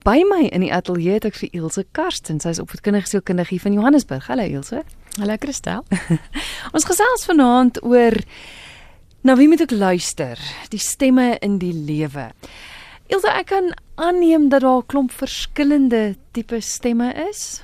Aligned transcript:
By 0.00 0.22
my 0.24 0.46
in 0.48 0.62
die 0.64 0.70
ateljee 0.72 1.18
het 1.18 1.26
ek 1.28 1.34
vir 1.36 1.50
Ilse 1.58 1.82
Karsten, 1.92 2.38
sy 2.40 2.54
is 2.54 2.60
opvoedkundige 2.62 3.10
sielkundige 3.10 3.58
van 3.60 3.74
Johannesburg. 3.76 4.30
Hallo 4.32 4.46
Ilse. 4.48 4.80
Hallo 5.18 5.34
Christel. 5.36 5.82
Ons 6.74 6.86
gesels 6.88 7.26
vanaand 7.28 7.82
oor 7.84 8.16
na 9.28 9.34
wie 9.36 9.50
moet 9.52 9.60
ek 9.66 9.74
luister? 9.76 10.40
Die 10.72 10.80
stemme 10.80 11.34
in 11.44 11.58
die 11.60 11.74
lewe. 11.76 12.30
Ilse, 13.12 13.28
ek 13.28 13.50
kan 13.52 13.68
aanneem 14.00 14.48
dat 14.48 14.64
daar 14.64 14.80
'n 14.80 14.88
klomp 14.88 15.12
verskillende 15.12 16.16
tipe 16.32 16.62
stemme 16.64 17.12
is. 17.28 17.60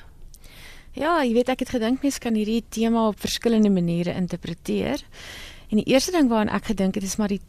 Ja, 0.93 1.25
jy 1.25 1.32
weet 1.41 1.48
ek 1.48 1.64
het 1.64 1.73
gedink 1.73 2.05
mense 2.05 2.21
kan 2.21 2.37
hierdie 2.37 2.64
tema 2.68 3.09
op 3.09 3.21
verskillende 3.21 3.73
maniere 3.73 4.12
interpreteer. 4.12 5.00
En 5.73 5.80
die 5.80 5.89
eerste 5.89 6.12
ding 6.12 6.29
waaraan 6.29 6.53
ek 6.53 6.68
gedink 6.68 7.00
het 7.00 7.05
is 7.05 7.16
maar 7.16 7.32
die 7.32 7.41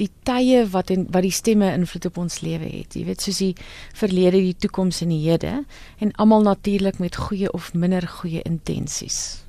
die 0.00 0.10
tye 0.28 0.64
wat 0.72 0.90
en 0.90 1.06
wat 1.10 1.24
die 1.26 1.34
stemme 1.34 1.72
invloed 1.72 2.06
op 2.10 2.18
ons 2.18 2.40
lewe 2.44 2.68
het. 2.68 2.96
Jy 2.96 3.04
weet 3.08 3.24
soos 3.24 3.40
die 3.42 3.54
verlede, 3.96 4.42
die 4.42 4.56
toekoms 4.66 5.02
en 5.02 5.14
die 5.14 5.22
hede 5.24 5.64
en 5.98 6.14
almal 6.20 6.46
natuurlik 6.46 6.98
met 7.02 7.16
goeie 7.16 7.52
of 7.52 7.72
minder 7.74 8.06
goeie 8.20 8.42
intensies. 8.44 9.46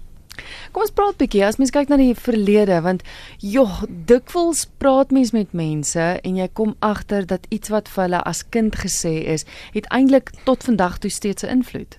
Kom 0.71 0.83
ons 0.85 0.93
praat 0.93 1.15
'n 1.15 1.21
bietjie 1.23 1.45
as 1.45 1.57
mens 1.57 1.71
kyk 1.73 1.89
na 1.89 1.97
die 1.97 2.13
verlede 2.13 2.81
want 2.81 3.03
joh, 3.41 3.83
dikwels 4.05 4.65
praat 4.77 5.11
mens 5.11 5.31
met 5.31 5.53
mense 5.53 6.19
en 6.23 6.35
jy 6.35 6.47
kom 6.53 6.75
agter 6.79 7.25
dat 7.25 7.47
iets 7.49 7.69
wat 7.69 7.89
vir 7.89 8.03
hulle 8.03 8.21
as 8.23 8.43
kind 8.49 8.75
gesê 8.75 9.15
is, 9.33 9.45
het 9.73 9.89
eintlik 9.89 10.31
tot 10.45 10.63
vandag 10.63 10.99
toe 10.99 11.09
steeds 11.09 11.43
'n 11.43 11.49
invloed. 11.49 11.97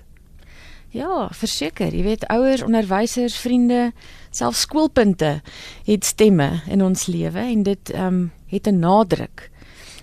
Ja, 0.91 1.29
verseker, 1.33 1.93
jy 1.93 2.03
weet 2.03 2.27
ouers, 2.33 2.63
onderwysers, 2.63 3.37
vriende, 3.37 3.93
selfs 4.31 4.61
skoolpunte 4.61 5.43
het 5.85 6.05
stemme 6.05 6.63
in 6.67 6.83
ons 6.83 7.07
lewe 7.07 7.39
en 7.39 7.63
dit 7.63 7.91
ehm 7.91 8.07
um, 8.07 8.31
het 8.49 8.67
'n 8.67 8.79
nadruk. 8.79 9.51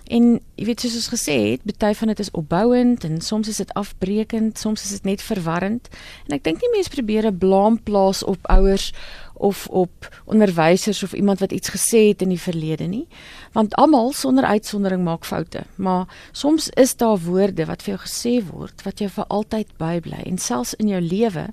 En 0.06 0.40
jy 0.54 0.64
weet 0.68 0.80
soos 0.80 0.94
ons 0.94 1.08
gesê 1.10 1.34
het, 1.50 1.78
baie 1.82 1.94
van 1.98 2.12
dit 2.12 2.20
is 2.22 2.30
opbouend 2.30 3.04
en 3.04 3.20
soms 3.20 3.48
is 3.48 3.56
dit 3.56 3.72
afbreekend, 3.74 4.58
soms 4.58 4.84
is 4.84 4.90
dit 4.90 5.04
net 5.04 5.22
verwarrend. 5.22 5.88
En 6.28 6.36
ek 6.36 6.44
dink 6.46 6.62
nie 6.62 6.70
mense 6.74 6.90
probeer 6.90 7.26
'n 7.26 7.38
blame 7.38 7.80
plaas 7.82 8.22
op 8.22 8.38
ouers 8.46 8.92
of 9.34 9.66
op 9.68 10.22
onderwysers 10.24 11.02
of 11.02 11.12
iemand 11.12 11.38
wat 11.38 11.52
iets 11.52 11.68
gesê 11.68 12.08
het 12.08 12.22
in 12.22 12.28
die 12.28 12.40
verlede 12.40 12.84
nie, 12.84 13.06
want 13.52 13.74
almal 13.74 14.12
sonder 14.12 14.44
uitsondering 14.44 15.02
maak 15.04 15.24
foute. 15.24 15.64
Maar 15.74 16.06
soms 16.32 16.68
is 16.68 16.96
daar 16.96 17.18
woorde 17.18 17.66
wat 17.66 17.82
vir 17.82 17.96
jou 17.96 18.00
gesê 18.06 18.46
word 18.52 18.82
wat 18.82 18.98
jou 18.98 19.10
vir 19.10 19.24
altyd 19.28 19.66
bybly 19.76 20.22
en 20.24 20.38
selfs 20.38 20.74
in 20.74 20.88
jou 20.88 21.00
lewe 21.00 21.52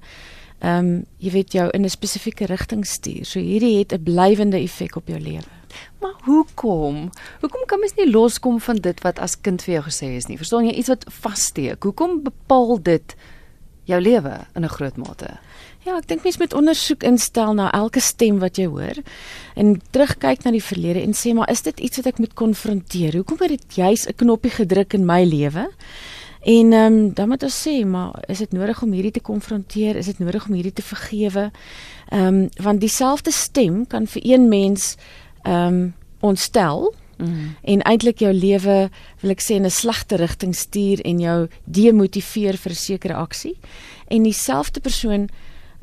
ehm 0.64 0.86
um, 0.86 1.06
jy 1.20 1.32
weet 1.32 1.52
jou 1.52 1.70
in 1.70 1.84
'n 1.84 1.90
spesifieke 1.90 2.46
rigting 2.46 2.86
stuur. 2.86 3.26
So 3.26 3.40
hierdie 3.40 3.78
het 3.78 3.92
'n 3.92 4.04
blywende 4.04 4.58
effek 4.58 4.96
op 4.96 5.08
jou 5.08 5.20
lewe. 5.20 5.63
Maar 6.02 6.14
hoekom? 6.26 7.10
Hoekom 7.42 7.66
kan 7.66 7.80
mens 7.80 7.96
nie 7.96 8.10
loskom 8.12 8.60
van 8.60 8.76
dit 8.76 9.02
wat 9.02 9.20
as 9.20 9.38
kind 9.42 9.62
vir 9.62 9.74
jou 9.74 9.84
gesê 9.90 10.16
is 10.18 10.28
nie? 10.28 10.38
Verstaan 10.38 10.66
jy 10.66 10.76
iets 10.80 10.92
wat 10.92 11.06
vassteek? 11.22 11.84
Hoekom 11.84 12.24
bepaal 12.24 12.82
dit 12.82 13.16
jou 13.86 14.00
lewe 14.02 14.40
in 14.56 14.64
'n 14.64 14.76
groot 14.76 14.98
mate? 14.98 15.40
Ja, 15.84 15.98
ek 15.98 16.08
dink 16.08 16.24
mens 16.24 16.38
moet 16.38 16.54
ondersoek 16.54 17.04
instel 17.04 17.54
na 17.54 17.72
elke 17.72 18.00
stem 18.00 18.40
wat 18.40 18.56
jy 18.56 18.66
hoor 18.66 18.96
en 19.56 19.82
terugkyk 19.92 20.44
na 20.44 20.52
die 20.52 20.64
verlede 20.64 21.02
en 21.02 21.14
sê 21.14 21.34
maar 21.34 21.50
is 21.52 21.62
dit 21.62 21.80
iets 21.80 21.98
wat 21.98 22.06
ek 22.06 22.20
moet 22.20 22.34
konfronteer? 22.34 23.16
Hoekom 23.16 23.38
het 23.40 23.50
dit 23.50 23.76
juis 23.76 24.08
'n 24.08 24.16
knoppie 24.16 24.52
gedruk 24.52 24.94
in 24.94 25.06
my 25.06 25.24
lewe? 25.24 25.68
En 26.44 26.74
ehm 26.74 26.94
um, 26.94 27.14
dan 27.14 27.28
moet 27.28 27.44
ons 27.44 27.68
sê, 27.68 27.86
maar 27.88 28.24
is 28.28 28.38
dit 28.38 28.52
nodig 28.52 28.82
om 28.82 28.92
hierdie 28.92 29.12
te 29.12 29.22
konfronteer? 29.22 29.96
Is 29.96 30.06
dit 30.06 30.20
nodig 30.20 30.48
om 30.48 30.54
hierdie 30.54 30.74
te 30.74 30.82
vergewe? 30.82 31.52
Ehm 32.10 32.26
um, 32.28 32.50
want 32.64 32.80
dieselfde 32.80 33.32
stem 33.32 33.88
kan 33.88 34.08
vir 34.08 34.22
een 34.26 34.48
mens 34.48 34.96
ehm 35.44 35.68
um, 35.68 35.94
ontstel 36.24 36.94
mm. 37.18 37.56
en 37.62 37.82
eintlik 37.82 38.20
jou 38.24 38.34
lewe 38.34 38.90
wil 39.22 39.32
ek 39.32 39.42
sê 39.44 39.58
in 39.60 39.66
'n 39.66 39.72
slegte 39.72 40.16
rigting 40.16 40.56
stuur 40.56 41.02
en 41.04 41.20
jou 41.20 41.48
demotiveer 41.64 42.58
vir 42.58 42.72
'n 42.72 42.76
sekere 42.76 43.14
aksie. 43.14 43.58
En 44.08 44.24
dieselfde 44.24 44.80
persoon 44.80 45.30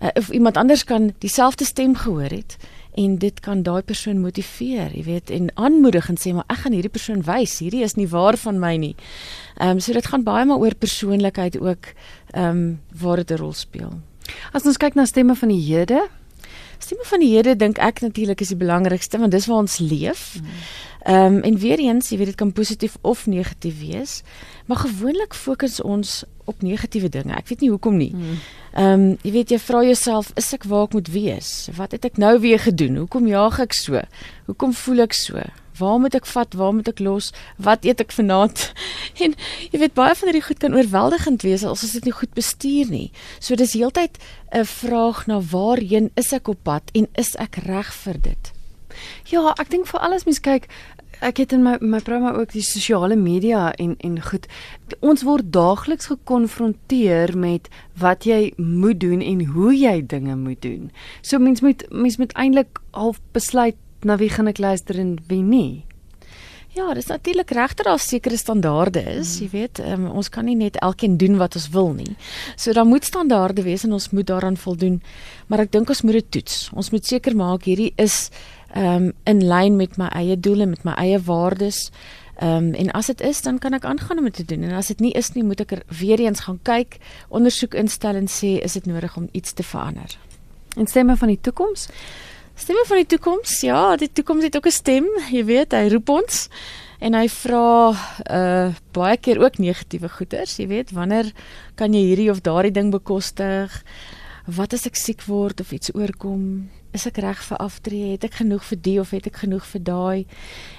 uh, 0.03 0.09
of 0.15 0.31
iemand 0.31 0.57
anders 0.57 0.85
kan 0.85 1.13
dieselfde 1.19 1.65
stem 1.65 1.95
gehoor 1.95 2.31
het 2.31 2.57
en 2.95 3.19
dit 3.19 3.41
kan 3.41 3.63
daai 3.63 3.83
persoon 3.83 4.21
motiveer, 4.21 4.91
jy 4.95 5.05
weet, 5.05 5.31
en 5.31 5.51
aanmoedig 5.55 6.09
en 6.09 6.19
sê 6.19 6.33
maar 6.35 6.49
ek 6.51 6.65
gaan 6.65 6.73
hierdie 6.73 6.91
persoon 6.91 7.23
wys, 7.23 7.59
hierdie 7.63 7.85
is 7.87 7.95
nie 7.95 8.09
waar 8.11 8.37
van 8.37 8.59
my 8.59 8.77
nie. 8.77 8.95
Ehm 9.57 9.71
um, 9.71 9.81
so 9.81 9.93
dit 9.93 10.07
gaan 10.07 10.25
baie 10.27 10.45
maar 10.45 10.59
oor 10.59 10.75
persoonlikheid 10.75 11.61
ook 11.61 11.93
ehm 12.33 12.45
um, 12.45 12.81
waar 13.01 13.17
dit 13.17 13.31
'n 13.31 13.37
rol 13.37 13.53
speel. 13.53 14.01
As 14.53 14.67
ons 14.67 14.77
kyk 14.77 14.95
na 14.95 15.05
stemme 15.05 15.35
van 15.35 15.49
die 15.49 15.63
Jode, 15.67 16.09
Stemme 16.81 17.05
van 17.05 17.21
die 17.21 17.31
Here 17.35 17.57
dink 17.57 17.79
ek 17.79 18.01
natuurlik 18.01 18.41
is 18.41 18.53
die 18.55 18.59
belangrikste 18.59 19.21
want 19.21 19.35
dis 19.37 19.47
waar 19.51 19.65
ons 19.67 19.79
leef. 19.85 20.41
Ehm 21.05 21.37
um, 21.37 21.43
en 21.43 21.57
weer 21.59 21.79
eens, 21.81 22.09
jy 22.09 22.19
weet 22.21 22.33
dit 22.33 22.41
kan 22.41 22.53
positief 22.53 22.97
of 23.01 23.27
negatief 23.27 23.79
wees, 23.81 24.21
maar 24.67 24.83
gewoonlik 24.83 25.35
fokus 25.35 25.81
ons 25.81 26.25
op 26.45 26.63
negatiewe 26.63 27.09
dinge. 27.09 27.37
Ek 27.37 27.49
weet 27.49 27.61
nie 27.65 27.71
hoekom 27.71 27.97
nie. 27.97 28.11
Hmm. 28.13 28.43
Ehm 28.73 28.93
um, 28.93 29.07
jy 29.23 29.33
weet 29.39 29.55
jy 29.55 29.59
vra 29.59 29.85
jouself, 29.85 30.33
is 30.41 30.53
ek 30.57 30.65
waar 30.69 30.89
ek 30.89 30.97
moet 30.99 31.09
wees? 31.13 31.69
Wat 31.77 31.93
het 31.97 32.05
ek 32.05 32.21
nou 32.21 32.39
weer 32.41 32.61
gedoen? 32.61 32.97
Hoekom 33.05 33.29
jaag 33.29 33.61
ek 33.65 33.77
so? 33.77 34.01
Hoekom 34.51 34.73
voel 34.73 35.07
ek 35.07 35.17
so? 35.17 35.45
Waar 35.81 35.99
moet 36.01 36.15
ek 36.19 36.29
vat? 36.29 36.55
Waar 36.55 36.75
moet 36.77 36.89
ek 36.93 37.01
los? 37.01 37.33
Wat 37.57 37.85
eet 37.89 38.05
ek 38.05 38.15
vanaand? 38.17 38.69
En 39.25 39.35
jy 39.69 39.81
weet 39.83 39.93
baie 39.99 40.15
van 40.17 40.31
hierdie 40.31 40.47
goed 40.47 40.61
kan 40.63 40.77
oorweldigend 40.77 41.43
wees 41.45 41.65
as 41.67 41.83
ons 41.85 41.97
dit 41.99 42.07
nie 42.09 42.15
goed 42.15 42.31
bestuur 42.37 42.89
nie. 42.89 43.11
So 43.37 43.59
dis 43.59 43.75
heeltyd 43.77 44.17
'n 44.55 44.65
vraag 44.65 45.27
na 45.27 45.41
waarheen 45.41 46.09
is 46.17 46.33
ek 46.33 46.49
op 46.49 46.63
pad 46.65 46.89
en 46.95 47.09
is 47.21 47.35
ek 47.37 47.61
reg 47.67 47.93
vir 48.05 48.17
dit? 48.23 48.53
Ja, 49.29 49.53
ek 49.61 49.69
dink 49.71 49.87
vir 49.87 50.01
alles 50.01 50.25
mens 50.25 50.41
kyk 50.41 50.71
Ek 51.21 51.37
het 51.37 51.53
in 51.53 51.61
my 51.63 51.75
my 51.85 51.99
program 52.01 52.39
ook 52.41 52.55
die 52.55 52.65
sosiale 52.65 53.17
media 53.17 53.73
en 53.77 53.93
en 53.99 54.17
goed. 54.25 54.47
Ons 55.05 55.23
word 55.29 55.53
daagliks 55.53 56.09
gekonfronteer 56.09 57.37
met 57.37 57.69
wat 58.01 58.25
jy 58.25 58.53
moet 58.57 59.01
doen 59.01 59.21
en 59.21 59.45
hoe 59.53 59.75
jy 59.77 60.01
dinge 60.07 60.37
moet 60.37 60.63
doen. 60.63 60.89
So 61.21 61.39
mens 61.39 61.61
moet 61.61 61.85
mens 61.91 62.17
moet 62.17 62.33
eintlik 62.33 62.81
half 62.97 63.21
besluit 63.37 63.77
na 64.05 64.17
wie 64.17 64.31
gaan 64.31 64.49
ek 64.51 64.59
luister 64.59 64.99
en 64.99 65.19
wie 65.29 65.43
nie? 65.43 65.85
Ja, 66.71 66.93
dis 66.95 67.07
natuurlik 67.11 67.51
regter 67.51 67.85
daar 67.85 67.99
sekere 67.99 68.37
standaarde 68.37 69.01
is, 69.03 69.33
mm. 69.35 69.43
jy 69.43 69.49
weet, 69.51 69.81
um, 69.91 70.05
ons 70.07 70.29
kan 70.31 70.47
nie 70.47 70.55
net 70.55 70.77
elkeen 70.79 71.17
doen 71.19 71.35
wat 71.41 71.57
ons 71.59 71.67
wil 71.75 71.91
nie. 71.97 72.13
So 72.55 72.73
daar 72.73 72.87
moet 72.87 73.05
standaarde 73.05 73.65
wees 73.67 73.83
en 73.85 73.97
ons 73.97 74.11
moet 74.15 74.29
daaraan 74.29 74.57
voldoen. 74.57 75.01
Maar 75.51 75.65
ek 75.67 75.73
dink 75.75 75.91
ons 75.91 76.05
moet 76.07 76.21
dit 76.21 76.31
toets. 76.39 76.69
Ons 76.79 76.93
moet 76.95 77.07
seker 77.07 77.35
maak 77.37 77.67
hierdie 77.67 77.91
is 77.99 78.29
ehm 78.71 79.11
um, 79.11 79.13
in 79.27 79.43
lyn 79.51 79.75
met 79.77 79.97
my 79.99 80.07
eie 80.15 80.37
doele, 80.39 80.67
met 80.71 80.85
my 80.87 80.95
eie 80.95 81.19
waardes. 81.19 81.89
Ehm 82.39 82.71
um, 82.71 82.73
en 82.79 82.95
as 82.95 83.11
dit 83.11 83.21
is, 83.27 83.43
dan 83.43 83.59
kan 83.59 83.75
ek 83.75 83.85
aangaan 83.85 84.23
om 84.23 84.31
dit 84.31 84.39
te 84.39 84.47
doen. 84.55 84.63
En 84.71 84.79
as 84.79 84.95
dit 84.95 85.01
nie 85.01 85.13
is 85.19 85.35
nie, 85.35 85.43
moet 85.45 85.61
ek 85.67 85.73
er 85.73 85.83
weer 85.99 86.23
eens 86.23 86.47
gaan 86.47 86.63
kyk, 86.63 87.01
ondersoek 87.29 87.75
instel 87.75 88.15
en 88.15 88.31
sê 88.31 88.61
is 88.63 88.79
dit 88.79 88.87
nodig 88.87 89.17
om 89.17 89.27
iets 89.33 89.53
te 89.53 89.67
verander. 89.67 90.15
En 90.79 90.87
stemme 90.87 91.17
van 91.17 91.35
die 91.35 91.41
toekoms? 91.41 91.89
Stemme 92.61 92.83
van 92.85 92.99
die 93.01 93.09
toekoms. 93.09 93.53
Ja, 93.65 93.97
die 93.97 94.11
toekoms 94.13 94.45
het 94.45 94.57
ook 94.57 94.67
'n 94.67 94.71
stem, 94.71 95.07
jy 95.33 95.45
weet, 95.45 95.73
hy 95.73 95.89
roep 95.89 96.09
ons 96.09 96.49
en 97.01 97.15
hy 97.15 97.29
vra 97.29 97.97
uh 98.31 98.75
baie 98.93 99.17
keer 99.17 99.41
ook 99.41 99.59
negatiewe 99.59 100.09
goeders, 100.09 100.57
jy 100.57 100.67
weet, 100.67 100.91
wanneer 100.91 101.33
kan 101.75 101.95
jy 101.95 102.01
hierdie 102.01 102.31
of 102.31 102.41
daardie 102.41 102.73
ding 102.73 102.91
bekostig? 102.91 103.85
Wat 104.47 104.73
as 104.73 104.87
ek 104.87 104.97
siek 104.97 105.25
word 105.25 105.61
of 105.61 105.73
iets 105.73 105.95
oorkom? 105.95 106.69
Is 106.93 107.07
ek 107.07 107.17
reg 107.17 107.43
vir 107.43 107.57
aftree? 107.57 108.11
Het 108.13 108.25
ek 108.25 108.35
genoeg 108.35 108.65
vir 108.65 108.79
die 108.83 109.01
of 109.01 109.11
het 109.11 109.27
ek 109.27 109.37
genoeg 109.37 109.65
vir 109.65 109.81
daai? 109.81 110.27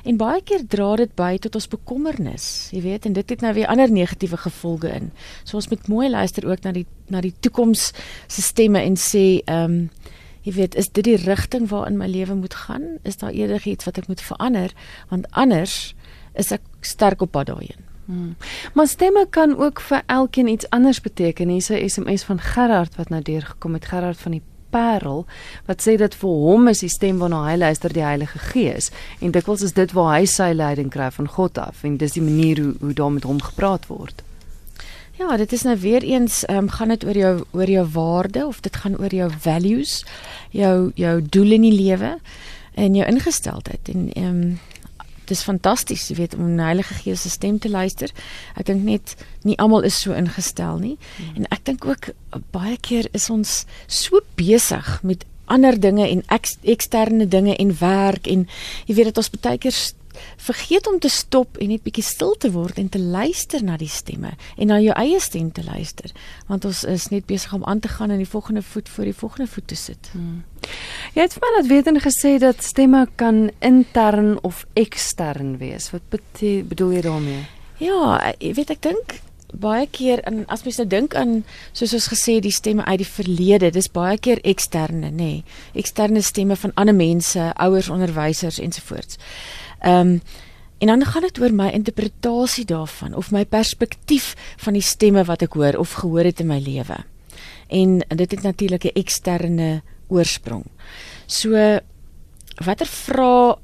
En 0.06 0.18
baie 0.18 0.42
keer 0.42 0.68
dra 0.68 0.96
dit 0.96 1.16
by 1.16 1.38
tot 1.38 1.56
ons 1.56 1.68
bekommernis, 1.68 2.70
jy 2.72 2.82
weet, 2.82 3.06
en 3.06 3.14
dit 3.14 3.30
het 3.30 3.42
nou 3.42 3.54
weer 3.54 3.68
ander 3.68 3.90
negatiewe 3.90 4.38
gevolge 4.38 4.90
in. 4.94 5.12
So 5.44 5.58
ons 5.58 5.70
moet 5.70 5.88
mooi 5.88 6.10
luister 6.10 6.46
ook 6.46 6.64
na 6.64 6.72
die 6.72 6.86
na 7.10 7.22
die 7.22 7.34
toekoms 7.40 7.92
se 8.28 8.42
stemme 8.42 8.82
en 8.82 8.96
sê, 8.96 9.42
ehm 9.46 9.64
um, 9.64 9.90
Jy 10.42 10.54
weet, 10.54 10.76
is 10.76 10.90
dit 10.90 11.04
die 11.04 11.18
rigting 11.22 11.70
waarin 11.70 11.98
my 11.98 12.08
lewe 12.08 12.36
moet 12.36 12.56
gaan? 12.66 12.98
Is 13.04 13.18
daar 13.18 13.32
eerder 13.32 13.62
iets 13.68 13.86
wat 13.86 13.98
ek 13.98 14.08
moet 14.08 14.22
verander? 14.22 14.74
Want 15.10 15.30
anders 15.32 15.96
is 16.34 16.52
ek 16.52 16.62
sterk 16.82 17.22
op 17.22 17.32
pad 17.32 17.46
daarheen. 17.46 17.90
Hmm. 18.06 18.36
Maar 18.74 18.88
stemme 18.88 19.28
kan 19.30 19.58
ook 19.58 19.82
vir 19.82 20.02
elkeen 20.06 20.48
iets 20.48 20.70
anders 20.70 21.02
beteken. 21.02 21.50
Hier's 21.50 21.70
'n 21.70 21.90
SMS 21.90 22.24
van 22.24 22.40
Gerard 22.40 22.96
wat 22.96 23.10
nou 23.10 23.22
deurgekom 23.22 23.74
het, 23.74 23.86
Gerard 23.86 24.18
van 24.18 24.32
die 24.32 24.42
Parel 24.72 25.26
wat 25.66 25.84
sê 25.84 25.98
dat 26.00 26.16
vir 26.16 26.30
hom 26.30 26.68
is 26.72 26.80
die 26.80 26.90
stem 26.90 27.20
waarna 27.22 27.44
hy 27.50 27.58
luister 27.60 27.94
die 27.94 28.06
Heilige 28.06 28.40
Gees 28.52 28.90
en 29.20 29.36
dikwels 29.36 29.66
is 29.68 29.76
dit 29.78 29.94
waar 29.98 30.16
hy 30.16 30.26
sy 30.26 30.52
leiding 30.56 30.92
kry 30.94 31.12
van 31.12 31.28
God 31.36 31.60
af 31.62 31.84
en 31.88 31.98
dis 32.02 32.18
die 32.18 32.26
manier 32.26 32.64
hoe 32.64 32.74
hoe 32.80 32.94
daar 32.98 33.12
met 33.12 33.28
hom 33.28 33.42
gepraat 33.42 33.88
word. 33.92 34.24
Ja, 35.22 35.38
dit 35.38 35.52
is 35.52 35.62
nou 35.62 35.78
weer 35.78 36.04
eens 36.04 36.46
ehm 36.46 36.58
um, 36.58 36.70
gaan 36.70 36.88
dit 36.88 37.04
oor 37.06 37.18
jou 37.18 37.44
oor 37.52 37.70
jou 37.70 37.88
waarde 37.94 38.46
of 38.46 38.60
dit 38.60 38.76
gaan 38.76 38.98
oor 38.98 39.14
jou 39.14 39.30
values, 39.40 40.06
jou 40.50 40.92
jou 40.96 41.22
doel 41.30 41.52
in 41.52 41.62
die 41.62 41.76
lewe 41.78 42.18
en 42.74 42.96
jou 42.96 43.08
ingesteldheid 43.08 43.92
en 43.94 44.08
ehm 44.14 44.26
um, 44.26 44.60
dit 45.30 45.38
is 45.38 45.44
fantasties, 45.44 46.08
jy 46.10 46.16
weet 46.16 46.34
om 46.36 46.50
'n 46.56 46.60
Heilige 46.60 46.94
Gees 46.94 47.22
se 47.22 47.30
stem 47.30 47.60
te 47.60 47.70
luister. 47.70 48.10
Ek 48.56 48.66
dink 48.66 48.84
net 48.84 49.16
nie 49.44 49.58
almal 49.58 49.82
is 49.82 50.02
so 50.02 50.12
ingestel 50.12 50.78
nie. 50.78 50.98
Hmm. 51.18 51.36
En 51.36 51.46
ek 51.50 51.66
dink 51.66 51.86
ook 51.86 52.10
baie 52.52 52.78
keer 52.78 53.08
is 53.12 53.30
ons 53.30 53.66
so 53.88 54.20
besig 54.36 55.04
met 55.04 55.26
ander 55.46 55.80
dinge 55.80 56.10
en 56.10 56.24
ek, 56.28 56.56
eksterne 56.62 57.28
dinge 57.28 57.56
en 57.56 57.78
werk 57.78 58.28
en 58.28 58.48
jy 58.86 58.96
weet 58.96 59.06
dat 59.06 59.18
ons 59.18 59.30
baie 59.30 59.58
keer 59.58 59.94
vergeet 60.38 60.88
om 60.88 61.00
te 61.00 61.10
stop 61.10 61.58
en 61.58 61.72
net 61.74 61.84
bietjie 61.84 62.06
stil 62.06 62.36
te 62.38 62.52
word 62.52 62.78
en 62.82 62.90
te 62.90 63.00
luister 63.00 63.64
na 63.64 63.78
die 63.78 63.90
stemme 63.90 64.36
en 64.58 64.72
na 64.72 64.80
jou 64.82 64.96
eie 64.98 65.20
stem 65.20 65.52
te 65.52 65.64
luister, 65.64 66.12
want 66.48 66.66
ons 66.66 66.84
is 66.84 67.10
net 67.14 67.26
besig 67.30 67.54
om 67.54 67.66
aan 67.66 67.80
te 67.80 67.92
gaan 67.92 68.12
en 68.12 68.22
die 68.22 68.30
volgende 68.30 68.62
voet 68.62 68.90
voor 68.90 69.10
die 69.10 69.18
volgende 69.18 69.48
voet 69.52 69.68
te 69.68 69.76
sit. 69.76 70.12
Hmm. 70.12 70.44
Jy 71.16 71.26
het 71.26 71.34
vir 71.36 71.44
my 71.46 71.56
laat 71.56 71.72
weet 71.72 71.90
en 71.92 72.04
gesê 72.04 72.36
dat 72.40 72.64
stemme 72.64 73.08
kan 73.16 73.50
intern 73.60 74.38
of 74.48 74.66
ekstern 74.74 75.58
wees. 75.58 75.90
Wat 75.92 76.06
bedoel 76.42 76.96
jy 76.98 77.02
daarmee? 77.02 77.44
Ja, 77.82 78.34
jy 78.40 78.54
weet 78.54 78.76
ek 78.78 78.82
dink 78.86 79.20
baie 79.52 79.88
keer 79.92 80.22
en 80.28 80.44
as 80.52 80.64
mens 80.64 80.80
nou 80.80 80.88
dink 80.88 81.16
aan 81.18 81.42
soos 81.74 81.94
ons 81.98 82.08
gesê 82.12 82.38
die 82.44 82.54
stemme 82.54 82.86
uit 82.88 83.02
die 83.04 83.08
verlede, 83.08 83.72
dis 83.74 83.90
baie 83.92 84.18
keer 84.18 84.40
eksterne, 84.48 85.12
nê. 85.12 85.18
Nee, 85.18 85.44
eksterne 85.82 86.22
stemme 86.24 86.56
van 86.56 86.74
ander 86.80 86.96
mense, 86.96 87.52
ouers, 87.60 87.90
onderwysers 87.92 88.62
ensovoorts. 88.64 89.20
Ehm 89.82 90.08
um, 90.08 90.22
en 90.82 90.88
dan 90.88 91.06
gaan 91.06 91.22
dit 91.22 91.40
oor 91.40 91.54
my 91.54 91.68
interpretasie 91.70 92.66
daarvan 92.66 93.14
of 93.14 93.32
my 93.32 93.46
perspektief 93.46 94.34
van 94.58 94.74
die 94.74 94.82
stemme 94.82 95.22
wat 95.24 95.44
ek 95.46 95.54
hoor 95.54 95.78
of 95.78 95.92
gehoor 96.02 96.26
het 96.26 96.40
in 96.42 96.48
my 96.50 96.58
lewe. 96.58 96.98
En 97.70 98.00
dit 98.02 98.32
het 98.32 98.42
natuurlik 98.42 98.84
'n 98.84 98.98
eksterne 98.98 99.82
oorsprong. 100.08 100.66
So 101.26 101.54
watter 102.66 102.88
vrae 102.88 103.56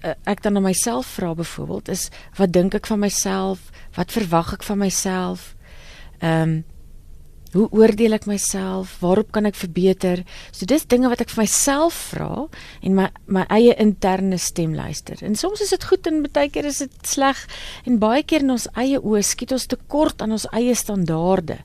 eh, 0.00 0.10
ek 0.24 0.42
dan 0.42 0.56
aan 0.56 0.62
myself 0.62 1.06
vra 1.06 1.34
byvoorbeeld 1.34 1.88
is 1.88 2.08
wat 2.36 2.52
dink 2.52 2.74
ek 2.74 2.86
van 2.86 2.98
myself? 2.98 3.70
Wat 3.94 4.12
verwag 4.12 4.52
ek 4.52 4.62
van 4.62 4.78
myself? 4.78 5.54
Ehm 6.18 6.42
um, 6.42 6.64
Hoe 7.54 7.68
oordeel 7.70 8.16
ek 8.16 8.24
myself? 8.26 8.96
Waarop 8.98 9.28
kan 9.30 9.46
ek 9.46 9.54
verbeter? 9.54 10.24
So 10.50 10.66
dis 10.66 10.88
dinge 10.90 11.06
wat 11.06 11.20
ek 11.22 11.30
vir 11.30 11.44
myself 11.44 11.94
vra 12.10 12.48
en 12.82 12.96
my 12.98 13.04
my 13.30 13.44
eie 13.54 13.76
interne 13.78 14.40
stem 14.42 14.72
luister. 14.74 15.20
En 15.22 15.36
soms 15.38 15.62
is 15.62 15.70
dit 15.70 15.84
goed 15.86 16.08
en 16.10 16.24
baie 16.26 16.50
keer 16.50 16.66
is 16.66 16.80
dit 16.82 16.96
sleg 17.06 17.38
en 17.86 18.00
baie 18.02 18.24
keer 18.26 18.42
in 18.42 18.50
ons 18.56 18.66
eie 18.74 18.98
oë 18.98 19.22
skiet 19.22 19.54
ons 19.54 19.66
te 19.70 19.78
kort 19.86 20.24
aan 20.24 20.34
ons 20.34 20.48
eie 20.50 20.74
standaarde. 20.74 21.60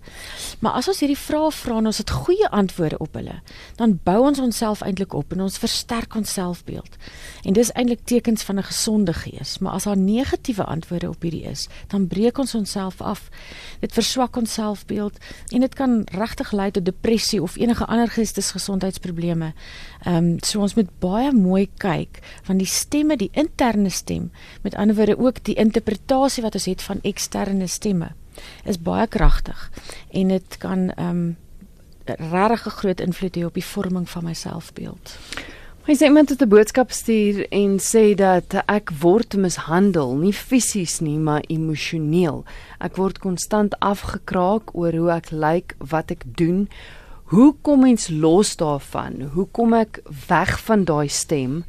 Maar 0.62 0.78
as 0.78 0.92
ons 0.94 1.02
hierdie 1.02 1.18
vrae 1.18 1.50
vra 1.58 1.80
en 1.82 1.90
ons 1.90 2.02
het 2.04 2.14
goeie 2.14 2.52
antwoorde 2.54 3.02
op 3.02 3.18
hulle, 3.18 3.40
dan 3.82 3.98
bou 4.06 4.20
ons 4.28 4.44
onsself 4.46 4.86
eintlik 4.86 5.18
op 5.18 5.34
en 5.34 5.42
ons 5.48 5.58
versterk 5.58 6.20
ons 6.22 6.36
selfbeeld. 6.38 7.02
En 7.50 7.58
dis 7.58 7.74
eintlik 7.74 8.06
tekens 8.06 8.46
van 8.46 8.62
'n 8.62 8.70
gesonde 8.70 9.14
gees. 9.14 9.58
Maar 9.58 9.74
as 9.74 9.90
daar 9.90 9.98
negatiewe 9.98 10.64
antwoorde 10.64 11.10
op 11.10 11.22
hierdie 11.22 11.50
is, 11.50 11.68
dan 11.88 12.08
breek 12.08 12.38
ons 12.38 12.56
onsself 12.56 13.02
af. 13.02 13.30
Dit 13.80 13.94
verswak 13.94 14.38
ons 14.38 14.54
selfbeeld 14.54 15.18
en 15.50 15.64
kan 15.80 16.04
regtig 16.16 16.52
lei 16.52 16.70
tot 16.76 16.86
depressie 16.86 17.42
of 17.42 17.58
enige 17.58 17.88
ander 17.88 18.12
geestesgesondheidsprobleme. 18.12 19.54
Ehm 20.04 20.16
um, 20.16 20.30
so 20.46 20.62
ons 20.62 20.76
moet 20.76 20.92
baie 21.00 21.32
mooi 21.34 21.70
kyk 21.82 22.20
van 22.48 22.60
die 22.60 22.70
stemme, 22.70 23.18
die 23.18 23.32
interne 23.34 23.90
stem, 23.90 24.32
met 24.64 24.76
ander 24.76 24.96
woorde 24.96 25.20
ook 25.20 25.44
die 25.44 25.56
interpretasie 25.56 26.44
wat 26.44 26.60
ons 26.60 26.66
het 26.66 26.82
van 26.82 27.04
eksterne 27.04 27.68
stemme 27.68 28.14
is 28.64 28.80
baie 28.80 29.08
kragtig 29.08 29.70
en 30.10 30.36
dit 30.36 30.58
kan 30.58 30.90
ehm 30.96 31.10
um, 31.10 31.38
regtig 32.10 32.66
'n 32.66 32.78
groot 32.82 33.00
invloed 33.00 33.36
hê 33.36 33.46
op 33.46 33.54
die 33.54 33.66
vorming 33.66 34.10
van 34.10 34.24
my 34.24 34.34
selfbeeld. 34.34 35.18
Hy 35.90 35.96
sê 35.98 36.06
iemand 36.06 36.30
het 36.30 36.42
'n 36.42 36.54
boodskap 36.54 36.92
stuur 36.92 37.48
en 37.50 37.80
sê 37.82 38.14
dat 38.14 38.54
ek 38.68 38.92
word 39.02 39.34
mishandel, 39.34 40.16
nie 40.16 40.34
fisies 40.34 41.00
nie, 41.00 41.18
maar 41.18 41.42
emosioneel. 41.48 42.46
Ek 42.80 42.96
word 42.96 43.18
konstant 43.18 43.74
afgekraak 43.80 44.76
oor 44.76 44.94
hoe 44.94 45.10
ek 45.12 45.32
lyk, 45.32 45.76
wat 45.80 46.12
ek 46.12 46.24
doen. 46.38 46.70
Hoe 47.24 47.56
kom 47.62 47.80
mens 47.80 48.08
los 48.10 48.56
daarvan? 48.56 49.32
Hoe 49.34 49.48
kom 49.52 49.74
ek 49.74 50.02
weg 50.28 50.60
van 50.60 50.84
daai 50.84 51.10
stem? 51.10 51.64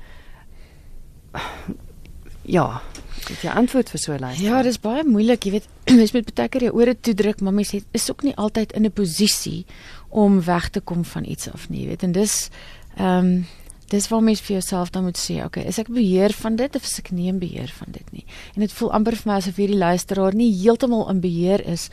Ja, 2.42 2.82
dit 3.26 3.36
is 3.42 3.44
antwoord 3.44 3.88
vir 3.88 3.98
so 3.98 4.12
'n 4.12 4.20
lyn. 4.20 4.36
Ja, 4.36 4.62
dis 4.62 4.80
baie 4.80 5.04
moeilik, 5.04 5.44
jy 5.44 5.50
weet, 5.50 5.68
mens 6.00 6.12
moet 6.12 6.34
baie 6.34 6.48
keer 6.48 6.62
jou 6.62 6.74
ore 6.74 7.00
toedruk, 7.00 7.40
maar 7.40 7.54
mens 7.54 7.74
is 7.90 8.10
ook 8.10 8.22
nie 8.22 8.36
altyd 8.36 8.72
in 8.72 8.84
'n 8.84 8.92
posisie 8.92 9.64
om 10.10 10.44
weg 10.44 10.68
te 10.68 10.80
kom 10.80 11.04
van 11.04 11.24
iets 11.24 11.48
af 11.50 11.68
nie, 11.70 11.80
jy 11.80 11.88
weet. 11.88 12.02
En 12.02 12.12
dis 12.12 12.50
ehm 12.96 13.24
um, 13.24 13.46
dis 13.90 14.08
waar 14.10 14.22
mens 14.22 14.40
vir 14.40 14.56
jouself 14.58 14.92
dan 14.94 15.04
moet 15.08 15.18
sê, 15.18 15.40
okay, 15.44 15.64
is 15.66 15.80
ek 15.82 15.90
beheer 15.90 16.34
van 16.42 16.56
dit 16.56 16.76
of 16.78 16.86
is 16.86 16.98
ek 17.02 17.10
nie 17.14 17.28
in 17.30 17.40
beheer 17.42 17.72
van 17.80 17.90
dit 17.94 18.12
nie? 18.14 18.26
En 18.54 18.64
dit 18.64 18.74
voel 18.78 18.92
amper 18.98 19.18
vir 19.18 19.30
my 19.30 19.38
asof 19.40 19.58
hierdie 19.58 19.80
luisteraar 19.80 20.36
nie 20.38 20.50
heeltemal 20.54 21.08
in 21.10 21.22
beheer 21.24 21.64
is 21.66 21.88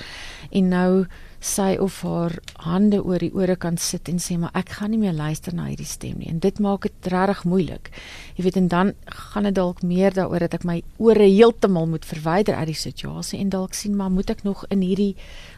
en 0.52 0.70
nou 0.74 0.92
sy 1.39 1.75
of 1.80 2.01
haar 2.01 2.34
hande 2.66 3.00
oor 3.04 3.22
die 3.22 3.31
ore 3.36 3.56
kan 3.56 3.78
sit 3.78 4.10
en 4.10 4.18
sê 4.22 4.38
maar 4.42 4.54
ek 4.57 4.72
gaan 4.78 4.92
nie 4.92 5.01
meer 5.01 5.13
luister 5.13 5.54
na 5.54 5.68
hierdie 5.69 5.88
stem 5.88 6.18
nie 6.18 6.31
en 6.31 6.39
dit 6.42 6.60
maak 6.63 6.88
dit 6.88 7.10
regtig 7.13 7.44
moeilik. 7.45 7.92
Jy 8.38 8.45
weet 8.45 8.57
en 8.57 8.69
dan 8.72 8.94
gaan 9.06 9.50
dit 9.50 9.56
dalk 9.56 9.84
meer 9.84 10.13
daaroor 10.13 10.48
dat 10.48 10.57
ek 10.57 10.66
my 10.66 10.81
ore 10.98 11.28
heeltemal 11.28 11.88
moet 11.88 12.06
verwyder 12.06 12.57
uit 12.57 12.72
die 12.72 12.80
situasie 12.80 13.39
en 13.39 13.51
dalk 13.54 13.78
sien 13.78 13.95
maar 13.98 14.10
moet 14.13 14.34
ek 14.34 14.44
nog 14.48 14.66
in 14.74 14.81
hierdie 14.81 15.13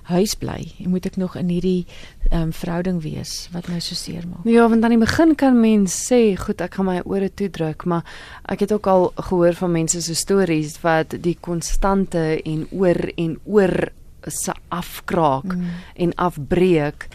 huis 0.09 0.35
bly 0.39 0.59
en 0.83 0.89
moet 0.91 1.05
ek 1.05 1.19
nog 1.21 1.37
in 1.39 1.51
hierdie 1.53 1.85
ehm 2.29 2.49
um, 2.49 2.51
verhouding 2.53 2.99
wees 3.03 3.47
wat 3.53 3.69
my 3.71 3.79
so 3.79 3.95
seer 3.95 4.25
maak. 4.27 4.43
Ja, 4.49 4.67
want 4.69 4.83
aan 4.83 4.95
die 4.97 5.01
begin 5.01 5.35
kan 5.35 5.59
mens 5.61 5.95
sê 6.09 6.35
goed 6.37 6.61
ek 6.61 6.75
gaan 6.77 6.89
my 6.89 6.99
ore 7.05 7.29
toedruk, 7.29 7.85
maar 7.85 8.03
ek 8.49 8.65
het 8.65 8.73
ook 8.75 8.87
al 8.87 9.09
gehoor 9.15 9.55
van 9.61 9.71
mense 9.71 10.01
se 10.01 10.15
stories 10.15 10.79
wat 10.83 11.15
die 11.23 11.37
konstante 11.39 12.41
en 12.43 12.67
oor 12.71 12.99
en 13.15 13.37
oor 13.45 13.89
se 14.27 14.53
afkraak 14.67 15.55
mm. 15.55 15.69
en 15.95 16.15
afbreek 16.15 17.07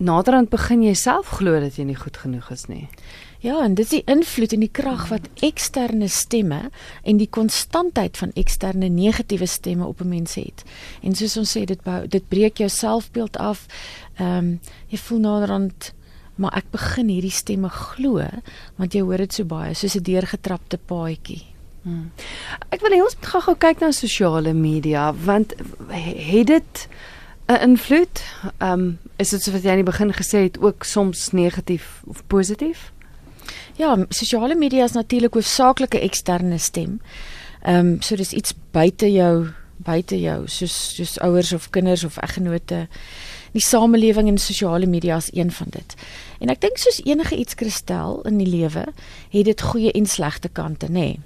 naderhand 0.00 0.48
begin 0.50 0.82
jy 0.82 0.94
self 0.96 1.36
glo 1.38 1.60
dat 1.60 1.76
jy 1.76 1.84
nie 1.84 1.98
goed 1.98 2.16
genoeg 2.16 2.50
is 2.50 2.66
nie. 2.70 2.88
Ja, 3.40 3.62
en 3.64 3.74
dit 3.74 3.86
is 3.86 3.92
die 3.92 4.04
invloed 4.12 4.52
en 4.52 4.60
die 4.60 4.72
krag 4.72 5.06
wat 5.08 5.28
eksterne 5.44 6.08
stemme 6.12 6.68
en 7.08 7.20
die 7.20 7.28
konstantheid 7.28 8.18
van 8.20 8.34
eksterne 8.36 8.90
negatiewe 8.92 9.46
stemme 9.48 9.86
op 9.86 10.00
'n 10.00 10.08
mens 10.08 10.34
het. 10.34 10.64
En 11.02 11.14
soos 11.14 11.36
ons 11.36 11.56
sê 11.56 11.64
dit 11.64 11.82
bou, 11.82 12.06
dit 12.06 12.28
breek 12.28 12.58
jou 12.58 12.68
selfbeeld 12.68 13.36
af. 13.36 13.66
Ehm 14.16 14.36
um, 14.36 14.60
jy 14.88 14.98
voel 14.98 15.18
naderhand 15.18 15.92
maar 16.40 16.56
ek 16.56 16.70
begin 16.70 17.08
hierdie 17.08 17.34
stemme 17.34 17.68
glo 17.68 18.24
want 18.76 18.94
jy 18.94 19.00
hoor 19.00 19.16
dit 19.16 19.32
so 19.32 19.44
baie 19.44 19.74
soos 19.74 19.96
'n 19.96 20.02
deurgetrapte 20.02 20.78
paadjie. 20.78 21.49
Hmm. 21.82 22.10
Ek 22.68 22.82
wil 22.84 22.92
hê 22.92 23.00
ons 23.00 23.16
moet 23.16 23.30
gou-gou 23.32 23.54
kyk 23.56 23.80
na 23.80 23.90
sosiale 23.96 24.52
media 24.52 25.10
want 25.24 25.54
het 25.88 26.46
dit 26.46 26.88
'n 27.48 27.62
invloed? 27.70 28.22
Ehm 28.58 28.72
um, 28.72 28.98
is 29.16 29.30
dit 29.30 29.42
soos 29.42 29.62
jy 29.62 29.70
aan 29.70 29.82
die 29.84 29.92
begin 29.92 30.12
gesê 30.12 30.38
het 30.48 30.60
ook 30.60 30.84
soms 30.84 31.30
negatief 31.30 32.02
of 32.06 32.22
positief? 32.26 32.92
Ja, 33.76 33.96
sosiale 34.08 34.54
media 34.54 34.84
is 34.84 34.92
natuurlik 34.92 35.34
hoofsaaklik 35.34 35.94
'n 35.94 36.06
eksterne 36.08 36.58
stem. 36.58 37.00
Ehm 37.62 37.76
um, 37.76 38.02
so 38.02 38.16
dis 38.16 38.32
iets 38.32 38.54
buite 38.70 39.12
jou 39.12 39.48
buite 39.76 40.20
jou 40.20 40.48
soos 40.48 40.94
soos 40.94 41.18
ouers 41.18 41.52
of 41.52 41.70
kinders 41.70 42.04
of 42.04 42.16
eggenote. 42.16 42.88
Die 43.52 43.62
samelewing 43.62 44.28
en 44.28 44.38
sosiale 44.38 44.86
media 44.86 45.16
is 45.16 45.30
een 45.32 45.52
van 45.52 45.66
dit. 45.70 45.94
En 46.38 46.48
ek 46.48 46.60
dink 46.60 46.76
soos 46.76 47.00
enige 47.04 47.36
iets 47.36 47.54
kristel 47.54 48.20
in 48.22 48.38
die 48.38 48.46
lewe, 48.46 48.86
het 49.30 49.44
dit 49.44 49.60
goeie 49.60 49.92
en 49.92 50.06
slegte 50.06 50.48
kante, 50.48 50.86
nê. 50.86 50.92
Nee. 50.92 51.18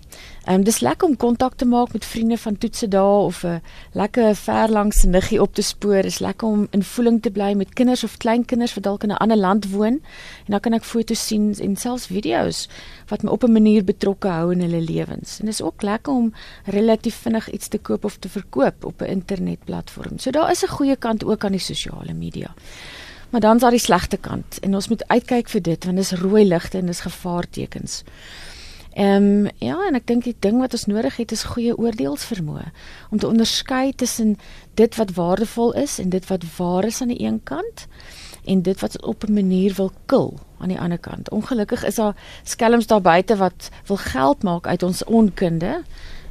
Ehm 0.45 0.55
um, 0.55 0.65
dis 0.65 0.81
lekker 0.81 1.09
om 1.09 1.17
kontak 1.17 1.55
te 1.57 1.65
maak 1.65 1.93
met 1.93 2.05
vriende 2.05 2.37
van 2.39 2.59
toetse 2.59 2.89
dae 2.89 3.21
of 3.25 3.45
'n 3.45 3.63
lekker 3.93 4.35
ver 4.37 4.69
langs 4.71 5.05
niggie 5.05 5.41
op 5.43 5.55
te 5.55 5.63
spoor. 5.63 6.03
Dis 6.03 6.19
lekker 6.19 6.49
om 6.49 6.67
in 6.71 6.83
voeling 6.83 7.23
te 7.23 7.31
bly 7.31 7.53
met 7.53 7.73
kinders 7.73 8.05
of 8.05 8.17
kleinkinders 8.17 8.75
wat 8.75 8.85
dalk 8.85 9.03
in 9.03 9.11
'n 9.11 9.17
ander 9.17 9.37
land 9.37 9.71
woon. 9.71 10.03
En 10.45 10.51
dan 10.53 10.61
kan 10.61 10.73
ek 10.73 10.85
foto's 10.85 11.27
sien 11.27 11.55
en 11.61 11.77
selfs 11.77 12.07
video's 12.07 12.69
wat 13.09 13.23
my 13.23 13.31
op 13.31 13.45
'n 13.45 13.53
manier 13.53 13.85
betrokke 13.85 14.29
hou 14.29 14.53
in 14.53 14.61
hulle 14.61 14.81
lewens. 14.81 15.41
En 15.41 15.47
dis 15.47 15.63
ook 15.63 15.83
lekker 15.83 16.13
om 16.13 16.35
relatief 16.65 17.15
vinnig 17.15 17.51
iets 17.51 17.69
te 17.69 17.79
koop 17.79 18.05
of 18.05 18.17
te 18.17 18.29
verkoop 18.29 18.85
op 18.85 19.01
'n 19.01 19.05
internetplatform. 19.05 20.19
So 20.19 20.31
daar 20.31 20.51
is 20.51 20.63
'n 20.63 20.69
goeie 20.69 20.97
kant 20.97 21.25
ook 21.25 21.45
aan 21.45 21.53
die 21.53 21.61
sosiale 21.61 22.13
media. 22.13 22.55
Maar 23.31 23.41
dan 23.41 23.55
is 23.55 23.61
daar 23.61 23.71
die 23.71 23.81
slegte 23.81 24.17
kant 24.17 24.59
en 24.61 24.75
ons 24.75 24.89
moet 24.89 25.09
uitkyk 25.09 25.49
vir 25.49 25.63
dit 25.63 25.85
want 25.85 25.97
dis 25.97 26.13
rooi 26.13 26.45
ligte 26.45 26.79
en 26.79 26.87
dis 26.87 27.01
gevaartekens. 27.01 28.03
Ehm 28.95 29.47
um, 29.47 29.49
ja, 29.59 29.75
en 29.89 29.97
ek 29.99 30.07
dink 30.07 30.23
die 30.23 30.37
ding 30.39 30.61
wat 30.63 30.73
ons 30.77 30.85
nodig 30.87 31.17
het 31.19 31.33
is 31.35 31.49
goeie 31.51 31.75
oordeelsvermoë 31.75 32.69
om 33.11 33.19
te 33.19 33.27
onderskei 33.27 33.91
tussen 33.93 34.37
dit 34.79 34.95
wat 34.95 35.15
waardevol 35.17 35.73
is 35.83 35.97
en 35.99 36.13
dit 36.13 36.27
wat 36.31 36.45
waar 36.57 36.87
is 36.87 37.01
aan 37.03 37.11
die 37.11 37.25
een 37.25 37.41
kant 37.43 37.89
en 38.45 38.63
dit 38.63 38.81
wat 38.81 38.95
op 39.03 39.25
'n 39.27 39.35
manier 39.35 39.75
wil 39.75 39.91
kil 40.07 40.39
aan 40.59 40.69
die 40.69 40.79
ander 40.81 40.99
kant. 40.99 41.31
Ongelukkig 41.31 41.85
is 41.85 41.95
daar 41.95 42.15
skelms 42.43 42.87
daar 42.87 43.01
buite 43.01 43.37
wat 43.37 43.71
wil 43.87 43.97
geld 43.97 44.43
maak 44.43 44.67
uit 44.67 44.83
ons 44.83 45.05
onkunde 45.05 45.83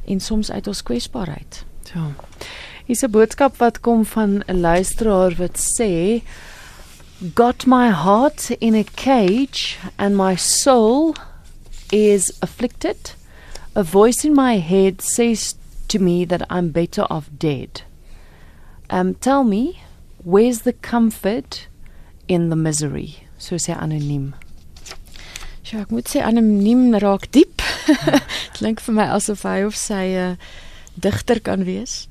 en 0.06 0.20
soms 0.20 0.50
uit 0.50 0.66
ons 0.66 0.82
kwesbaarheid. 0.82 1.64
Ja. 1.94 2.14
Is 2.86 3.02
'n 3.02 3.10
boodskap 3.10 3.56
wat 3.56 3.80
kom 3.80 4.04
van 4.04 4.42
'n 4.46 4.60
luisteraar 4.60 5.34
wat 5.36 5.58
sê 5.58 6.22
got 7.34 7.66
my 7.66 7.90
heart 7.90 8.50
in 8.58 8.74
a 8.74 8.84
cage 8.94 9.76
and 9.96 10.16
my 10.16 10.36
soul 10.36 11.14
is 11.92 12.32
afflicted, 12.42 13.12
a 13.74 13.82
voice 13.82 14.24
in 14.24 14.34
my 14.34 14.58
head 14.58 15.00
says 15.00 15.54
to 15.88 15.98
me 15.98 16.24
that 16.24 16.42
I'm 16.50 16.70
better 16.70 17.06
off 17.10 17.28
dead. 17.38 17.82
Um, 18.90 19.14
tell 19.14 19.44
me, 19.44 19.82
where's 20.22 20.62
the 20.62 20.72
comfort 20.72 21.66
in 22.28 22.50
the 22.50 22.56
misery? 22.56 23.26
So 23.38 23.56
sê 23.56 23.74
anoniem. 23.76 24.34
Ja, 25.64 25.80
ek 25.82 25.90
moet 25.92 26.08
sê 26.08 26.22
anoniem 26.24 26.94
raak 27.02 27.30
diep. 27.34 27.64
Klink 28.56 28.82
vir 28.84 28.96
my 28.96 29.08
asof 29.16 29.44
hy 29.48 29.64
of 29.66 29.76
sy 29.76 30.04
'n 30.12 30.36
uh, 30.36 30.36
digter 30.94 31.40
kan 31.40 31.64
wees. 31.64 32.06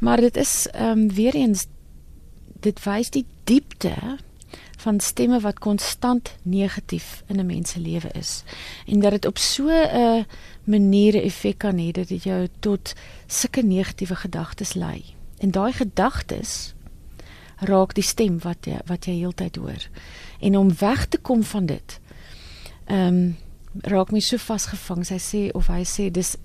Maar 0.00 0.20
dit 0.20 0.36
is 0.36 0.66
ehm 0.72 1.06
um, 1.06 1.08
weer 1.14 1.34
eens 1.34 1.66
dit 2.60 2.78
wys 2.84 3.10
die 3.10 3.24
diepte 3.48 3.94
van 4.80 5.00
stemme 5.00 5.40
wat 5.40 5.58
konstant 5.58 6.34
negatief 6.42 7.22
in 7.26 7.38
'n 7.40 7.46
mens 7.46 7.70
se 7.70 7.80
lewe 7.80 8.10
is 8.12 8.42
en 8.86 9.00
dat 9.00 9.10
dit 9.10 9.26
op 9.26 9.38
so 9.38 9.68
'n 9.68 10.26
manier 10.64 11.14
'n 11.14 11.24
effek 11.24 11.58
kan 11.58 11.78
hê 11.78 11.90
dat 11.90 12.08
dit 12.08 12.22
jou 12.22 12.48
tot 12.60 12.94
sulke 13.26 13.62
negatiewe 13.62 14.16
gedagtes 14.16 14.72
lei. 14.74 15.04
En 15.38 15.50
daai 15.50 15.72
gedagtes 15.72 16.74
raak 17.56 17.94
die 17.94 18.04
stem 18.04 18.38
wat 18.38 18.66
jy 18.66 18.78
wat 18.86 19.04
jy 19.04 19.12
heeltyd 19.12 19.56
hoor. 19.56 19.88
En 20.40 20.56
om 20.56 20.72
weg 20.78 21.06
te 21.06 21.18
kom 21.18 21.42
van 21.42 21.66
dit. 21.66 22.00
Ehm 22.84 23.06
um, 23.06 23.36
raak 23.80 24.10
my 24.10 24.20
so 24.20 24.36
vasgevang. 24.36 25.06
Sy 25.06 25.18
sê 25.18 25.42
of 25.54 25.68
hy 25.70 25.84
sê 25.86 26.10
dis 26.10 26.36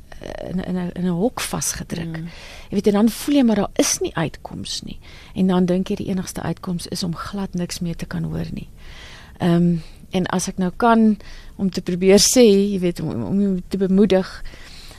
in 0.50 0.64
in 0.64 0.76
'n 0.76 0.92
in 0.94 1.06
'n 1.06 1.18
hok 1.18 1.40
vasgedruk. 1.40 2.18
Mm. 2.18 2.28
Jy 2.70 2.76
weet 2.76 2.88
en 2.88 2.94
dan 2.94 3.10
voel 3.10 3.36
jy 3.36 3.44
maar 3.44 3.56
daar 3.56 3.72
is 3.74 4.00
nie 4.00 4.16
uitkoms 4.16 4.82
nie. 4.82 5.00
En 5.34 5.48
dan 5.48 5.66
dink 5.66 5.88
jy 5.88 5.96
die 5.96 6.08
enigste 6.08 6.42
uitkoms 6.42 6.88
is 6.88 7.04
om 7.04 7.16
glad 7.16 7.54
niks 7.54 7.80
meer 7.80 7.96
te 7.96 8.06
kan 8.06 8.24
hoor 8.24 8.48
nie. 8.52 8.70
Ehm 9.38 9.56
um, 9.56 9.82
en 10.10 10.26
as 10.26 10.48
ek 10.48 10.58
nou 10.58 10.72
kan 10.78 11.18
om 11.56 11.70
te 11.70 11.82
probeer 11.82 12.20
sê, 12.20 12.72
jy 12.72 12.80
weet 12.80 13.00
om 13.00 13.24
om 13.24 13.64
te 13.68 13.78
bemoedig 13.78 14.44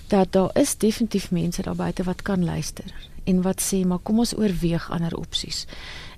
dat 0.09 0.33
daar 0.33 0.51
is 0.55 0.77
definitief 0.77 1.31
mense 1.31 1.63
daar 1.63 1.77
buite 1.77 2.03
wat 2.03 2.23
kan 2.23 2.45
luister 2.45 2.95
en 3.25 3.43
wat 3.43 3.63
sê 3.63 3.87
maar 3.87 3.99
kom 3.99 4.19
ons 4.19 4.37
oorweeg 4.37 4.91
ander 4.91 5.17
opsies. 5.17 5.67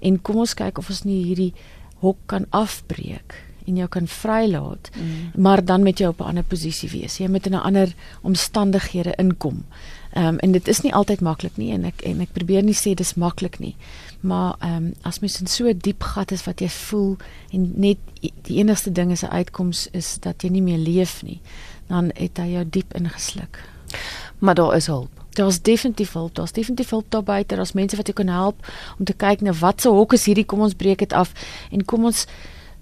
En 0.00 0.22
kom 0.22 0.36
ons 0.36 0.54
kyk 0.54 0.78
of 0.78 0.88
ons 0.88 1.02
nie 1.02 1.24
hierdie 1.24 1.54
hok 1.98 2.18
kan 2.26 2.46
afbreek 2.50 3.47
en 3.68 3.76
jou 3.76 3.88
kan 3.92 4.08
vrylaat, 4.08 4.90
mm. 4.96 5.42
maar 5.42 5.64
dan 5.64 5.82
met 5.84 5.98
jou 5.98 6.10
op 6.10 6.20
'n 6.20 6.30
ander 6.32 6.44
posisie 6.44 6.90
wees. 6.90 7.18
Jy 7.18 7.28
moet 7.28 7.46
in 7.46 7.54
'n 7.54 7.66
ander 7.70 7.94
omstandighede 8.22 9.14
inkom. 9.16 9.64
Ehm 10.12 10.26
um, 10.26 10.38
en 10.38 10.52
dit 10.52 10.68
is 10.68 10.80
nie 10.80 10.94
altyd 10.94 11.20
maklik 11.20 11.56
nie 11.56 11.72
en 11.72 11.84
ek 11.84 12.00
en 12.00 12.20
ek 12.20 12.32
probeer 12.32 12.62
nie 12.62 12.76
sê 12.76 12.94
dis 12.94 13.14
maklik 13.14 13.58
nie. 13.58 13.76
Maar 14.20 14.54
ehm 14.58 14.76
um, 14.76 14.94
as 15.02 15.20
mens 15.20 15.40
in 15.40 15.46
so 15.46 15.68
'n 15.68 15.78
diep 15.78 16.02
gat 16.02 16.30
is 16.30 16.44
wat 16.44 16.60
jy 16.60 16.68
voel 16.68 17.16
en 17.52 17.72
net 17.76 17.98
die 18.20 18.56
enigste 18.56 18.92
ding 18.92 19.10
is 19.10 19.22
'n 19.22 19.30
uitkoms 19.30 19.88
is 19.92 20.16
dat 20.20 20.42
jy 20.42 20.48
nie 20.48 20.62
meer 20.62 20.78
leef 20.78 21.22
nie, 21.22 21.40
dan 21.86 22.10
het 22.14 22.36
hy 22.36 22.46
jou 22.52 22.64
diep 22.70 22.94
ingesluk. 22.94 23.62
Maar 24.38 24.54
daar 24.54 24.76
is 24.76 24.86
hulp. 24.86 25.10
Daar's 25.30 25.62
definitief 25.62 26.12
hulp. 26.12 26.34
Daar's 26.34 26.52
definitief 26.52 26.90
hulp 26.90 27.04
daar 27.08 27.22
buite. 27.22 27.54
Daar's 27.54 27.72
mense 27.72 27.96
wat 27.96 28.06
jou 28.06 28.16
kan 28.16 28.34
help 28.34 28.72
om 28.98 29.04
te 29.04 29.12
kyk 29.12 29.40
na 29.40 29.52
wat 29.52 29.80
se 29.80 29.88
hok 29.88 30.12
is 30.12 30.24
hierdie. 30.24 30.44
Kom 30.44 30.60
ons 30.60 30.74
breek 30.74 30.98
dit 30.98 31.12
af 31.12 31.32
en 31.70 31.84
kom 31.84 32.04
ons 32.04 32.26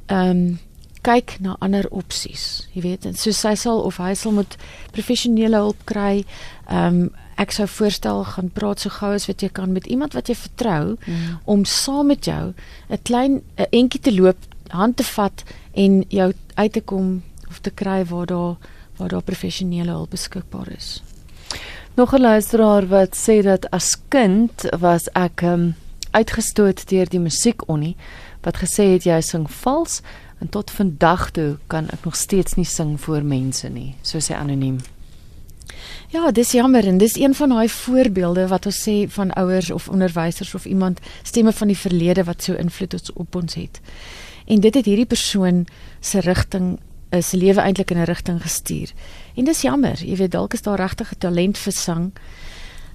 ehm 0.06 0.30
um, 0.30 0.58
kyk 1.06 1.36
na 1.44 1.54
ander 1.64 1.86
opsies. 1.94 2.66
Jy 2.74 2.82
weet, 2.82 3.06
en 3.06 3.14
so 3.18 3.34
sy 3.36 3.54
sal 3.58 3.84
of 3.86 4.00
hy 4.02 4.14
sal 4.18 4.34
moet 4.36 4.58
professionele 4.96 5.62
hulp 5.68 5.86
kry. 5.88 6.24
Ehm 6.66 7.06
um, 7.06 7.06
ek 7.36 7.52
sou 7.52 7.66
voorstel 7.68 8.22
gaan 8.24 8.46
praat 8.48 8.80
so 8.80 8.88
gou 8.88 9.10
as 9.12 9.26
wat 9.28 9.42
jy 9.44 9.50
kan 9.52 9.72
met 9.72 9.84
iemand 9.92 10.14
wat 10.16 10.30
jy 10.32 10.36
vertrou 10.40 10.94
mm. 10.96 11.34
om 11.44 11.66
saam 11.68 12.08
met 12.08 12.24
jou 12.24 12.54
'n 12.88 13.02
klein 13.04 13.42
'n 13.58 13.66
entjie 13.72 14.00
te 14.00 14.12
loop, 14.14 14.38
hand 14.72 14.96
te 14.96 15.04
vat 15.04 15.44
en 15.74 16.02
jou 16.08 16.32
uit 16.54 16.72
te 16.72 16.80
kom 16.80 17.22
of 17.48 17.60
te 17.60 17.70
kry 17.70 18.04
waar 18.04 18.26
daar 18.26 18.56
waar 18.96 19.08
daar 19.08 19.22
professionele 19.22 19.90
hulp 19.90 20.10
beskikbaar 20.10 20.68
is. 20.76 21.02
Nog 21.96 22.14
'n 22.14 22.20
luisteraar 22.20 22.88
wat 22.88 23.16
sê 23.16 23.42
dat 23.42 23.70
as 23.70 23.96
kind 24.08 24.64
was 24.80 25.08
ek 25.12 25.42
um, 25.42 25.74
uitgestoot 26.10 26.88
deur 26.88 27.08
die 27.08 27.20
musiekonie 27.20 27.96
wat 28.42 28.56
gesê 28.56 28.92
het 28.94 29.04
jy 29.04 29.20
sing 29.20 29.50
vals 29.50 30.00
En 30.38 30.48
tot 30.48 30.70
vandag 30.70 31.30
toe 31.30 31.56
kan 31.66 31.88
ek 31.88 32.04
nog 32.04 32.16
steeds 32.16 32.54
nie 32.54 32.64
sing 32.68 33.00
voor 33.00 33.24
mense 33.24 33.68
nie, 33.68 33.94
so 34.02 34.18
sê 34.18 34.36
anoniem. 34.36 34.78
Ja, 36.12 36.30
dis 36.30 36.52
jammer 36.52 36.86
en 36.86 36.98
dis 36.98 37.16
een 37.16 37.34
van 37.34 37.48
daai 37.48 37.68
voorbeelde 37.68 38.46
wat 38.48 38.66
ons 38.66 38.78
sê 38.88 38.96
van 39.10 39.32
ouers 39.32 39.70
of 39.70 39.88
onderwysers 39.88 40.54
of 40.54 40.64
iemand 40.64 41.00
stemme 41.22 41.52
van 41.52 41.72
die 41.72 41.78
verlede 41.78 42.24
wat 42.24 42.42
so 42.42 42.54
invloed 42.54 43.12
op 43.14 43.34
ons 43.34 43.54
het. 43.54 43.80
En 44.46 44.60
dit 44.60 44.74
het 44.74 44.84
hierdie 44.84 45.06
persoon 45.06 45.66
se 46.00 46.20
rigting 46.20 46.76
is 47.10 47.28
se 47.28 47.36
lewe 47.36 47.60
eintlik 47.60 47.90
in 47.90 47.98
'n 47.98 48.04
rigting 48.04 48.42
gestuur. 48.42 48.92
En 49.34 49.44
dis 49.44 49.60
jammer, 49.60 50.04
jy 50.04 50.16
weet 50.16 50.30
dalk 50.30 50.52
is 50.52 50.62
daar 50.62 50.78
regtig 50.78 51.12
'n 51.12 51.18
talent 51.18 51.58
vir 51.58 51.72
sang. 51.72 52.12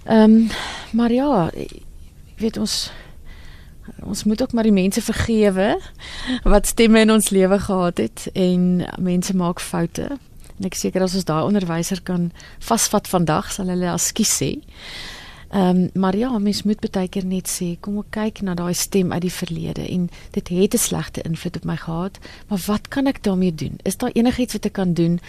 Ehm 0.05 0.31
um, 0.31 0.49
maar 0.91 1.11
ja, 1.11 1.51
jy 1.53 1.67
weet 2.37 2.57
ons 2.57 2.91
ons 3.99 4.23
moet 4.23 4.41
ook 4.41 4.51
maar 4.53 4.63
die 4.63 4.75
mense 4.75 5.01
vergewe 5.01 5.79
wat 6.43 6.67
stemme 6.67 6.99
in 6.99 7.11
ons 7.11 7.29
lewe 7.29 7.59
gehad 7.59 7.97
het 7.97 8.27
en 8.33 8.85
mense 8.99 9.35
maak 9.35 9.59
foute. 9.59 10.17
En 10.59 10.65
ek 10.69 10.77
seker 10.77 11.01
as 11.01 11.15
ons 11.15 11.25
daai 11.25 11.43
onderwyser 11.43 12.01
kan 12.05 12.31
vasvat 12.59 13.07
vandag 13.07 13.51
sal 13.51 13.71
hulle 13.73 13.89
askies 13.91 14.35
sê. 14.37 14.53
Ehm 15.51 15.81
um, 15.81 15.89
maar 15.93 16.15
ja, 16.15 16.37
mens 16.39 16.63
moet 16.63 16.79
baie 16.79 17.09
keer 17.11 17.25
net 17.27 17.49
sê 17.51 17.73
kom 17.83 17.97
ek 17.99 18.11
kyk 18.15 18.41
na 18.47 18.53
daai 18.55 18.73
stem 18.73 19.11
uit 19.11 19.25
die 19.25 19.33
verlede 19.35 19.83
en 19.83 20.05
dit 20.31 20.47
het 20.47 20.73
'n 20.73 20.77
slegte 20.77 21.21
invloed 21.27 21.57
op 21.57 21.65
my 21.65 21.75
gehad, 21.75 22.19
maar 22.47 22.61
wat 22.67 22.87
kan 22.87 23.07
ek 23.07 23.23
daarmee 23.23 23.55
doen? 23.55 23.75
Is 23.83 23.97
daar 23.97 24.11
enigiets 24.13 24.53
wat 24.53 24.65
ek 24.65 24.73
kan 24.73 24.93
doen 24.93 25.19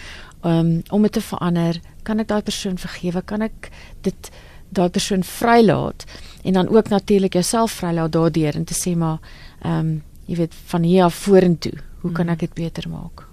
um, 0.43 0.81
om 0.89 1.01
dit 1.01 1.11
te 1.11 1.21
verander? 1.21 1.79
Kan 2.03 2.19
ek 2.19 2.27
daai 2.27 2.41
persoon 2.41 2.77
vergewe? 2.77 3.21
Kan 3.21 3.41
ek 3.41 3.69
dit 4.01 4.31
daai 4.73 4.89
persoon 4.89 5.23
vrylaat 5.23 6.05
en 6.43 6.53
dan 6.53 6.69
ook 6.69 6.89
natuurlik 6.89 7.33
jouself 7.33 7.71
vrylaat 7.71 8.11
daardeur 8.11 8.55
en 8.55 8.63
te 8.63 8.77
sê 8.77 8.95
maar 8.97 9.19
ehm 9.61 9.79
um, 9.79 10.01
jy 10.25 10.35
weet 10.39 10.53
van 10.71 10.83
hier 10.87 11.03
af 11.03 11.15
vorentoe, 11.25 11.73
hoe 12.01 12.11
kan 12.11 12.29
ek 12.31 12.39
dit 12.39 12.53
beter 12.55 12.89
maak? 12.89 13.25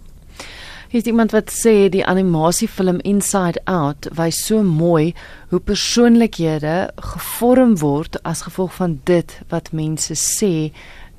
Hier 0.90 1.00
is 1.00 1.06
iemand 1.06 1.30
wat 1.30 1.52
sê 1.54 1.86
die 1.86 2.02
animasiefilm 2.02 2.98
Inside 3.06 3.60
Out 3.70 4.08
wys 4.18 4.40
so 4.46 4.64
mooi 4.66 5.12
hoe 5.52 5.60
persoonlikhede 5.62 6.90
gevorm 7.14 7.76
word 7.78 8.18
as 8.26 8.42
gevolg 8.42 8.74
van 8.74 8.96
dit 9.06 9.36
wat 9.54 9.70
mense 9.70 10.16
sê 10.18 10.72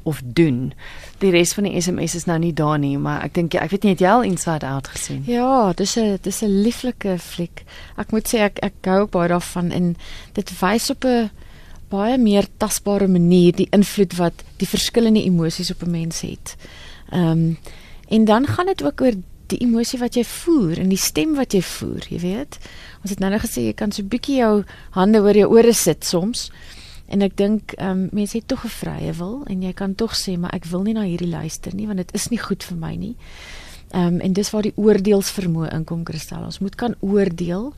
of 0.03 0.19
doen. 0.25 0.73
Die 1.21 1.29
res 1.29 1.53
van 1.53 1.67
die 1.67 1.81
SMS 1.81 2.15
is 2.17 2.25
nou 2.25 2.39
nie 2.41 2.53
daar 2.53 2.79
nie, 2.81 2.97
maar 2.97 3.21
ek 3.23 3.35
dink 3.37 3.55
ek 3.55 3.69
weet 3.69 3.83
nie 3.85 3.93
het 3.93 4.01
jy 4.01 4.09
al 4.09 4.23
Inside 4.25 4.65
Out 4.65 4.87
gesien? 4.87 5.21
Ja, 5.29 5.73
dis 5.73 5.97
'n 5.97 6.17
dis 6.21 6.41
'n 6.41 6.61
lieflike 6.63 7.17
fliek. 7.19 7.63
Ek 7.97 8.11
moet 8.11 8.27
sê 8.27 8.39
ek 8.39 8.59
ek 8.63 8.73
hou 8.85 9.05
baie 9.05 9.29
daarvan 9.29 9.71
en 9.71 9.95
dit 10.33 10.49
wys 10.61 10.89
op 10.89 11.05
'n 11.05 11.29
baie 11.89 12.17
meer 12.17 12.47
tasbare 12.57 13.07
manier 13.07 13.51
die 13.55 13.67
invloed 13.71 14.15
wat 14.17 14.33
die 14.57 14.67
verskillende 14.67 15.23
emosies 15.23 15.71
op 15.71 15.83
'n 15.83 15.91
mens 15.91 16.21
het. 16.21 16.55
Ehm 17.11 17.31
um, 17.31 17.57
en 18.07 18.25
dan 18.25 18.47
gaan 18.47 18.65
dit 18.65 18.83
ook 18.83 19.01
oor 19.01 19.13
die 19.47 19.61
emosie 19.63 19.99
wat 19.99 20.15
jy 20.15 20.23
voer 20.23 20.79
en 20.79 20.89
die 20.89 20.97
stem 20.97 21.35
wat 21.35 21.53
jy 21.53 21.61
voer, 21.61 22.05
jy 22.09 22.19
weet. 22.19 22.57
Ons 23.01 23.09
het 23.09 23.19
nou 23.19 23.31
net 23.31 23.43
gesê 23.43 23.65
jy 23.67 23.73
kan 23.73 23.91
so 23.91 24.01
'n 24.01 24.07
bietjie 24.07 24.37
jou 24.37 24.63
hande 24.91 25.19
oor 25.19 25.35
jou 25.35 25.49
ore 25.49 25.73
sit 25.73 26.05
soms. 26.05 26.51
En 27.11 27.21
ek 27.21 27.33
dink 27.37 27.73
ehm 27.75 27.89
um, 27.89 28.09
mense 28.15 28.37
het 28.37 28.47
tog 28.47 28.63
'n 28.65 28.75
vrye 28.81 29.13
wil 29.13 29.41
en 29.45 29.61
jy 29.61 29.73
kan 29.73 29.95
tog 29.95 30.15
sê 30.15 30.37
maar 30.39 30.53
ek 30.55 30.65
wil 30.65 30.81
nie 30.81 30.93
na 30.93 31.03
hierdie 31.03 31.29
luister 31.29 31.75
nie 31.75 31.87
want 31.87 31.97
dit 31.97 32.13
is 32.13 32.29
nie 32.29 32.39
goed 32.39 32.63
vir 32.63 32.77
my 32.77 32.95
nie. 32.95 33.15
Ehm 33.91 34.07
um, 34.07 34.19
en 34.19 34.33
dis 34.33 34.49
waar 34.49 34.63
die 34.63 34.75
oordeelsvermoë 34.75 35.73
inkom 35.75 36.03
Kristel. 36.03 36.43
Ons 36.43 36.59
moet 36.59 36.75
kan 36.75 36.95
oordeel 36.99 37.73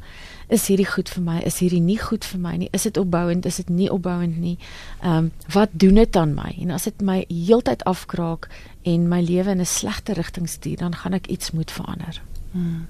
is 0.47 0.67
hierdie 0.67 0.85
goed 0.85 1.09
vir 1.09 1.23
my? 1.23 1.39
Is 1.41 1.57
hierdie 1.59 1.81
nie 1.81 1.97
goed 1.97 2.25
vir 2.25 2.39
my 2.39 2.55
nie? 2.57 2.67
Is 2.71 2.83
dit 2.83 2.97
opbouend? 2.97 3.45
Is 3.45 3.55
dit 3.55 3.69
nie 3.69 3.89
opbouend 3.91 4.37
nie? 4.37 4.57
Ehm 5.01 5.15
um, 5.15 5.31
wat 5.53 5.69
doen 5.71 5.95
dit 5.95 6.15
aan 6.15 6.33
my? 6.33 6.55
En 6.61 6.69
as 6.71 6.83
dit 6.83 7.01
my 7.01 7.25
heeltyd 7.29 7.83
afkraak 7.83 8.49
en 8.83 9.09
my 9.09 9.21
lewe 9.21 9.49
in 9.49 9.61
'n 9.61 9.65
slegte 9.65 10.13
rigting 10.13 10.49
stuur, 10.49 10.77
dan 10.77 10.95
gaan 10.95 11.13
ek 11.13 11.27
iets 11.27 11.51
moet 11.51 11.71
verander. 11.71 12.21
Hmm. 12.53 12.87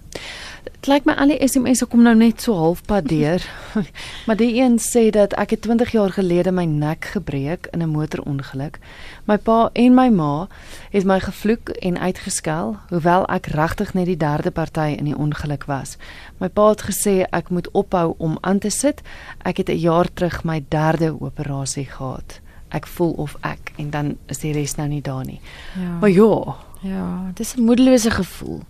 Dit 0.63 0.87
lyk 0.87 1.05
my 1.07 1.13
al 1.19 1.31
die 1.31 1.47
SMS'e 1.47 1.85
kom 1.87 2.01
nou 2.03 2.11
net 2.19 2.41
so 2.43 2.55
halfpad 2.59 3.05
deur. 3.07 3.43
maar 4.27 4.35
die 4.39 4.57
een 4.59 4.75
sê 4.83 5.05
dat 5.15 5.31
ek 5.39 5.55
het 5.55 5.61
20 5.63 5.93
jaar 5.95 6.11
gelede 6.11 6.51
my 6.51 6.65
nek 6.67 7.07
gebreek 7.15 7.69
in 7.71 7.79
'n 7.79 7.91
motorongeluk. 7.91 8.79
My 9.23 9.37
pa 9.37 9.69
en 9.73 9.95
my 9.95 10.09
ma 10.09 10.47
het 10.91 11.05
my 11.07 11.19
gevloek 11.19 11.69
en 11.69 11.99
uitgeskel, 11.99 12.75
hoewel 12.89 13.23
ek 13.31 13.47
regtig 13.55 13.93
net 13.93 14.05
die 14.05 14.19
derde 14.19 14.51
party 14.51 14.95
in 14.99 15.05
die 15.05 15.17
ongeluk 15.17 15.63
was. 15.71 15.97
My 16.39 16.49
pa 16.49 16.69
het 16.69 16.83
gesê 16.83 17.23
ek 17.31 17.49
moet 17.49 17.71
ophou 17.71 18.15
om 18.17 18.37
aan 18.41 18.59
te 18.59 18.69
sit. 18.69 19.01
Ek 19.43 19.57
het 19.57 19.69
'n 19.69 19.79
jaar 19.79 20.07
terug 20.13 20.43
my 20.43 20.63
derde 20.67 21.15
operasie 21.19 21.85
gehad. 21.85 22.39
Ek 22.69 22.87
voel 22.87 23.11
of 23.11 23.37
ek 23.41 23.71
en 23.77 23.89
dan 23.89 24.17
is 24.27 24.39
die 24.39 24.51
res 24.51 24.75
nou 24.75 24.87
nie 24.87 25.01
daar 25.01 25.25
nie. 25.25 25.39
Ja. 25.79 25.97
Maar 25.99 26.09
ja, 26.09 26.55
ja, 26.81 27.31
dis 27.33 27.55
'n 27.55 27.63
moedelose 27.63 28.11
gevoel. 28.11 28.61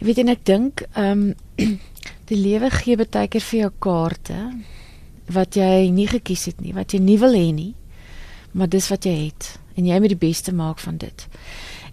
Ek 0.00 0.06
weet 0.08 0.22
en 0.24 0.32
ek 0.34 0.44
dink 0.44 0.86
ehm 0.94 1.26
um, 1.58 1.78
die 2.28 2.40
lewe 2.40 2.70
gee 2.72 2.96
baie 2.96 3.28
keer 3.28 3.44
vir 3.44 3.60
jou 3.60 3.72
kaarte 3.84 4.38
wat 5.32 5.56
jy 5.56 5.90
nie 5.92 6.08
gekies 6.08 6.46
het 6.50 6.60
nie, 6.60 6.72
wat 6.76 6.92
jy 6.92 7.00
nie 7.00 7.18
wil 7.20 7.36
hê 7.36 7.50
nie. 7.52 7.74
Maar 8.54 8.70
dis 8.70 8.88
wat 8.92 9.04
jy 9.04 9.14
het 9.26 9.54
en 9.74 9.86
jy 9.88 9.96
moet 9.98 10.12
die 10.12 10.20
beste 10.20 10.52
maak 10.54 10.78
van 10.78 11.00
dit. 11.02 11.26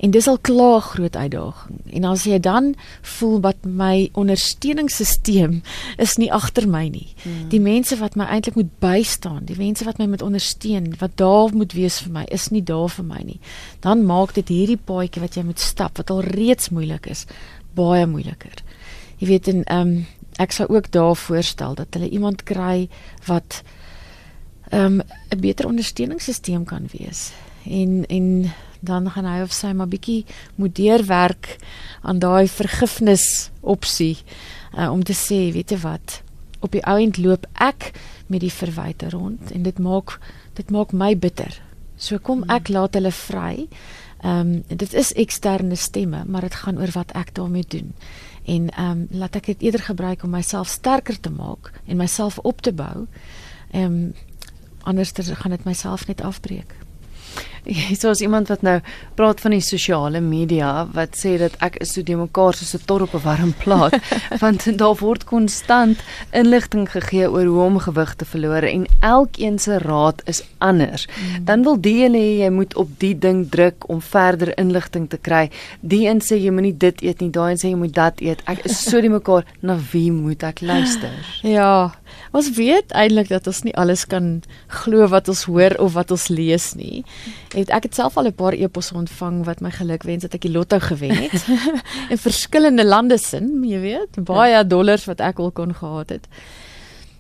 En 0.02 0.12
dis 0.14 0.28
al 0.28 0.38
klaar 0.42 0.82
groot 0.82 1.16
uitdaging. 1.16 1.80
En 1.98 2.06
as 2.10 2.24
jy 2.30 2.38
dan 2.42 2.72
voel 3.18 3.40
wat 3.42 3.66
my 3.66 4.10
ondersteuningssisteem 4.18 5.62
is 6.06 6.18
nie 6.22 6.32
agter 6.34 6.68
my 6.70 6.88
nie. 6.90 7.08
Hmm. 7.24 7.48
Die 7.54 7.62
mense 7.62 7.98
wat 8.02 8.18
my 8.18 8.26
eintlik 8.34 8.58
moet 8.58 8.72
bystaan, 8.82 9.46
die 9.50 9.58
mense 9.58 9.86
wat 9.86 10.02
my 10.02 10.10
moet 10.10 10.26
ondersteun, 10.26 10.92
wat 11.02 11.18
daar 11.22 11.54
moet 11.54 11.74
wees 11.78 12.00
vir 12.06 12.14
my, 12.18 12.26
is 12.34 12.50
nie 12.54 12.64
daar 12.66 12.90
vir 12.90 13.06
my 13.06 13.22
nie. 13.26 13.40
Dan 13.86 14.06
maak 14.10 14.34
dit 14.38 14.50
hierdie 14.54 14.80
paadjie 14.80 15.22
wat 15.22 15.38
jy 15.38 15.46
moet 15.46 15.62
stap 15.62 16.02
wat 16.02 16.14
al 16.14 16.22
reeds 16.26 16.70
moeilik 16.74 17.10
is, 17.10 17.26
baie 17.74 18.08
moeiliker. 18.08 18.64
Jy 19.18 19.28
weet 19.28 19.48
en 19.48 19.64
ehm 19.64 19.88
um, 19.88 20.02
ek 20.40 20.52
sou 20.56 20.66
ook 20.72 20.88
daar 20.92 21.16
voorstel 21.16 21.76
dat 21.76 21.94
hulle 21.94 22.10
iemand 22.10 22.44
kry 22.44 22.90
wat 23.28 23.62
ehm 24.72 25.00
um, 25.00 25.02
'n 25.30 25.40
beter 25.40 25.66
ondersteuningssisteem 25.68 26.64
kan 26.64 26.88
wees. 26.92 27.32
En 27.64 28.06
en 28.08 28.52
dan 28.80 29.12
gaan 29.12 29.26
hy 29.26 29.42
of 29.42 29.52
sy 29.54 29.72
maar 29.72 29.88
bietjie 29.88 30.26
moet 30.56 30.76
deurwerk 30.76 31.58
aan 32.02 32.20
daai 32.20 32.48
vergifnis 32.48 33.52
opsie 33.62 34.18
uh, 34.78 34.92
om 34.92 35.04
te 35.04 35.14
sê, 35.14 35.52
weet 35.54 35.72
jy 35.72 35.78
wat, 35.78 36.22
op 36.60 36.72
die 36.72 36.86
ouend 36.86 37.18
loop 37.18 37.46
ek 37.54 37.92
met 38.28 38.42
die 38.42 38.54
verwyte 38.54 39.10
rond 39.10 39.52
en 39.52 39.64
dit 39.64 39.80
maak 39.80 40.18
dit 40.58 40.72
maak 40.72 40.92
my 40.92 41.14
bitter. 41.18 41.54
So 41.98 42.18
kom 42.20 42.44
ek 42.50 42.70
laat 42.74 42.98
hulle 42.98 43.12
vry. 43.14 43.68
Ehm 44.22 44.40
um, 44.40 44.64
dit 44.68 44.94
is 44.94 45.14
eksterne 45.14 45.76
stemme, 45.76 46.24
maar 46.26 46.42
dit 46.42 46.56
gaan 46.56 46.78
oor 46.80 46.92
wat 46.94 47.12
ek 47.12 47.36
daarmee 47.36 47.66
doen. 47.68 47.96
En 48.46 48.70
ehm 48.70 48.90
um, 48.90 49.08
laat 49.10 49.36
ek 49.36 49.46
dit 49.46 49.62
eerder 49.62 49.82
gebruik 49.82 50.24
om 50.24 50.30
myself 50.30 50.68
sterker 50.68 51.20
te 51.20 51.30
maak 51.30 51.72
en 51.86 51.98
myself 51.98 52.38
op 52.38 52.62
te 52.62 52.74
bou. 52.74 53.08
Ehm 53.72 53.84
um, 53.84 54.14
anders 54.82 55.12
gaan 55.16 55.52
dit 55.52 55.64
myself 55.64 56.08
net 56.08 56.22
afbreek. 56.22 56.76
Hier 57.64 58.10
is 58.10 58.22
iemand 58.22 58.48
wat 58.50 58.64
nou 58.66 58.80
praat 59.16 59.42
van 59.44 59.54
die 59.54 59.62
sosiale 59.62 60.18
media 60.22 60.88
wat 60.96 61.14
sê 61.20 61.36
dat 61.38 61.54
ek 61.62 61.76
is 61.84 61.92
so 61.94 62.02
de 62.02 62.16
mekaar 62.18 62.58
soos 62.58 62.74
'n 62.74 62.86
tor 62.90 63.02
op 63.06 63.14
'n 63.14 63.22
warm 63.22 63.54
plaat 63.54 63.94
want 64.44 64.66
daar 64.78 64.98
word 64.98 65.24
konstant 65.30 66.02
inligting 66.34 66.90
gegee 66.90 67.30
oor 67.30 67.46
hoe 67.46 67.62
om 67.62 67.78
gewig 67.78 68.16
te 68.16 68.26
verloor 68.26 68.64
en 68.64 68.88
elkeen 69.00 69.60
se 69.60 69.78
raad 69.78 70.22
is 70.26 70.44
anders. 70.58 71.08
Mm. 71.08 71.46
Dan 71.46 71.64
wil 71.64 71.82
die 71.82 72.04
een 72.06 72.14
hê 72.14 72.42
jy 72.42 72.50
moet 72.50 72.76
op 72.76 72.90
die 72.98 73.18
ding 73.18 73.50
druk 73.50 73.90
om 73.90 74.02
verder 74.02 74.58
inligting 74.58 75.10
te 75.10 75.18
kry. 75.18 75.50
Die 75.82 76.08
een 76.08 76.22
sê 76.22 76.42
jy 76.42 76.50
moenie 76.50 76.78
dit 76.78 77.02
eet 77.02 77.22
nie, 77.22 77.30
daai 77.30 77.52
een 77.52 77.58
sê 77.58 77.68
jy 77.70 77.78
moet 77.78 77.94
dat 77.94 78.22
eet. 78.22 78.42
Ek 78.46 78.66
is 78.66 78.90
so 78.90 79.02
de 79.04 79.10
mekaar 79.10 79.46
na 79.62 79.78
wie 79.92 80.12
moet 80.12 80.44
ek 80.44 80.62
luister? 80.62 81.14
Ja, 81.42 81.94
ons 82.32 82.50
weet 82.58 82.92
eintlik 82.92 83.30
dat 83.30 83.48
ons 83.48 83.64
nie 83.64 83.76
alles 83.76 84.06
kan 84.06 84.42
glo 84.68 85.08
wat 85.08 85.28
ons 85.28 85.44
hoor 85.44 85.78
of 85.78 85.94
wat 85.94 86.12
ons 86.12 86.28
lees 86.28 86.74
nie 86.74 87.04
het 87.54 87.70
ek 87.70 87.84
het 87.90 87.96
self 87.96 88.18
al 88.18 88.28
'n 88.28 88.34
paar 88.34 88.54
e-posse 88.54 88.96
ontvang 88.96 89.46
wat 89.46 89.62
my 89.62 89.72
geluk 89.72 90.04
wens 90.04 90.22
dat 90.22 90.34
ek 90.34 90.42
die 90.42 90.52
lotto 90.52 90.80
gewen 90.80 91.16
het 91.16 91.46
in 92.14 92.18
verskillende 92.18 92.86
lande 92.86 93.18
sin, 93.18 93.64
jy 93.64 93.80
weet, 93.80 94.24
baie 94.24 94.52
ja. 94.52 94.64
dollars 94.64 95.06
wat 95.06 95.20
ek 95.20 95.40
al 95.40 95.52
kon 95.52 95.74
gehad 95.74 96.10
het. 96.10 96.28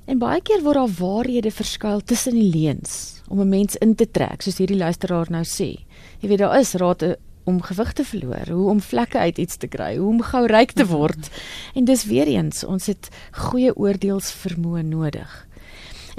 En 0.05 0.17
baie 0.17 0.41
keer 0.41 0.61
word 0.63 0.75
daar 0.75 0.95
waarhede 0.99 1.51
verskuil 1.51 2.01
tussen 2.01 2.33
die 2.33 2.49
leuns 2.49 3.21
om 3.27 3.39
'n 3.39 3.49
mens 3.49 3.75
in 3.75 3.95
te 3.95 4.11
trek, 4.11 4.41
soos 4.41 4.57
hierdie 4.57 4.77
luisteraar 4.77 5.27
nou 5.29 5.43
sê. 5.43 5.77
Jy 6.19 6.27
weet 6.27 6.39
daar 6.39 6.59
is 6.59 6.73
rade 6.73 7.17
om 7.43 7.61
gewig 7.61 7.93
te 7.93 8.03
verloor, 8.03 8.49
hoe 8.49 8.69
om 8.69 8.81
vlekke 8.81 9.17
uit 9.17 9.37
iets 9.37 9.57
te 9.57 9.67
kry, 9.67 9.97
hoe 9.97 10.07
om 10.07 10.21
gou 10.21 10.45
ryk 10.45 10.71
te 10.71 10.85
word. 10.85 11.29
En 11.73 11.85
dis 11.85 12.05
weer 12.05 12.27
eens, 12.27 12.63
ons 12.63 12.85
het 12.85 13.09
goeie 13.31 13.75
oordeelsvermoë 13.75 14.83
nodig. 14.83 15.47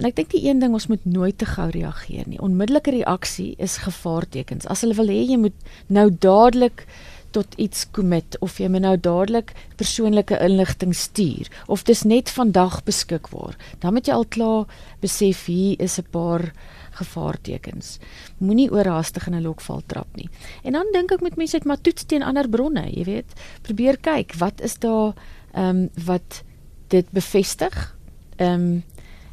En 0.02 0.08
ek 0.08 0.16
dink 0.18 0.32
die 0.34 0.48
een 0.48 0.58
ding 0.58 0.72
ons 0.74 0.88
moet 0.90 1.04
nooit 1.06 1.36
te 1.38 1.46
gou 1.46 1.68
reageer 1.70 2.26
nie. 2.26 2.40
Onmiddellike 2.42 2.90
reaksie 2.90 3.52
is 3.62 3.76
gevaartekens. 3.84 4.66
As 4.66 4.82
hulle 4.82 4.96
wil 4.98 5.12
hê 5.12 5.20
jy 5.28 5.36
moet 5.38 5.54
nou 5.86 6.08
dadelik 6.10 6.82
tot 7.30 7.54
iets 7.54 7.84
commit 7.94 8.34
of 8.42 8.58
jy 8.58 8.66
moet 8.68 8.82
nou 8.82 8.96
dadelik 8.98 9.52
persoonlike 9.78 10.40
inligting 10.42 10.90
stuur 10.90 11.46
of 11.70 11.86
dis 11.86 12.02
net 12.02 12.32
vandag 12.34 12.80
beskikbaar, 12.84 13.54
dan 13.78 13.94
moet 13.94 14.10
jy 14.10 14.18
al 14.18 14.26
klaar 14.26 14.66
besef 15.00 15.46
hier 15.46 15.78
is 15.78 15.98
'n 16.02 16.10
paar 16.10 16.50
gevaartekens. 16.98 17.98
Moenie 18.38 18.70
oorhaastig 18.74 19.26
in 19.26 19.34
'n 19.34 19.46
lokval 19.46 19.82
trap 19.86 20.10
nie. 20.16 20.28
En 20.64 20.72
dan 20.72 20.86
dink 20.92 21.12
ek 21.12 21.22
met 21.22 21.36
mense 21.36 21.56
het 21.56 21.64
maar 21.64 21.80
toets 21.80 22.04
teen 22.04 22.22
ander 22.22 22.48
bronne, 22.48 22.90
jy 22.90 23.04
weet. 23.04 23.32
Probeer 23.62 23.96
kyk, 23.96 24.34
wat 24.34 24.60
is 24.60 24.78
daar 24.78 25.14
ehm 25.54 25.68
um, 25.68 25.90
wat 26.04 26.42
dit 26.88 27.06
bevestig? 27.10 27.96
Ehm 28.36 28.60
um, 28.60 28.82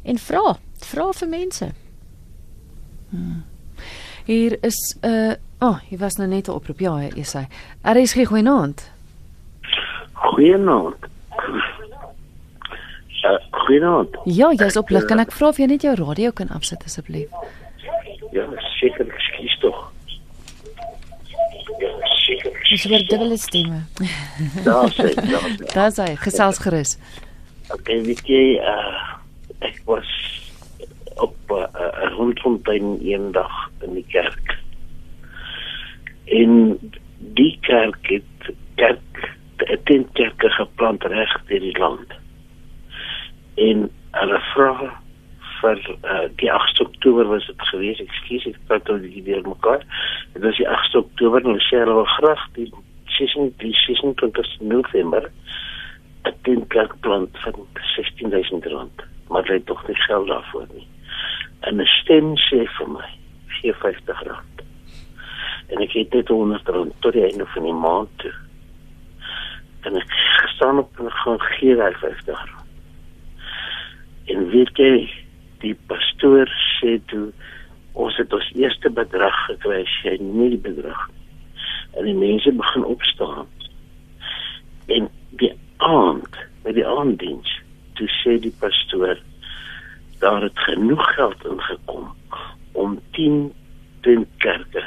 en 0.02 0.18
vra, 0.18 0.58
vra 0.90 1.12
vir 1.12 1.28
mense. 1.28 1.72
Hmm. 3.10 3.44
Hier 4.24 4.58
is 4.62 4.96
'n 5.02 5.08
uh, 5.08 5.34
oh, 5.58 5.78
hier 5.88 5.98
was 5.98 6.16
nou 6.16 6.28
net 6.28 6.48
'n 6.48 6.52
oproep. 6.52 6.80
Ja, 6.80 7.00
jy 7.00 7.24
sê. 7.24 7.46
Er 7.82 7.96
is 7.96 8.12
geen 8.12 8.26
goeienaand. 8.26 8.90
Goeienaand. 10.12 10.96
Uh, 13.20 13.38
goeienaand. 13.50 14.16
Ja, 14.24 14.52
jy's 14.52 14.76
op 14.76 14.88
lig. 14.90 15.04
Kan 15.04 15.18
ek 15.18 15.32
vra 15.32 15.48
of 15.48 15.56
jy 15.56 15.66
net 15.66 15.82
jou 15.82 15.94
radio 15.94 16.30
kan 16.30 16.48
afsit 16.48 16.84
asseblief? 16.84 17.28
Ja, 18.32 18.46
seker, 18.80 19.06
ekskuus 19.06 19.58
tog. 19.60 19.92
Dis 22.70 22.84
weer 22.84 23.06
dubbele 23.08 23.36
stemme. 23.36 23.82
Daar 24.64 24.92
sê, 24.94 25.14
daar 25.74 25.90
sê, 25.90 26.14
gesels 26.26 26.58
gerus. 26.58 26.98
Okay, 27.70 28.02
weet 28.02 28.26
jy, 28.26 28.58
uh 28.62 29.09
ek 29.60 29.80
was 29.84 30.10
op 31.20 31.36
'n 31.48 31.52
uh, 31.52 32.12
rondfontein 32.16 32.98
eendag 33.00 33.70
in 33.80 33.94
die 33.94 34.06
kerk. 34.08 34.58
En 36.24 36.78
die 37.18 37.58
kerk 37.60 37.98
het 38.00 38.54
kerk 38.74 39.36
teen 39.84 40.08
kerke 40.12 40.48
geplant 40.50 41.04
reg 41.04 41.32
deur 41.46 41.60
die 41.60 41.78
land. 41.78 42.12
En 43.54 43.90
hulle 44.10 44.40
vra 44.54 45.00
vir 45.60 45.80
uh, 46.04 46.28
die 46.36 46.52
8 46.52 46.80
Oktober 46.80 47.28
was 47.28 47.46
dit 47.46 47.62
gewees. 47.72 48.00
Ekskuus, 48.00 48.46
ek 48.46 48.60
praat 48.66 48.88
oor 48.88 49.02
die 49.04 49.22
deur 49.22 49.44
mekaar. 49.48 49.84
Dit 50.32 50.42
was 50.42 50.56
die 50.56 50.68
8 50.68 50.94
Oktober 50.94 51.44
en 51.44 51.60
sê 51.68 51.82
hulle 51.82 52.00
wil 52.00 52.10
graag 52.16 52.48
die 52.56 52.72
26 53.18 54.60
November 54.60 55.30
'n 56.24 56.66
kerk 56.68 57.00
plant 57.00 57.38
van 57.44 57.66
16000 57.74 58.64
rand 58.64 59.10
maar 59.30 59.46
hy 59.46 59.60
het 59.60 59.66
tog 59.66 59.86
nie 59.86 59.96
geld 59.96 60.26
daarvoor 60.26 60.66
nie. 60.74 60.86
En 61.60 61.80
'n 61.80 61.86
stem 61.86 62.36
sê 62.36 62.66
vir 62.76 62.88
my, 62.88 63.08
gee 63.46 63.74
50 63.74 64.22
rand. 64.22 64.62
En 65.66 65.78
ek 65.78 65.92
het 65.92 66.10
dit 66.10 66.28
100 66.28 66.68
rand 66.68 66.92
tot 66.98 67.12
die 67.12 67.24
einde 67.24 67.46
van 67.46 67.62
die 67.62 67.72
maand 67.72 68.08
toe. 68.16 68.34
En 69.80 69.96
ek 69.96 70.12
staan 70.54 70.78
op 70.78 70.98
en 70.98 71.10
gaan 71.10 71.40
gee 71.40 71.76
hy 71.82 71.92
50 71.92 72.44
rand. 72.44 72.68
En 74.24 74.48
weet 74.48 74.76
jy, 74.76 75.10
die 75.58 75.76
pastoor 75.86 76.50
sê 76.80 76.98
toe 77.06 77.32
ons 77.92 78.16
het 78.16 78.32
ons 78.32 78.52
eerste 78.54 78.90
bedrag 78.90 79.46
gekry, 79.46 79.84
sy 80.02 80.16
nie 80.20 80.48
die 80.48 80.64
bedrag 80.72 81.08
nie. 81.08 81.26
En 81.98 82.04
die 82.04 82.14
mense 82.14 82.52
begin 82.52 82.84
opstaan. 82.84 83.46
En 84.86 85.08
die 85.30 85.52
aand, 85.76 86.36
met 86.62 86.74
die 86.74 86.86
aanddiens 86.86 87.59
toe 88.00 88.08
sê 88.20 88.38
die 88.40 88.54
pastoor 88.62 89.18
daar 90.24 90.42
het 90.42 90.58
genoeg 90.68 91.04
geld 91.14 91.44
ingekom 91.48 92.08
om 92.72 92.98
10 93.16 93.52
tent 94.00 94.28
kerke 94.44 94.84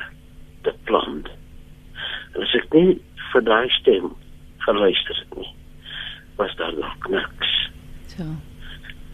te 0.62 0.74
plant. 0.90 1.30
En 2.34 2.46
as 2.46 2.54
ek 2.58 2.74
nie 2.74 2.96
vir 3.32 3.46
daai 3.46 3.70
stem 3.80 4.14
geluister 4.66 5.20
het 5.20 5.38
nie, 5.38 5.52
was 6.40 6.56
daar 6.62 6.74
nog 6.78 7.10
niks. 7.14 7.52
So. 8.16 8.26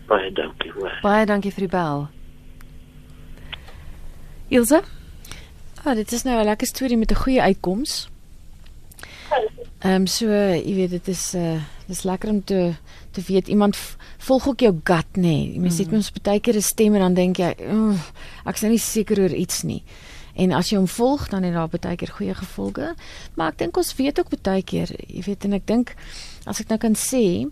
Baie 0.08 0.32
dankie. 0.36 0.72
Maar. 0.80 1.00
Baie 1.04 1.26
dankie 1.26 1.52
vir 1.56 1.68
die 1.68 1.74
bel. 1.74 2.08
Ilse? 4.50 4.80
Ah, 5.84 5.96
dit 5.96 6.12
is 6.12 6.24
nou 6.24 6.40
'n 6.40 6.46
lekker 6.46 6.68
storie 6.68 6.98
met 6.98 7.12
'n 7.12 7.24
goeie 7.24 7.42
uitkoms. 7.42 8.10
Ehm 9.80 9.94
um, 9.94 10.08
so, 10.08 10.28
jy 10.28 10.76
weet 10.76 10.90
dit 10.90 11.08
is 11.08 11.36
uh 11.36 11.62
dis 11.90 12.06
lekker 12.06 12.30
om 12.30 12.44
te 12.44 12.74
te 13.12 13.24
weet 13.26 13.48
iemand 13.48 13.78
volg 14.18 14.48
ook 14.48 14.60
jou 14.60 14.74
gut 14.84 15.18
nê. 15.18 15.22
Nee. 15.22 15.60
Mens 15.60 15.78
het 15.82 15.90
mm. 15.90 15.98
mens 15.98 16.12
baie 16.22 16.40
keer 16.40 16.56
'n 16.56 16.62
stem 16.62 16.94
en 16.94 17.00
dan 17.00 17.14
dink 17.14 17.38
jy, 17.38 17.50
ek 18.46 18.56
is 18.56 18.62
nou 18.62 18.72
nie 18.72 18.80
seker 18.80 19.20
oor 19.20 19.34
iets 19.34 19.64
nie. 19.64 19.84
En 20.36 20.52
as 20.56 20.70
jy 20.70 20.78
hom 20.78 20.88
volg, 20.88 21.28
dan 21.30 21.44
het 21.44 21.54
daar 21.54 21.68
baie 21.68 21.96
keer 21.96 22.14
goeie 22.16 22.34
gevolge. 22.34 22.94
Maar 23.36 23.52
ek 23.52 23.58
dink 23.58 23.78
ons 23.78 23.96
weet 23.96 24.20
ook 24.20 24.30
baie 24.42 24.64
keer, 24.64 24.88
jy 25.08 25.24
weet 25.26 25.46
en 25.46 25.54
ek 25.54 25.66
dink 25.68 25.96
as 26.46 26.62
ek 26.62 26.70
nou 26.70 26.78
kan 26.80 26.96
sê, 26.96 27.48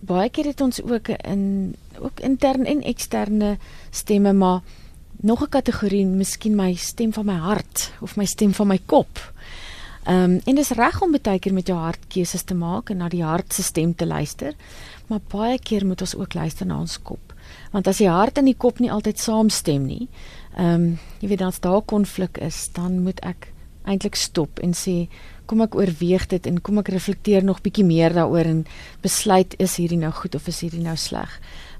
baie 0.00 0.30
keer 0.30 0.46
het 0.50 0.60
ons 0.60 0.80
ook 0.82 1.08
in 1.08 1.74
ook 1.98 2.20
intern 2.20 2.64
en 2.66 2.82
eksterne 2.82 3.58
stemme, 3.90 4.32
maar 4.32 4.62
nog 5.22 5.42
'n 5.42 5.48
kategorie, 5.48 6.06
miskien 6.06 6.56
my 6.56 6.74
stem 6.74 7.12
van 7.12 7.26
my 7.26 7.38
hart 7.38 7.92
of 8.00 8.16
my 8.16 8.24
stem 8.24 8.54
van 8.54 8.66
my 8.66 8.80
kop. 8.86 9.32
Ehm 10.04 10.30
um, 10.30 10.40
en 10.44 10.54
dis 10.58 10.70
reg 10.74 11.02
om 11.02 11.12
baie 11.14 11.38
keer 11.38 11.52
met 11.54 11.68
jou 11.70 11.78
hart 11.78 12.08
keuses 12.10 12.42
te 12.42 12.54
maak 12.58 12.90
en 12.90 12.98
na 12.98 13.08
die 13.08 13.22
hart 13.22 13.52
se 13.54 13.62
stem 13.62 13.94
te 13.94 14.06
luister, 14.06 14.54
maar 15.06 15.20
baie 15.30 15.58
keer 15.58 15.86
moet 15.86 16.00
ons 16.00 16.16
ook 16.18 16.34
luister 16.34 16.66
na 16.66 16.80
ons 16.80 16.98
kop. 17.02 17.34
Want 17.70 17.86
as 17.86 18.00
die 18.02 18.08
hart 18.10 18.38
en 18.38 18.50
die 18.50 18.58
kop 18.58 18.80
nie 18.80 18.90
altyd 18.90 19.18
saamstem 19.18 19.86
nie, 19.86 20.08
ehm 20.56 20.74
um, 20.74 20.98
jy 21.20 21.28
weet 21.28 21.46
as 21.46 21.60
daar 21.62 21.82
konflik 21.82 22.38
is, 22.42 22.68
dan 22.74 23.02
moet 23.02 23.20
ek 23.22 23.52
eintlik 23.86 24.18
stop 24.18 24.58
en 24.58 24.74
sê 24.74 25.06
kom 25.46 25.62
ek 25.62 25.74
oorweeg 25.78 26.26
dit 26.30 26.46
en 26.46 26.60
kom 26.60 26.78
ek 26.82 26.90
reflekteer 26.94 27.44
nog 27.44 27.62
bietjie 27.62 27.84
meer 27.86 28.14
daaroor 28.14 28.48
en 28.50 28.64
besluit 29.02 29.54
is 29.62 29.76
hierdie 29.78 29.98
nou 29.98 30.10
goed 30.14 30.34
of 30.34 30.48
is 30.48 30.62
hierdie 30.66 30.82
nou 30.82 30.96
sleg. 30.96 31.30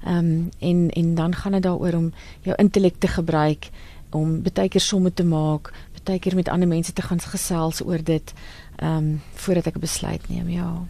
Ehm 0.05 0.19
um, 0.19 0.51
en 0.59 0.89
en 0.95 1.15
dan 1.15 1.35
gaan 1.35 1.59
dit 1.59 1.63
daaroor 1.67 1.99
om 1.99 2.13
jou 2.47 2.55
intellek 2.55 2.99
te 2.99 3.07
gebruik 3.07 3.67
om 4.13 4.41
baie 4.45 4.69
keer 4.69 4.83
somme 4.83 5.11
te 5.11 5.25
maak, 5.25 5.71
baie 6.03 6.19
keer 6.19 6.35
met 6.35 6.49
ander 6.49 6.67
mense 6.67 6.93
te 6.93 7.01
gaan 7.01 7.19
gesels 7.19 7.81
oor 7.85 8.03
dit 8.03 8.33
ehm 8.75 8.97
um, 8.97 9.21
voordat 9.33 9.67
ek 9.67 9.75
'n 9.75 9.79
besluit 9.79 10.29
neem. 10.29 10.49
Ja. 10.49 10.85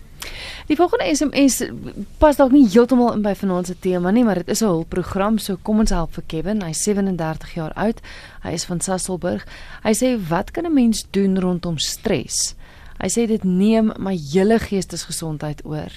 Die 0.68 0.76
volgende 0.76 1.16
SMS 1.16 1.64
pas 2.18 2.38
dalk 2.40 2.52
nie 2.52 2.68
heeltemal 2.70 3.14
in 3.14 3.24
by 3.26 3.34
vanaand 3.36 3.68
se 3.68 3.76
tema 3.80 4.12
nie, 4.12 4.24
maar 4.24 4.36
dit 4.36 4.50
is 4.50 4.62
'n 4.62 4.72
hulpprogram, 4.72 5.38
so 5.38 5.58
kom 5.62 5.80
ons 5.80 5.90
help 5.90 6.14
vir 6.14 6.24
Kevin. 6.28 6.62
Hy's 6.62 6.84
37 6.84 7.54
jaar 7.54 7.74
oud. 7.74 8.02
Hy 8.44 8.52
is 8.52 8.66
van 8.66 8.80
Sasolburg. 8.80 9.46
Hy 9.84 9.94
sê, 9.94 10.28
"Wat 10.30 10.52
kan 10.52 10.66
'n 10.66 10.74
mens 10.74 11.06
doen 11.12 11.40
rondom 11.40 11.78
stres?" 11.78 12.56
Hy 13.00 13.10
sê 13.10 13.28
dit 13.28 13.44
neem 13.44 13.92
my 13.98 14.16
hele 14.16 14.60
geestesgesondheid 14.60 15.66
oor 15.66 15.92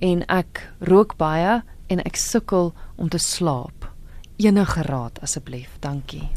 en 0.00 0.22
ek 0.28 0.68
rook 0.80 1.16
baie 1.16 1.62
en 1.86 2.02
ek 2.04 2.16
sukkel 2.16 2.72
om 2.96 3.08
te 3.08 3.18
slaap. 3.18 3.90
Enige 4.36 4.82
raad 4.82 5.20
asseblief. 5.20 5.76
Dankie. 5.80 6.28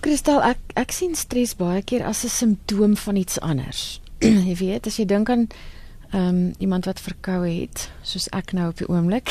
Kristal, 0.00 0.38
ek 0.46 0.60
ek 0.78 0.92
sien 0.94 1.16
stres 1.18 1.56
baie 1.58 1.82
keer 1.82 2.04
as 2.06 2.22
'n 2.24 2.30
simptoom 2.30 2.96
van 2.96 3.16
iets 3.16 3.40
anders. 3.40 4.00
jy 4.48 4.54
weet, 4.54 4.86
as 4.86 4.96
jy 4.98 5.04
dink 5.04 5.30
aan 5.30 5.48
ehm 6.12 6.28
um, 6.28 6.54
iemand 6.58 6.86
wat 6.86 7.00
verkoue 7.00 7.50
het, 7.50 7.90
soos 8.02 8.28
ek 8.32 8.52
nou 8.52 8.68
op 8.70 8.78
die 8.78 8.88
oomblik. 8.88 9.28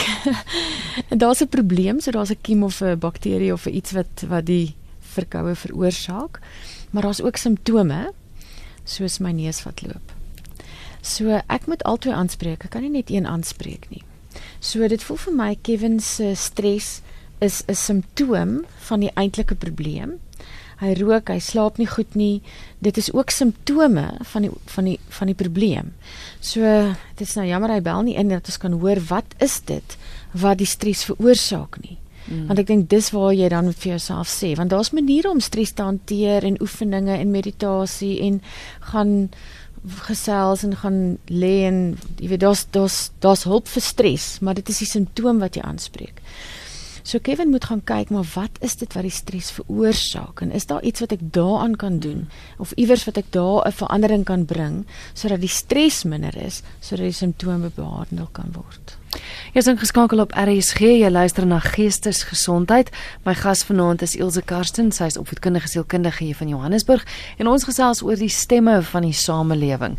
en 1.09 1.17
daar's 1.23 1.41
'n 1.41 1.47
probleem, 1.47 1.99
so 1.99 2.11
daar's 2.11 2.31
'n 2.31 2.41
kiem 2.41 2.63
of 2.63 2.81
'n 2.81 2.99
bakterie 2.99 3.53
of 3.53 3.65
iets 3.65 3.91
wat 3.91 4.27
wat 4.27 4.45
die 4.45 4.75
verkoue 4.99 5.55
veroorsaak. 5.55 6.39
Maar 6.91 7.03
daar's 7.03 7.21
ook 7.21 7.37
simptome 7.37 8.13
soos 8.83 9.19
my 9.19 9.31
neus 9.31 9.63
wat 9.63 9.81
loop. 9.81 10.11
So 11.01 11.41
ek 11.47 11.67
moet 11.67 11.83
albei 11.83 12.13
aanspreek. 12.13 12.63
Ek 12.63 12.69
kan 12.69 12.81
nie 12.81 12.91
net 12.91 13.09
een 13.09 13.27
aanspreek 13.27 13.89
nie. 13.89 14.03
So 14.59 14.87
dit 14.87 15.03
voel 15.03 15.17
vir 15.17 15.33
my 15.33 15.57
Kevin 15.61 15.99
se 15.99 16.35
stres 16.35 17.01
is 17.39 17.63
'n 17.67 17.75
simptoom 17.75 18.65
van 18.77 18.99
die 18.99 19.11
eintlike 19.15 19.55
probleem 19.55 20.19
hy 20.81 20.93
rook, 20.99 21.31
hy 21.33 21.39
slaap 21.41 21.79
nie 21.81 21.87
goed 21.89 22.15
nie. 22.17 22.41
Dit 22.83 22.97
is 23.01 23.09
ook 23.13 23.33
simptome 23.33 24.05
van 24.31 24.45
die 24.45 24.51
van 24.73 24.89
die 24.91 24.97
van 25.19 25.31
die 25.31 25.37
probleem. 25.37 25.93
So 26.41 26.61
dit 27.17 27.25
is 27.25 27.37
nou 27.39 27.47
jammer 27.47 27.73
hy 27.73 27.81
bel 27.85 28.03
nie 28.05 28.17
in 28.19 28.29
dat 28.33 28.49
ons 28.49 28.61
kan 28.61 28.77
hoor 28.77 29.01
wat 29.09 29.37
is 29.43 29.59
dit 29.65 29.97
wat 30.37 30.59
die 30.61 30.69
stres 30.69 31.05
veroorsaak 31.07 31.79
nie. 31.81 31.97
Mm. 32.27 32.47
Want 32.49 32.59
ek 32.59 32.67
dink 32.69 32.89
dis 32.91 33.09
waar 33.15 33.31
jy 33.33 33.47
dan 33.49 33.71
vir 33.71 33.93
jouself 33.95 34.29
sê, 34.29 34.51
want 34.59 34.73
daar's 34.73 34.91
maniere 34.91 35.31
om 35.31 35.39
stres 35.41 35.71
te 35.73 35.85
hanteer 35.85 36.43
en 36.43 36.59
oefeninge 36.61 37.15
en 37.15 37.31
meditasie 37.31 38.17
en 38.27 38.41
gaan 38.91 39.13
gesels 40.07 40.65
en 40.67 40.75
gaan 40.75 40.99
lê 41.31 41.53
en 41.67 41.79
jy 42.19 42.31
weet 42.33 42.43
daar's 42.43 42.65
daar's 42.75 42.97
daar's 43.23 43.45
hulp 43.47 43.69
vir 43.71 43.85
stres, 43.85 44.27
maar 44.41 44.57
dit 44.59 44.69
is 44.69 44.83
die 44.83 44.89
simptoom 44.89 45.39
wat 45.39 45.55
jy 45.55 45.63
aanspreek. 45.63 46.21
So 47.07 47.19
Kevin 47.23 47.49
moet 47.49 47.63
gaan 47.65 47.79
kyk 47.87 48.09
maar 48.11 48.25
wat 48.33 48.57
is 48.59 48.73
dit 48.75 48.93
wat 48.93 49.05
die 49.07 49.11
stres 49.15 49.47
veroorsaak? 49.55 50.41
En 50.43 50.49
is 50.51 50.65
daar 50.67 50.83
iets 50.83 50.99
wat 50.99 51.13
ek 51.15 51.21
daaraan 51.31 51.77
kan 51.79 51.99
doen? 52.03 52.25
Of 52.59 52.73
iewers 52.75 53.05
wat 53.07 53.17
ek 53.17 53.29
daar 53.31 53.63
'n 53.63 53.71
verandering 53.71 54.25
kan 54.25 54.43
bring 54.45 54.83
sodat 55.13 55.39
die 55.39 55.49
stres 55.49 56.03
minder 56.03 56.35
is 56.35 56.61
sodat 56.79 57.05
die 57.05 57.15
simptome 57.15 57.71
behandel 57.75 58.27
kan 58.31 58.51
word. 58.51 58.97
Jy 59.53 59.59
is 59.59 59.67
ingeskakel 59.67 60.19
op 60.19 60.35
RSG, 60.35 60.79
jy 60.79 61.09
luister 61.09 61.45
na 61.45 61.59
Geestesgesondheid. 61.59 62.89
My 63.23 63.33
gas 63.33 63.63
vanaand 63.63 64.01
is 64.01 64.15
Ilse 64.15 64.41
Karsten, 64.41 64.91
sy 64.91 65.03
is 65.03 65.17
opvoedkundige 65.17 65.67
sielkundige 65.67 66.23
hier 66.23 66.35
van 66.35 66.47
Johannesburg. 66.47 67.05
En 67.37 67.47
ons 67.47 67.63
gesels 67.63 68.01
oor 68.03 68.15
die 68.15 68.29
stemme 68.29 68.81
van 68.81 69.01
die 69.01 69.13
samelewing 69.13 69.97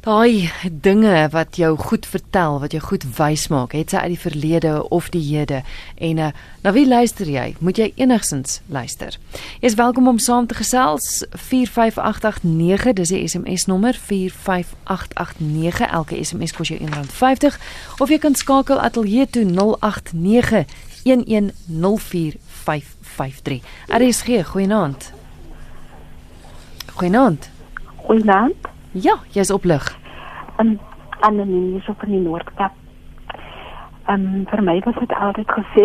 daai 0.00 0.48
dinge 0.80 1.28
wat 1.32 1.56
jou 1.60 1.76
goed 1.76 2.06
vertel, 2.08 2.60
wat 2.60 2.72
jou 2.72 2.82
goed 2.82 3.04
wys 3.18 3.48
maak, 3.52 3.72
het 3.76 3.90
sy 3.92 3.96
uit 3.96 4.08
die 4.14 4.22
verlede 4.22 4.88
of 4.88 5.08
die 5.12 5.20
hede 5.20 5.60
en 6.00 6.18
uh, 6.18 6.30
na 6.64 6.72
wie 6.72 6.88
luister 6.88 7.28
jy? 7.28 7.54
Moet 7.60 7.76
jy 7.76 7.92
enigsins 8.00 8.60
luister. 8.72 9.18
Jy 9.60 9.66
is 9.68 9.76
welkom 9.76 10.08
om 10.08 10.18
saam 10.18 10.46
te 10.48 10.54
gesels 10.56 11.28
45889, 11.36 12.96
dis 12.96 13.08
die 13.12 13.28
SMS 13.28 13.68
nommer 13.68 13.92
45889. 13.94 15.84
Elke 15.90 16.16
SMS 16.24 16.52
kos 16.56 16.68
jou 16.72 16.80
R1.50 16.80 17.60
of 18.00 18.08
jy 18.08 18.18
kan 18.24 18.34
skakel 18.34 18.80
ateljee 18.80 19.28
toe 19.28 19.44
089 19.44 20.64
1104553. 21.04 23.60
RSG, 24.00 24.48
goeienaand. 24.48 25.12
Goeienaand. 26.96 27.52
Goeienaand. 28.08 28.79
Ja, 28.92 29.20
jy's 29.30 29.50
op 29.54 29.64
lig. 29.64 29.98
Um, 30.58 30.78
anoniem 31.20 31.76
is 31.76 31.88
op 31.88 32.02
in 32.02 32.10
die 32.10 32.20
Noordkap. 32.20 32.72
Um, 34.10 34.42
vir 34.50 34.62
my 34.66 34.80
was 34.82 34.96
dit 34.98 35.12
altyd 35.14 35.52
gesê. 35.54 35.84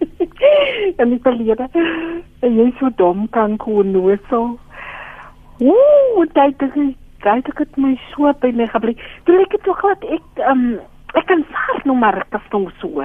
en 1.02 1.12
ek 1.12 1.26
verlede. 1.26 1.66
Jy 2.40 2.70
so 2.78 2.88
dom 2.96 3.26
kan 3.36 3.58
kon 3.60 3.92
nou 3.92 4.16
so. 4.30 4.56
Ooh, 5.60 6.22
dit 6.32 6.64
is 6.64 6.78
dit 7.20 7.50
het 7.58 7.76
my 7.76 7.92
so 8.14 8.32
by 8.40 8.48
my 8.56 8.64
gebly. 8.72 8.96
Toe 9.28 9.36
ek 9.42 9.58
het 9.58 9.66
tog 9.68 9.84
wat 9.84 10.06
ek 10.08 10.40
um, 10.48 10.64
ek 11.12 11.28
kan 11.28 11.44
vas 11.52 11.84
nou 11.84 11.98
maar 12.00 12.16
dit 12.22 12.38
is 12.40 12.48
nog 12.56 12.72
so. 12.80 13.04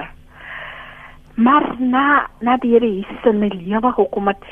Maar 1.36 1.68
na 1.76 2.06
na 2.40 2.56
die 2.64 2.72
Here 2.72 2.88
Jesus 2.88 3.28
in 3.28 3.44
my 3.44 3.52
lewe 3.52 3.92
gekom 3.92 4.32
het 4.32 4.48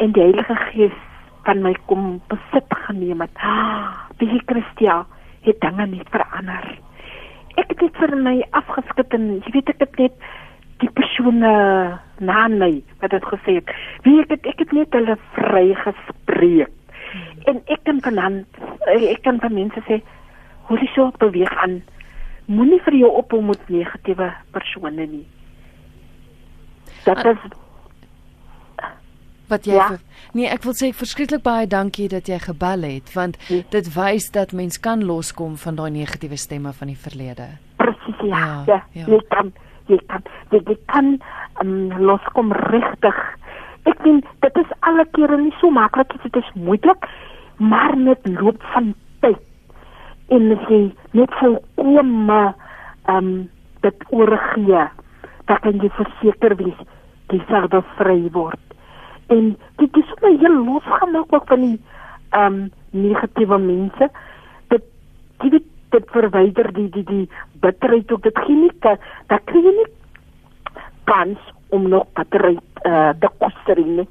en 0.00 0.16
die 0.16 0.24
Heilige 0.30 0.56
Gees 0.70 0.96
van 1.48 1.62
my 1.64 1.72
kom 1.88 2.18
besit 2.28 2.74
geneem 2.84 3.24
het. 3.24 3.40
Die 4.20 4.28
ah, 4.28 4.44
Christia 4.50 4.98
het 5.46 5.60
dinge 5.64 5.86
net 5.86 6.10
verander. 6.12 6.66
Ek 7.56 7.72
het 7.72 7.80
dit 7.80 8.00
vir 8.02 8.14
my 8.22 8.36
afgeskit 8.58 9.14
en 9.16 9.30
jy 9.38 9.54
weet 9.56 9.72
ek 9.72 9.82
het 9.86 9.96
net 10.02 10.28
die 10.78 10.90
persone 10.94 11.52
na 12.22 12.42
my 12.52 12.70
wat 13.00 13.14
dit 13.14 13.28
gesê 13.32 13.56
het. 13.58 13.72
Wie 14.04 14.20
ek 14.22 14.34
het 14.36 14.50
ek 14.52 14.60
het 14.62 14.74
net 14.76 14.94
hulle 14.94 15.16
vry 15.38 15.64
gespreek. 15.84 16.74
En 17.48 17.62
ek 17.72 17.80
kan 17.88 18.02
van 18.04 18.18
dan 18.20 18.42
ek 18.92 19.22
kan 19.24 19.40
van 19.40 19.56
mense 19.56 19.82
sê 19.88 20.02
hoe 20.68 20.78
jy 20.78 20.90
so 20.92 21.08
beweeg 21.22 21.54
aan 21.64 21.80
moenie 22.48 22.80
vir 22.84 22.98
jou 23.00 23.10
ophou 23.22 23.40
met 23.44 23.70
negatiewe 23.72 24.28
persone 24.52 25.06
nie. 25.06 25.24
Dat 27.04 27.24
is 27.24 27.40
wat 29.48 29.66
jy 29.66 29.78
ja. 29.78 29.88
nee 30.36 30.48
ek 30.50 30.66
wil 30.66 30.76
sê 30.76 30.90
verskriklik 30.96 31.42
baie 31.46 31.66
dankie 31.66 32.08
dat 32.12 32.28
jy 32.28 32.38
gebel 32.44 32.86
het 32.88 33.12
want 33.14 33.38
nee. 33.48 33.64
dit 33.72 33.90
wys 33.94 34.30
dat 34.34 34.52
mens 34.52 34.80
kan 34.80 35.04
loskom 35.04 35.56
van 35.56 35.80
daai 35.80 35.90
negatiewe 35.94 36.36
stemme 36.36 36.72
van 36.72 36.92
die 36.92 37.00
verlede 37.06 37.48
presies 37.80 38.22
ja, 38.22 38.44
ja, 38.44 38.62
ja. 38.74 38.80
ja. 38.92 39.06
jy 39.06 39.20
kan 39.34 39.52
jy 39.88 39.98
kan 40.06 40.24
jy, 40.52 40.62
jy 40.66 40.78
kan 40.92 41.16
um, 41.64 41.92
loskom 42.02 42.52
regtig 42.68 43.18
ek 43.88 44.00
dink 44.04 44.28
dit 44.44 44.62
is 44.62 44.72
alle 44.88 45.06
kere 45.16 45.40
nie 45.40 45.54
so 45.60 45.70
maklik 45.74 46.12
dit 46.24 46.40
is 46.42 46.54
moeilik 46.54 47.08
maar 47.58 47.96
met 47.98 48.26
loop 48.38 48.62
van 48.74 48.92
tyd 49.24 49.40
en 50.34 50.50
jy 50.68 50.82
net 51.16 51.38
volkom 51.40 52.30
ehm 52.30 52.54
um, 53.16 53.30
dit 53.80 54.08
oorgee 54.10 54.80
dat 55.48 55.66
jy 55.70 55.90
verseker 55.96 56.56
wees 56.58 56.80
jy 57.32 57.38
sal 57.48 57.68
bevry 57.72 58.20
word 58.34 58.67
en 59.28 59.56
dit 59.76 59.96
is 59.96 60.12
my 60.22 60.32
heel 60.40 60.64
losgemaak 60.64 61.34
ook 61.34 61.46
van 61.46 61.60
die 61.60 61.80
ehm 62.30 62.54
um, 62.54 62.70
negatiewe 62.90 63.58
mense. 63.58 64.10
Dit 64.68 64.84
dit 65.38 65.62
dit 65.88 66.10
verwyder 66.12 66.72
die 66.72 66.88
die 66.88 67.04
die 67.04 67.28
bitterheid 67.60 68.12
ook. 68.12 68.22
Dit 68.22 68.38
gee 68.38 68.56
nie 68.56 68.72
dat 68.80 69.44
kry 69.44 69.62
jy 69.64 69.74
nie 69.80 69.90
kans 71.04 71.38
om 71.68 71.88
nog 71.88 72.06
bitterheid 72.12 72.64
uh, 72.84 73.10
te 73.20 73.30
koester 73.38 73.80
nie. 73.84 74.08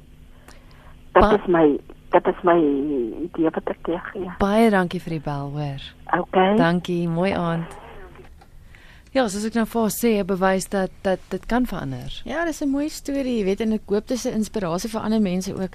Dit 1.12 1.32
is 1.32 1.46
my 1.46 1.66
dit 2.10 2.26
is 2.26 2.40
my 2.42 2.58
idee 3.24 3.50
wat 3.50 3.74
ek 3.74 3.82
gee. 3.82 4.24
Ja. 4.24 4.38
baie 4.38 4.70
dankie 4.70 5.02
vir 5.02 5.18
die 5.18 5.24
bel 5.24 5.52
hoor. 5.54 5.84
Okay. 6.20 6.56
Dankie 6.56 7.08
mooi 7.08 7.32
aand 7.32 7.87
Ja, 9.18 9.24
soos 9.26 9.48
ek 9.48 9.56
nou 9.58 9.64
vir 9.66 9.88
sê, 9.90 10.10
bewys 10.22 10.68
dat 10.70 10.92
dat 11.02 11.22
dit 11.32 11.46
kan 11.50 11.64
verander. 11.66 12.20
Ja, 12.22 12.44
dis 12.46 12.60
'n 12.62 12.70
mooi 12.70 12.88
storie, 12.88 13.38
jy 13.38 13.44
weet, 13.44 13.60
en 13.60 13.72
ek 13.72 13.90
hoop 13.90 14.06
dit 14.06 14.16
is 14.16 14.26
'n 14.26 14.38
inspirasie 14.38 14.90
vir 14.90 15.00
ander 15.00 15.20
mense 15.20 15.54
ook. 15.54 15.74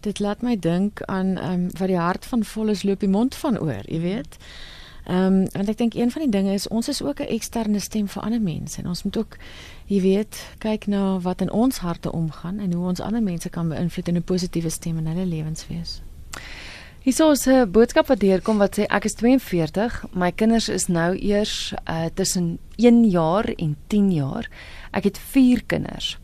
Dit 0.00 0.18
laat 0.18 0.40
my 0.42 0.56
dink 0.56 1.02
aan 1.02 1.36
ehm 1.36 1.52
um, 1.52 1.70
wat 1.78 1.88
die 1.88 1.98
hart 1.98 2.24
van 2.24 2.44
vol 2.44 2.68
is 2.68 2.82
loop 2.82 3.00
die 3.00 3.08
mond 3.08 3.34
van 3.34 3.58
oor, 3.58 3.82
jy 3.84 4.00
weet. 4.00 4.38
Ehm 5.04 5.26
um, 5.26 5.48
want 5.52 5.68
ek 5.68 5.76
dink 5.76 5.94
een 5.94 6.10
van 6.10 6.22
die 6.22 6.30
dinge 6.30 6.52
is 6.52 6.68
ons 6.68 6.88
is 6.88 7.02
ook 7.02 7.20
'n 7.20 7.28
eksterne 7.28 7.80
stem 7.80 8.08
vir 8.08 8.22
ander 8.22 8.40
mense 8.40 8.80
en 8.80 8.88
ons 8.88 9.02
moet 9.02 9.16
ook 9.16 9.36
jy 9.86 10.00
weet, 10.00 10.46
kyk 10.58 10.86
na 10.86 11.18
wat 11.18 11.40
in 11.40 11.50
ons 11.50 11.78
harte 11.78 12.12
omgaan 12.12 12.58
en 12.58 12.72
hoe 12.72 12.86
ons 12.86 13.00
ander 13.00 13.22
mense 13.22 13.48
kan 13.48 13.68
beïnvloed 13.68 14.08
in 14.08 14.16
'n 14.16 14.22
positiewe 14.22 14.70
stem 14.70 14.98
in 14.98 15.06
hulle 15.06 15.26
lewens 15.26 15.66
wees. 15.66 16.00
Hier 17.00 17.30
is 17.30 17.46
'n 17.46 17.70
boodskap 17.70 18.06
wat 18.06 18.20
deurkom 18.20 18.58
wat 18.58 18.76
sê 18.76 18.84
ek 18.92 19.04
is 19.04 19.14
42, 19.14 20.04
my 20.12 20.30
kinders 20.32 20.68
is 20.68 20.86
nou 20.86 21.16
eers 21.16 21.72
uh, 21.88 22.04
tussen 22.14 22.58
1 22.76 23.08
jaar 23.08 23.48
en 23.56 23.76
10 23.86 24.12
jaar. 24.12 24.50
Ek 24.92 25.04
het 25.04 25.18
4 25.18 25.64
kinders. 25.64 26.18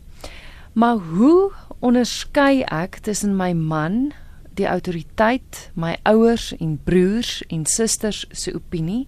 Maar 0.73 0.97
hoe 0.97 1.51
onderskei 1.79 2.61
ek 2.61 2.97
tussen 3.01 3.35
my 3.35 3.53
man, 3.53 4.11
die 4.53 4.67
autoriteit, 4.67 5.71
my 5.73 5.97
ouers 6.03 6.53
en 6.59 6.79
broers 6.83 7.41
en 7.47 7.65
susters 7.65 8.25
se 8.31 8.53
opinie? 8.53 9.07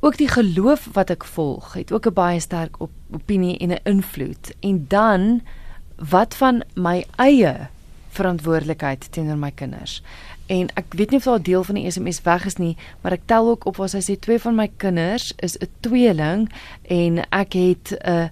Ook 0.00 0.16
die 0.16 0.28
geloof 0.28 0.88
wat 0.92 1.10
ek 1.10 1.24
volg, 1.24 1.72
het 1.72 1.92
ook 1.92 2.06
'n 2.06 2.12
baie 2.12 2.40
sterk 2.40 2.80
op 2.80 2.90
opinie 3.10 3.58
en 3.58 3.70
'n 3.72 3.80
invloed. 3.84 4.52
En 4.60 4.84
dan 4.88 5.40
wat 5.96 6.34
van 6.34 6.62
my 6.74 7.06
eie 7.16 7.70
verantwoordelikheid 8.10 9.12
teenoor 9.12 9.38
my 9.38 9.50
kinders. 9.50 10.02
en 10.50 10.66
ek 10.74 10.96
weet 10.98 11.12
nie 11.14 11.18
of 11.20 11.24
daar 11.24 11.38
'n 11.38 11.42
deel 11.46 11.64
van 11.64 11.74
die 11.74 11.90
SMS 11.90 12.22
weg 12.22 12.44
is 12.44 12.56
nie, 12.56 12.76
maar 13.00 13.12
ek 13.12 13.26
tel 13.26 13.48
ook 13.48 13.66
op 13.66 13.76
waar 13.76 13.88
sy 13.88 14.00
sê 14.02 14.18
twee 14.18 14.38
van 14.38 14.54
my 14.54 14.68
kinders 14.76 15.32
is 15.36 15.56
'n 15.58 15.68
tweeling 15.80 16.50
en 16.82 17.18
ek 17.30 17.52
het 17.52 17.94
'n 18.02 18.30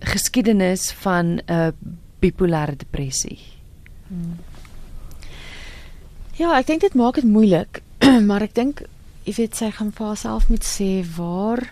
geskiedenis 0.00 0.92
van 0.92 1.40
'n 1.46 1.72
bipolêre 2.20 2.76
depressie. 2.76 3.38
Hmm. 4.08 4.38
Ja, 6.34 6.58
ek 6.58 6.66
dink 6.66 6.80
dit 6.80 6.94
maak 6.94 7.14
dit 7.14 7.24
moeilik, 7.24 7.82
maar 8.28 8.42
ek 8.42 8.54
dink 8.54 8.82
jy 9.24 9.34
weet 9.34 9.56
sy 9.56 9.70
gaan 9.70 9.92
vir 9.92 10.06
haarself 10.06 10.48
moet 10.48 10.64
sê 10.64 11.04
waar 11.16 11.62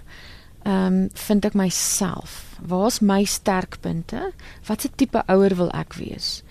ehm 0.62 0.86
um, 0.86 1.08
vind 1.12 1.44
ek 1.44 1.54
myself? 1.54 2.56
Waar's 2.62 3.00
my 3.00 3.24
sterkpunte? 3.24 4.30
Watse 4.68 4.88
tipe 4.96 5.22
ouer 5.26 5.56
wil 5.58 5.70
ek 5.74 5.96
wees? 5.98 6.42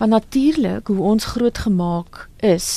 Want 0.00 0.10
natuurlik 0.10 0.86
hoe 0.86 1.00
ons 1.00 1.24
grootgemaak 1.24 2.28
is 2.36 2.68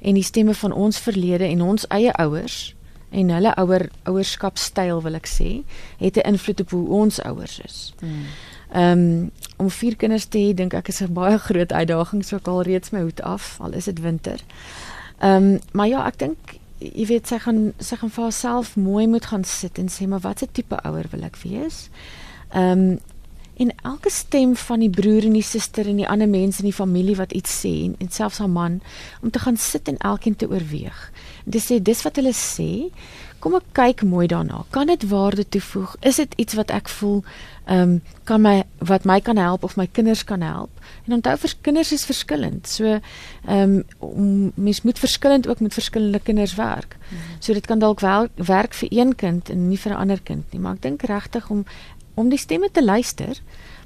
en 0.00 0.14
die 0.18 0.26
stemme 0.26 0.54
van 0.54 0.72
ons 0.72 0.98
verlede 0.98 1.46
en 1.46 1.62
ons 1.62 1.86
eie 1.94 2.12
ouers 2.12 2.74
en 3.14 3.30
hulle 3.30 3.52
ouer 3.62 3.84
ouerskapstyl 4.10 4.98
wil 5.04 5.14
ek 5.14 5.30
sê, 5.30 5.62
het 6.02 6.18
'n 6.18 6.26
invloed 6.34 6.60
op 6.60 6.70
hoe 6.70 6.88
ons 6.88 7.20
ouers 7.22 7.60
is. 7.60 7.94
Hmm. 8.00 8.26
Ehm 8.72 8.98
um, 8.98 9.30
om 9.56 9.70
vier 9.70 9.96
kinders 9.96 10.24
te 10.24 10.38
hê 10.38 10.54
dink 10.54 10.74
ek 10.74 10.88
is 10.88 11.00
'n 11.00 11.12
baie 11.12 11.38
groot 11.38 11.72
uitdaging, 11.72 12.24
so 12.24 12.36
ek 12.36 12.48
al 12.48 12.62
reeds 12.62 12.90
my 12.90 13.00
hoed 13.00 13.22
af, 13.22 13.60
al 13.60 13.72
is 13.72 13.84
dit 13.84 14.00
winter. 14.00 14.40
Ehm 15.18 15.44
um, 15.44 15.58
maar 15.72 15.88
ja, 15.88 16.06
ek 16.06 16.18
dink 16.18 16.38
jy 16.78 17.06
weet 17.06 17.28
sy 17.28 17.38
gaan 17.38 17.72
sy 17.78 17.96
gaan 17.96 18.10
vir 18.10 18.22
haarself 18.22 18.76
mooi 18.76 19.06
moet 19.06 19.26
gaan 19.26 19.44
sit 19.44 19.78
en 19.78 19.88
sê 19.88 20.08
maar 20.08 20.20
watse 20.20 20.48
tipe 20.52 20.76
ouer 20.84 21.06
wil 21.10 21.22
ek 21.22 21.36
wees? 21.36 21.88
Ehm 22.50 22.78
um, 22.78 22.98
en 23.56 23.72
elke 23.82 24.10
stem 24.10 24.56
van 24.56 24.80
die 24.80 24.90
broer 24.90 25.24
en 25.24 25.36
die 25.38 25.42
suster 25.46 25.86
en 25.88 25.96
die 25.96 26.08
ander 26.08 26.28
mense 26.28 26.62
in 26.62 26.70
die 26.70 26.76
familie 26.76 27.16
wat 27.16 27.32
iets 27.32 27.60
sê 27.62 27.72
en, 27.84 27.94
en 27.98 28.10
selfs 28.10 28.38
haar 28.38 28.50
man 28.50 28.80
om 29.22 29.30
te 29.30 29.38
gaan 29.38 29.56
sit 29.56 29.88
en 29.88 29.98
elkeen 29.98 30.36
te 30.36 30.48
oorweeg. 30.48 31.10
En 31.44 31.52
te 31.52 31.62
sê 31.62 31.80
dis 31.82 32.02
wat 32.02 32.16
hulle 32.16 32.34
sê, 32.34 32.70
kom 33.44 33.58
ek 33.58 33.66
kyk 33.76 34.02
mooi 34.08 34.24
daarna. 34.30 34.62
Kan 34.72 34.88
dit 34.88 35.02
waarde 35.10 35.44
toevoeg? 35.44 35.96
Is 36.00 36.16
dit 36.22 36.32
iets 36.40 36.56
wat 36.56 36.72
ek 36.72 36.88
voel 36.88 37.20
ehm 37.64 37.80
um, 37.80 38.00
kan 38.28 38.40
my 38.40 38.62
wat 38.88 39.04
my 39.08 39.18
kan 39.20 39.36
help 39.40 39.64
of 39.64 39.76
my 39.76 39.86
kinders 39.86 40.24
kan 40.24 40.40
help? 40.44 40.80
En 41.04 41.16
onthou 41.16 41.34
vir 41.42 41.52
kinders 41.60 41.92
is 41.92 42.04
verskillend. 42.08 42.68
So 42.68 42.96
ehm 42.96 43.82
um, 44.00 44.52
mens 44.54 44.82
moet 44.82 44.98
verskillend 44.98 45.48
ook 45.48 45.60
met 45.60 45.76
verskillende 45.76 46.20
kinders 46.20 46.54
werk. 46.54 46.96
Hmm. 47.08 47.18
So 47.38 47.52
dit 47.52 47.66
kan 47.66 47.78
dalk 47.78 48.00
wel 48.00 48.28
werk 48.34 48.74
vir 48.74 48.88
een 48.90 49.14
kind 49.14 49.50
en 49.50 49.68
nie 49.68 49.78
vir 49.78 49.92
'n 49.92 50.00
ander 50.00 50.20
kind 50.22 50.52
nie, 50.52 50.60
maar 50.60 50.74
ek 50.74 50.82
dink 50.82 51.02
regtig 51.02 51.50
om 51.50 51.64
om 52.14 52.28
die 52.28 52.38
stemme 52.38 52.70
te 52.72 52.84
luister, 52.84 53.40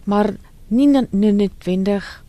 maar 0.05 0.35
nie 0.69 0.89
noodwendig 1.11 2.25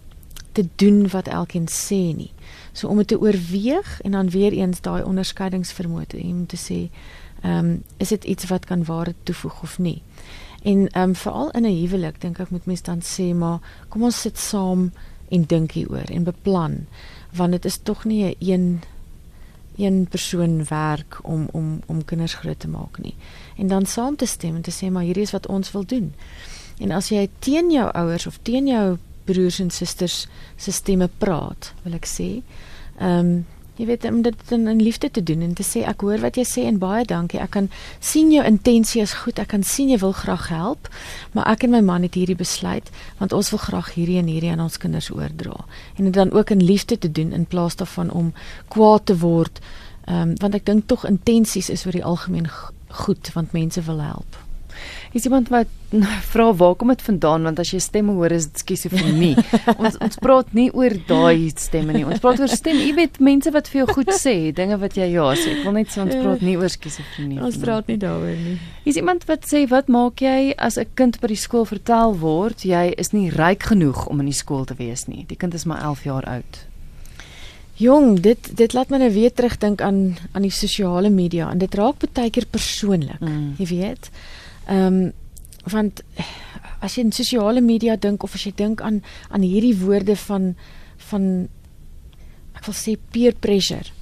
te 0.52 0.68
doen 0.76 1.08
wat 1.10 1.28
elkeen 1.28 1.68
sê 1.68 2.16
nie. 2.16 2.32
So 2.72 2.88
om 2.88 2.98
dit 2.98 3.08
te 3.08 3.20
oorweeg 3.20 4.02
en 4.02 4.12
dan 4.12 4.30
weer 4.30 4.52
eens 4.52 4.82
daai 4.82 5.04
onderskeidingsvermoë 5.04 6.06
te 6.08 6.18
hê 6.18 6.30
om 6.32 6.46
te 6.46 6.60
sê 6.60 6.80
ehm 7.42 7.66
um, 7.66 7.84
is 7.98 8.12
dit 8.12 8.24
iets 8.24 8.48
wat 8.52 8.66
kan 8.66 8.84
waarde 8.84 9.14
toevoeg 9.24 9.62
of 9.64 9.78
nie. 9.80 10.02
En 10.64 10.88
ehm 10.88 11.10
um, 11.10 11.16
veral 11.16 11.52
in 11.52 11.66
'n 11.66 11.80
huwelik 11.82 12.22
dink 12.22 12.40
ek 12.40 12.50
moet 12.50 12.66
mens 12.66 12.82
dan 12.82 13.02
sê 13.02 13.34
maar 13.36 13.60
kom 13.90 14.04
ons 14.04 14.22
sit 14.22 14.38
saam 14.38 14.92
en 15.30 15.44
dink 15.44 15.72
hieroor 15.72 16.10
en 16.12 16.24
beplan 16.24 16.86
want 17.32 17.52
dit 17.52 17.66
is 17.66 17.78
tog 17.84 18.06
nie 18.06 18.24
'n 18.26 18.36
een 18.40 18.82
een 19.80 20.08
persoon 20.12 20.64
werk 20.70 21.20
om 21.24 21.48
om 21.52 21.82
om 21.86 22.06
kinders 22.06 22.34
groot 22.34 22.60
te 22.60 22.68
maak 22.68 23.00
nie. 23.00 23.16
En 23.58 23.68
dan 23.68 23.86
saam 23.86 24.16
te 24.16 24.26
stem 24.26 24.56
en 24.56 24.62
te 24.62 24.76
sê 24.76 24.92
maar 24.92 25.08
hierdie 25.08 25.24
is 25.24 25.36
wat 25.36 25.48
ons 25.48 25.72
wil 25.72 25.86
doen. 25.86 26.14
En 26.80 26.92
as 26.92 27.10
jy 27.10 27.30
teen 27.40 27.72
jou 27.72 27.88
ouers 27.92 28.28
of 28.28 28.40
teen 28.42 28.68
jou 28.68 28.98
broers 29.24 29.60
en 29.60 29.70
susters 29.70 30.28
se 30.58 30.72
stemme 30.72 31.10
praat, 31.18 31.74
wil 31.84 31.96
ek 32.00 32.08
sê, 32.10 32.30
ehm 32.98 33.26
um, 33.26 33.46
jy 33.80 33.86
weet 33.88 34.04
om 34.10 34.20
dit 34.26 34.52
in, 34.52 34.68
in 34.68 34.82
liefde 34.84 35.08
te 35.12 35.24
doen 35.24 35.42
en 35.46 35.54
te 35.56 35.64
sê 35.64 35.86
ek 35.88 36.04
hoor 36.04 36.20
wat 36.20 36.36
jy 36.36 36.44
sê 36.48 36.66
en 36.68 36.82
baie 36.82 37.06
dankie. 37.08 37.40
Ek 37.40 37.54
kan 37.56 37.70
sien 38.04 38.32
jou 38.34 38.44
intensie 38.44 39.00
is 39.02 39.16
goed. 39.22 39.40
Ek 39.40 39.54
kan 39.54 39.64
sien 39.64 39.92
jy 39.94 40.02
wil 40.02 40.12
graag 40.18 40.50
help, 40.52 40.90
maar 41.32 41.48
ek 41.48 41.64
en 41.64 41.78
my 41.78 41.82
man 41.86 42.04
het 42.04 42.20
hierdie 42.20 42.38
besluit 42.40 42.92
want 43.22 43.36
ons 43.36 43.54
wil 43.56 43.64
graag 43.64 43.94
hierdie 43.96 44.20
en 44.20 44.28
hierdie 44.32 44.52
aan 44.52 44.66
ons 44.66 44.80
kinders 44.82 45.08
oordra. 45.16 45.64
En 45.96 46.10
dit 46.10 46.16
dan 46.16 46.36
ook 46.36 46.52
in 46.56 46.64
liefde 46.64 47.00
te 47.00 47.12
doen 47.12 47.32
in 47.36 47.48
plaas 47.48 47.80
daarvan 47.80 48.12
om 48.12 48.34
kwaad 48.68 49.08
te 49.08 49.18
word. 49.24 49.64
Ehm 50.10 50.36
um, 50.36 50.36
want 50.44 50.60
ek 50.60 50.68
dink 50.68 50.92
tog 50.92 51.08
intensies 51.08 51.72
is 51.72 51.86
oor 51.88 51.96
die 51.96 52.06
algemeen 52.06 52.52
goed 53.06 53.32
want 53.34 53.56
mense 53.56 53.82
wil 53.88 54.04
help. 54.04 54.49
Is 55.14 55.26
iemand 55.26 55.50
wat 55.50 55.68
vra 56.32 56.54
waar 56.54 56.76
kom 56.76 56.92
dit 56.94 57.02
vandaan 57.02 57.48
want 57.48 57.60
as 57.62 57.72
jy 57.74 57.80
stemme 57.82 58.14
hoor 58.18 58.34
is 58.34 58.46
dit 58.50 58.62
skizofrenie. 58.62 59.34
ons 59.82 59.98
ons 59.98 60.20
praat 60.22 60.52
nie 60.58 60.68
oor 60.78 60.94
daai 61.10 61.50
stemme 61.58 61.96
nie. 61.96 62.06
Ons 62.06 62.22
praat 62.22 62.42
oor 62.44 62.52
stemme, 62.52 62.84
jy 62.86 62.94
weet 62.98 63.18
mense 63.24 63.54
wat 63.56 63.70
vir 63.72 63.82
jou 63.82 63.88
goed 63.98 64.14
sê, 64.14 64.36
dinge 64.56 64.78
wat 64.82 64.98
jy 65.00 65.10
ja 65.16 65.26
sê. 65.40 65.56
Ek 65.58 65.66
wil 65.66 65.78
net 65.80 65.94
sê 65.94 66.04
ons 66.06 66.14
ja. 66.14 66.22
praat 66.22 66.46
nie 66.46 66.56
oor 66.60 66.70
skizofrenie 66.70 67.40
nie. 67.40 67.44
Ons 67.46 67.58
praat 67.62 67.90
nie 67.90 67.98
daaroor 68.02 68.38
nie. 68.38 68.58
Is 68.90 69.00
iemand 69.02 69.26
wat 69.30 69.50
sê 69.50 69.66
wat 69.72 69.90
maak 69.90 70.22
jy 70.22 70.54
as 70.58 70.78
'n 70.78 70.90
kind 70.96 71.20
by 71.22 71.34
die 71.34 71.42
skool 71.42 71.66
vertel 71.66 72.18
word 72.22 72.66
jy 72.66 72.94
is 72.98 73.14
nie 73.14 73.30
ryk 73.34 73.72
genoeg 73.74 74.06
om 74.08 74.20
in 74.22 74.30
die 74.30 74.38
skool 74.38 74.66
te 74.66 74.78
wees 74.78 75.08
nie. 75.08 75.26
Die 75.26 75.38
kind 75.38 75.54
is 75.54 75.66
maar 75.66 75.82
11 75.82 76.04
jaar 76.06 76.26
oud. 76.26 76.66
Jong, 77.80 78.20
dit 78.20 78.58
dit 78.58 78.74
laat 78.74 78.90
my 78.92 78.98
nou 78.98 79.10
weer 79.10 79.32
terugdink 79.32 79.82
aan 79.82 80.18
aan 80.34 80.44
die 80.44 80.52
sosiale 80.52 81.10
media 81.10 81.50
en 81.50 81.58
dit 81.58 81.76
raak 81.76 81.96
baie 82.14 82.30
keer 82.30 82.46
persoonlik, 82.46 83.22
mm. 83.22 83.56
jy 83.58 83.66
weet. 83.66 84.12
Ehm 84.12 84.39
um, 84.70 85.12
want 85.72 86.02
as 86.80 86.96
jy 86.96 87.04
in 87.04 87.12
sosiale 87.12 87.62
media 87.62 87.98
dink 87.98 88.24
of 88.24 88.36
as 88.36 88.46
jy 88.48 88.54
dink 88.56 88.82
aan 88.82 89.02
aan 89.30 89.46
hierdie 89.46 89.76
woorde 89.82 90.16
van 90.28 90.54
van 91.10 91.48
ek 92.60 92.68
wil 92.68 92.76
sê 92.76 92.98
peer 93.12 93.36
pressure. 93.36 93.96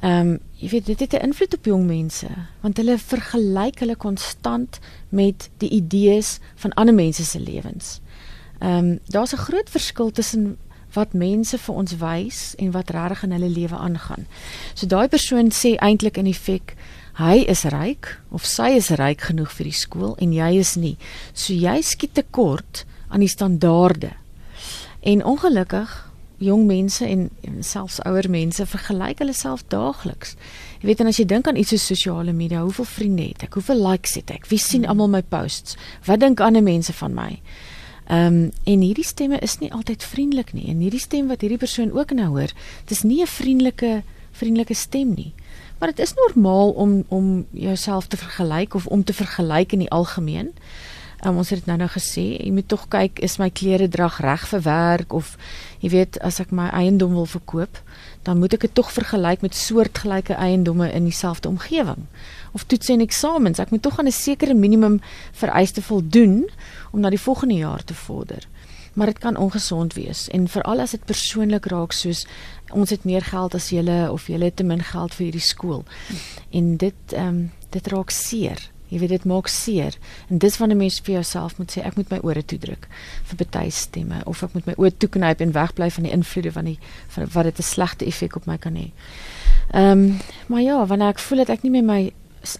Ehm 0.00 0.34
um, 0.34 0.38
jy 0.56 0.68
weet 0.72 0.86
dit 0.86 1.00
het 1.00 1.12
'n 1.14 1.26
invloed 1.28 1.54
op 1.54 1.64
jong 1.64 1.86
mense 1.86 2.28
want 2.62 2.76
hulle 2.76 2.98
vergelyk 2.98 3.78
hulle 3.78 3.96
konstant 3.96 4.78
met 5.08 5.50
die 5.58 5.68
idees 5.68 6.38
van 6.56 6.72
ander 6.72 6.94
mense 6.94 7.24
se 7.24 7.40
lewens. 7.40 8.00
Ehm 8.60 8.78
um, 8.78 8.98
daar's 9.06 9.32
'n 9.32 9.46
groot 9.48 9.70
verskil 9.70 10.10
tussen 10.10 10.56
wat 10.92 11.12
mense 11.12 11.58
vir 11.58 11.74
ons 11.74 11.96
wys 12.00 12.54
en 12.58 12.70
wat 12.70 12.90
regtig 12.90 13.22
in 13.22 13.32
hulle 13.36 13.48
lewe 13.48 13.76
aangaan. 13.76 14.26
So 14.74 14.86
daai 14.86 15.08
persoon 15.08 15.52
sê 15.52 15.76
eintlik 15.76 16.16
in 16.16 16.26
effek 16.26 16.74
hy 17.16 17.44
is 17.48 17.64
ryk 17.72 18.10
of 18.30 18.44
sy 18.44 18.74
is 18.76 18.90
ryk 19.00 19.28
genoeg 19.30 19.52
vir 19.56 19.70
die 19.70 19.76
skool 19.76 20.16
en 20.20 20.32
jy 20.36 20.50
is 20.60 20.74
nie. 20.76 20.96
So 21.32 21.56
jy 21.56 21.80
skiet 21.82 22.14
tekort 22.18 22.84
aan 23.08 23.24
die 23.24 23.30
standaarde. 23.32 24.12
En 25.00 25.24
ongelukkig 25.24 25.94
jong 26.38 26.66
mense 26.68 27.06
en, 27.06 27.30
en 27.40 27.62
selfs 27.64 28.02
ouer 28.04 28.28
mense 28.28 28.66
vergelyk 28.68 29.22
hulle 29.22 29.32
self 29.36 29.64
daagliks. 29.72 30.34
Jy 30.82 30.90
weet 30.90 31.00
en 31.00 31.08
as 31.08 31.20
jy 31.20 31.24
dink 31.28 31.48
aan 31.48 31.56
iets 31.56 31.72
so 31.72 31.80
sosiale 31.80 32.34
media, 32.36 32.60
hoeveel 32.66 32.88
vriende 32.90 33.30
het 33.30 33.46
ek? 33.46 33.56
Hoeveel 33.56 33.80
likes 33.80 34.18
het 34.18 34.34
ek? 34.34 34.50
Wie 34.50 34.60
sien 34.60 34.84
hmm. 34.84 34.92
almal 34.92 35.14
my 35.16 35.22
posts? 35.24 35.78
Wat 36.04 36.20
dink 36.20 36.42
ander 36.44 36.64
mense 36.64 36.92
van 37.00 37.16
my? 37.16 37.30
Ehm 38.06 38.26
um, 38.26 38.42
en 38.70 38.82
hierdie 38.84 39.06
stemme 39.06 39.40
is 39.42 39.56
nie 39.58 39.72
altyd 39.74 40.04
vriendelik 40.04 40.52
nie. 40.54 40.68
En 40.70 40.84
hierdie 40.84 41.02
stem 41.02 41.32
wat 41.32 41.40
hierdie 41.42 41.58
persoon 41.58 41.90
ook 41.96 42.12
nou 42.14 42.28
hoor, 42.36 42.52
dis 42.86 43.02
nie 43.02 43.22
'n 43.22 43.26
vriendelike 43.26 44.02
vriendelike 44.36 44.74
stem 44.74 45.14
nie. 45.16 45.32
Maar 45.78 45.88
dit 45.88 45.98
is 45.98 46.14
normaal 46.14 46.70
om 46.70 47.04
om 47.08 47.46
jouself 47.50 48.06
te 48.06 48.16
vergelyk 48.16 48.74
of 48.74 48.86
om 48.86 49.04
te 49.04 49.12
vergelyk 49.12 49.72
in 49.72 49.78
die 49.78 49.90
algemeen. 49.90 50.52
Um, 51.24 51.36
ons 51.36 51.48
het 51.50 51.58
dit 51.58 51.66
nou 51.66 51.78
nou 51.78 51.88
gesê, 51.88 52.22
jy 52.36 52.50
moet 52.52 52.68
tog 52.68 52.88
kyk 52.92 53.20
is 53.24 53.38
my 53.40 53.48
klere 53.50 53.88
drag 53.88 54.18
reg 54.20 54.42
vir 54.50 54.60
werk 54.66 55.12
of 55.16 55.36
jy 55.80 55.90
weet 55.94 56.18
as 56.20 56.40
ek 56.44 56.52
my 56.52 56.68
eiendom 56.76 57.14
wil 57.16 57.28
verkoop, 57.28 57.80
dan 58.28 58.38
moet 58.38 58.52
ek 58.56 58.66
dit 58.68 58.74
tog 58.76 58.92
vergelyk 58.92 59.40
met 59.44 59.56
soortgelyke 59.56 60.36
eiendomme 60.36 60.90
in 60.92 61.08
dieselfde 61.08 61.48
omgewing. 61.48 62.04
Of 62.52 62.68
toets 62.68 62.92
en 62.92 63.00
eksamens, 63.00 63.60
ek 63.64 63.72
moet 63.72 63.82
tog 63.82 63.98
aan 63.98 64.12
'n 64.12 64.12
sekere 64.12 64.54
minimum 64.54 65.00
vereiste 65.32 65.82
voldoen 65.82 66.48
om 66.92 67.00
na 67.00 67.10
die 67.10 67.20
volgende 67.20 67.54
jaar 67.64 67.84
te 67.84 67.94
vorder 67.94 68.44
maar 68.96 69.06
dit 69.06 69.18
kan 69.18 69.36
ongesond 69.36 69.94
wees 69.94 70.28
en 70.28 70.48
veral 70.48 70.80
as 70.80 70.90
dit 70.90 71.04
persoonlik 71.04 71.66
raak 71.68 71.92
soos 71.92 72.22
ons 72.72 72.90
het 72.90 73.04
meer 73.04 73.22
geld 73.22 73.54
as 73.54 73.68
julle 73.70 74.12
of 74.12 74.26
julle 74.26 74.44
het 74.44 74.56
te 74.56 74.64
min 74.64 74.82
geld 74.82 75.14
vir 75.14 75.24
hierdie 75.24 75.44
skool. 75.44 75.84
En 76.50 76.76
dit 76.76 77.12
ehm 77.12 77.28
um, 77.28 77.50
dit 77.70 77.86
raak 77.92 78.10
seer. 78.10 78.70
Jy 78.88 78.98
weet 79.02 79.08
dit 79.08 79.24
maak 79.24 79.48
seer. 79.50 79.96
En 80.30 80.38
dis 80.38 80.56
wanneer 80.58 80.78
mens 80.78 81.00
vir 81.04 81.14
jouself 81.18 81.58
moet 81.58 81.72
sê 81.74 81.82
ek 81.84 81.96
moet 81.98 82.10
my 82.10 82.18
ore 82.22 82.44
toedruk 82.44 82.86
vir 83.26 83.46
baie 83.50 83.70
stemme 83.70 84.22
of 84.24 84.42
ek 84.46 84.54
moet 84.54 84.66
my 84.66 84.74
oë 84.78 84.92
toeknyp 84.98 85.42
en 85.42 85.52
wegbly 85.52 85.90
van 85.90 86.06
die 86.06 86.12
invloede 86.14 86.52
van 86.52 86.70
die 86.70 86.78
van 87.14 87.26
wat 87.32 87.44
dit 87.44 87.58
'n 87.58 87.62
slegte 87.62 88.06
effek 88.06 88.36
op 88.36 88.46
my 88.46 88.58
kan 88.58 88.74
hê. 88.74 88.90
Ehm 89.72 89.90
um, 89.90 90.20
maar 90.46 90.62
ja, 90.62 90.86
wanneer 90.86 91.08
ek 91.08 91.18
voel 91.18 91.38
dat 91.38 91.48
ek 91.48 91.62
nie 91.62 91.70
meer 91.70 91.84
my 91.84 92.12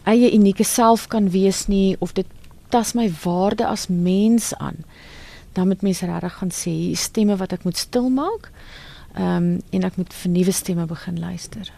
eie 0.05 0.33
unieke 0.35 0.65
self 0.65 1.07
kan 1.09 1.31
wees 1.31 1.67
nie 1.67 1.97
of 1.99 2.13
dit 2.13 2.27
tas 2.69 2.95
my 2.95 3.11
waarde 3.23 3.67
as 3.67 3.87
mens 3.89 4.55
aan 4.55 4.85
dan 5.53 5.67
moet 5.67 5.83
mense 5.83 6.07
regtig 6.07 6.35
gaan 6.35 6.53
sê 6.53 6.75
stemme 6.93 7.37
wat 7.37 7.53
ek 7.53 7.65
moet 7.65 7.77
stil 7.77 8.11
maak. 8.13 8.51
Ehm 9.17 9.37
um, 9.37 9.61
en 9.73 9.85
ek 9.89 9.97
moet 9.97 10.13
vir 10.13 10.31
nuwe 10.31 10.53
stemme 10.53 10.87
begin 10.87 11.21
luister. 11.21 11.71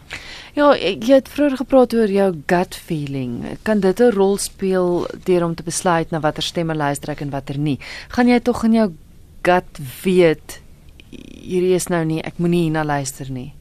Ja, 0.55 0.73
jy 0.75 1.13
het 1.13 1.29
vroeër 1.31 1.55
gepraat 1.61 1.93
oor 1.95 2.11
jou 2.11 2.29
gut 2.51 2.75
feeling. 2.75 3.57
Kan 3.63 3.79
dit 3.79 3.99
'n 3.99 4.11
rol 4.11 4.37
speel 4.37 5.07
deur 5.23 5.45
om 5.45 5.55
te 5.55 5.63
besluit 5.63 6.11
na 6.11 6.19
watter 6.19 6.43
stemme 6.43 6.75
luister 6.75 7.09
ek 7.09 7.21
en 7.21 7.29
watter 7.29 7.57
nie? 7.57 7.79
Gaan 8.09 8.27
jy 8.27 8.39
tog 8.39 8.63
in 8.63 8.73
jou 8.73 8.91
gut 9.41 9.79
weet 10.03 10.59
hierdie 11.11 11.75
is 11.75 11.87
nou 11.89 12.03
nie, 12.05 12.21
ek 12.25 12.37
moenie 12.37 12.67
hierna 12.67 12.83
luister 12.83 13.31
nie. 13.31 13.53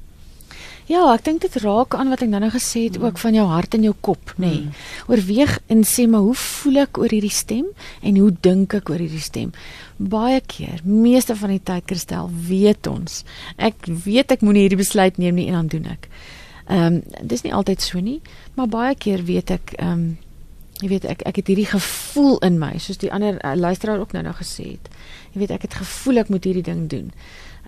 Ja, 0.89 1.03
ek 1.13 1.27
dink 1.27 1.43
dit 1.45 1.57
raak 1.61 1.93
aan 1.99 2.09
wat 2.09 2.23
ek 2.25 2.31
nou 2.33 2.41
nou 2.41 2.49
gesê 2.55 2.87
het 2.87 2.97
mm. 2.97 3.05
ook 3.05 3.19
van 3.21 3.35
jou 3.37 3.45
hart 3.51 3.75
en 3.77 3.83
jou 3.85 3.93
kop, 4.01 4.33
nê. 4.41 4.49
Nee. 4.49 4.61
Mm. 4.65 4.87
Oorweeg 5.13 5.59
en 5.69 5.83
sê 5.85 6.07
maar 6.09 6.25
hoe 6.25 6.37
voel 6.41 6.81
ek 6.87 7.01
oor 7.03 7.13
hierdie 7.13 7.35
stem 7.35 7.67
en 8.01 8.21
hoe 8.23 8.31
dink 8.33 8.77
ek 8.79 8.89
oor 8.89 9.03
hierdie 9.03 9.21
stem? 9.21 9.51
Baie 10.01 10.41
keer, 10.41 10.81
meeste 10.89 11.37
van 11.37 11.53
die 11.53 11.61
tyd 11.61 11.85
Kristel, 11.91 12.31
weet 12.49 12.89
ons. 12.89 13.21
Ek 13.61 13.85
weet 13.85 14.33
ek 14.33 14.47
moenie 14.47 14.65
hierdie 14.65 14.81
besluit 14.81 15.21
neem 15.21 15.37
nie 15.37 15.51
en 15.53 15.59
dan 15.61 15.69
doen 15.77 15.91
ek. 15.93 16.09
Ehm 16.69 16.87
um, 16.87 17.27
dis 17.29 17.45
nie 17.45 17.53
altyd 17.57 17.85
so 17.85 18.01
nie, 18.01 18.21
maar 18.57 18.73
baie 18.73 18.97
keer 18.97 19.27
weet 19.29 19.53
ek 19.59 19.77
ehm 19.77 19.93
um, 19.93 20.09
jy 20.79 20.89
weet 20.93 21.05
ek 21.11 21.27
ek 21.27 21.43
het 21.43 21.51
hierdie 21.51 21.69
gevoel 21.69 22.39
in 22.47 22.57
my, 22.61 22.77
soos 22.79 23.01
die 23.03 23.11
ander 23.13 23.37
uh, 23.43 23.53
luisteraar 23.59 24.01
ook 24.01 24.17
nou 24.17 24.23
nou 24.25 24.35
gesê 24.41 24.73
het. 24.79 24.89
Jy 25.35 25.45
weet 25.45 25.55
ek 25.59 25.69
het 25.69 25.79
gevoel 25.83 26.23
ek 26.23 26.33
moet 26.33 26.49
hierdie 26.49 26.65
ding 26.65 26.87
doen. 26.89 27.13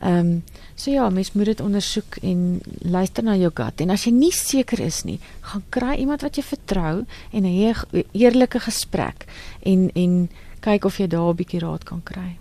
Ehm 0.01 0.19
um, 0.19 0.43
so 0.75 0.91
ja, 0.91 1.11
mens 1.11 1.33
moet 1.33 1.45
dit 1.45 1.61
ondersoek 1.61 2.17
en 2.23 2.61
luister 2.79 3.25
na 3.25 3.35
jou 3.37 3.51
gut. 3.55 3.81
En 3.81 3.91
as 3.91 4.05
jy 4.05 4.13
nie 4.17 4.33
seker 4.33 4.81
is 4.81 5.03
nie, 5.05 5.19
gaan 5.41 5.63
kry 5.69 5.99
iemand 6.01 6.23
wat 6.25 6.37
jy 6.37 6.43
vertrou 6.43 7.05
en 7.33 7.45
'n 7.45 7.75
eerlike 8.13 8.61
gesprek 8.61 9.27
en 9.63 9.91
en 9.95 10.31
kyk 10.61 10.85
of 10.85 10.97
jy 10.97 11.07
daar 11.07 11.33
'n 11.33 11.37
bietjie 11.37 11.61
raad 11.61 11.85
kan 11.85 12.01
kry. 12.03 12.39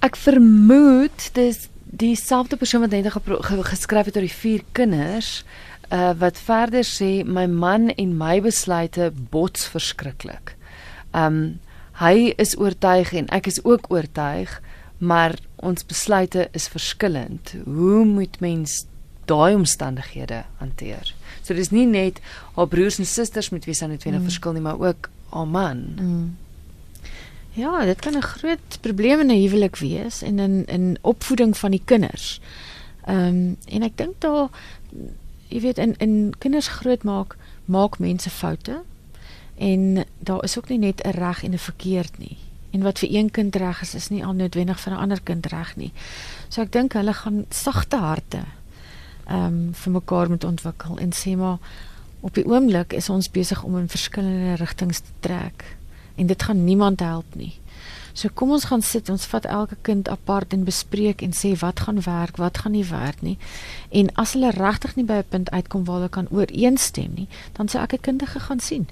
Ek 0.00 0.16
vermoed 0.16 1.30
dis 1.32 1.68
dieselfde 1.84 2.56
persoon 2.56 2.80
wat 2.80 2.90
net 2.90 3.12
geskryf 3.70 4.06
het 4.06 4.16
oor 4.16 4.26
die 4.26 4.40
vier 4.42 4.62
kinders 4.72 5.44
uh 5.90 6.12
wat 6.18 6.38
verder 6.38 6.84
sê 6.84 7.24
my 7.24 7.46
man 7.46 7.90
en 7.90 8.16
my 8.16 8.40
besluite 8.40 9.12
bots 9.30 9.66
verskriklik. 9.66 10.56
Um 11.12 11.60
hy 11.92 12.34
is 12.36 12.56
oortuig 12.58 13.12
en 13.12 13.26
ek 13.28 13.46
is 13.46 13.64
ook 13.64 13.90
oortuig 13.90 14.60
maar 14.98 15.34
ons 15.64 15.86
besluite 15.86 16.48
is 16.52 16.68
verskillend. 16.68 17.54
Hoe 17.64 18.04
moet 18.04 18.40
mens 18.40 18.84
daai 19.24 19.54
omstandighede 19.54 20.44
hanteer? 20.60 21.14
So 21.42 21.56
dis 21.56 21.72
nie 21.72 21.86
net 21.88 22.20
haar 22.54 22.68
broers 22.68 22.98
en 23.00 23.08
susters 23.08 23.50
met 23.50 23.64
wie 23.68 23.76
sy 23.76 23.88
net 23.90 24.04
weer 24.04 24.18
mm. 24.18 24.28
verskil 24.28 24.56
nie, 24.56 24.64
maar 24.64 24.80
ook 24.80 25.10
haar 25.32 25.48
man. 25.48 25.84
Mm. 25.96 26.36
Ja, 27.54 27.84
dit 27.84 28.00
kan 28.00 28.16
'n 28.16 28.22
groot 28.22 28.78
probleem 28.80 29.20
in 29.20 29.30
'n 29.30 29.42
huwelik 29.42 29.76
wees 29.76 30.22
en 30.22 30.38
in 30.38 30.66
in 30.66 30.98
opvoeding 31.00 31.56
van 31.56 31.70
die 31.70 31.82
kinders. 31.84 32.40
Ehm 33.06 33.26
um, 33.26 33.56
en 33.68 33.82
ek 33.82 33.96
dink 33.96 34.20
daar 34.20 34.48
jy 35.48 35.60
weet 35.60 35.78
in 35.78 35.94
in 35.98 36.34
kinders 36.38 36.68
grootmaak 36.68 37.36
maak 37.64 37.98
mense 37.98 38.30
foute 38.30 38.82
en 39.56 40.04
daar 40.18 40.44
is 40.44 40.58
ook 40.58 40.68
nie 40.68 40.78
net 40.78 41.00
'n 41.04 41.10
reg 41.10 41.44
en 41.44 41.52
'n 41.52 41.58
verkeerd 41.58 42.18
nie 42.18 42.36
en 42.74 42.82
wat 42.82 42.98
vir 42.98 43.14
een 43.14 43.30
kind 43.30 43.56
reg 43.56 43.80
is 43.82 43.94
is 43.94 44.10
nie 44.10 44.24
al 44.26 44.34
noodwendig 44.34 44.80
vir 44.80 44.92
'n 44.92 45.02
ander 45.06 45.20
kind 45.22 45.46
reg 45.46 45.76
nie. 45.76 45.92
So 46.48 46.62
ek 46.62 46.72
dink 46.72 46.92
hulle 46.92 47.14
gaan 47.14 47.44
sagte 47.50 47.96
harte 47.96 48.44
ehm 49.26 49.46
um, 49.46 49.74
vir 49.74 49.92
mekaar 49.92 50.28
moet 50.28 50.44
ontwikkel 50.44 50.98
en 50.98 51.12
sê 51.12 51.36
maar 51.36 51.58
op 52.20 52.34
die 52.34 52.46
oomblik 52.46 52.92
is 52.92 53.08
ons 53.08 53.30
besig 53.30 53.62
om 53.62 53.78
in 53.78 53.88
verskillende 53.88 54.54
rigtings 54.54 55.00
te 55.00 55.12
trek 55.20 55.76
en 56.16 56.26
dit 56.26 56.42
gaan 56.42 56.64
niemand 56.64 57.00
help 57.00 57.34
nie. 57.34 57.52
So 58.14 58.30
kom 58.30 58.52
ons 58.54 58.68
gaan 58.70 58.82
sit, 58.86 59.08
ons 59.10 59.26
vat 59.26 59.46
elke 59.50 59.76
kind 59.82 60.08
apart 60.08 60.52
en 60.54 60.62
bespreek 60.64 61.22
en 61.26 61.32
sê 61.34 61.50
wat 61.58 61.80
gaan 61.86 61.98
werk, 62.06 62.36
wat 62.38 62.60
gaan 62.62 62.76
nie 62.76 62.84
werk 62.86 63.22
nie. 63.26 63.34
En 63.90 64.10
as 64.22 64.36
hulle 64.36 64.52
regtig 64.54 64.94
nie 64.96 65.04
by 65.04 65.18
'n 65.18 65.30
punt 65.30 65.50
uitkom 65.50 65.84
waar 65.84 65.96
hulle 65.96 66.08
kan 66.08 66.28
ooreenstem 66.30 67.10
nie, 67.14 67.28
dan 67.58 67.66
sê 67.66 67.82
ek 67.82 67.94
'n 67.94 68.06
kundige 68.06 68.40
gaan 68.40 68.60
sien. 68.60 68.86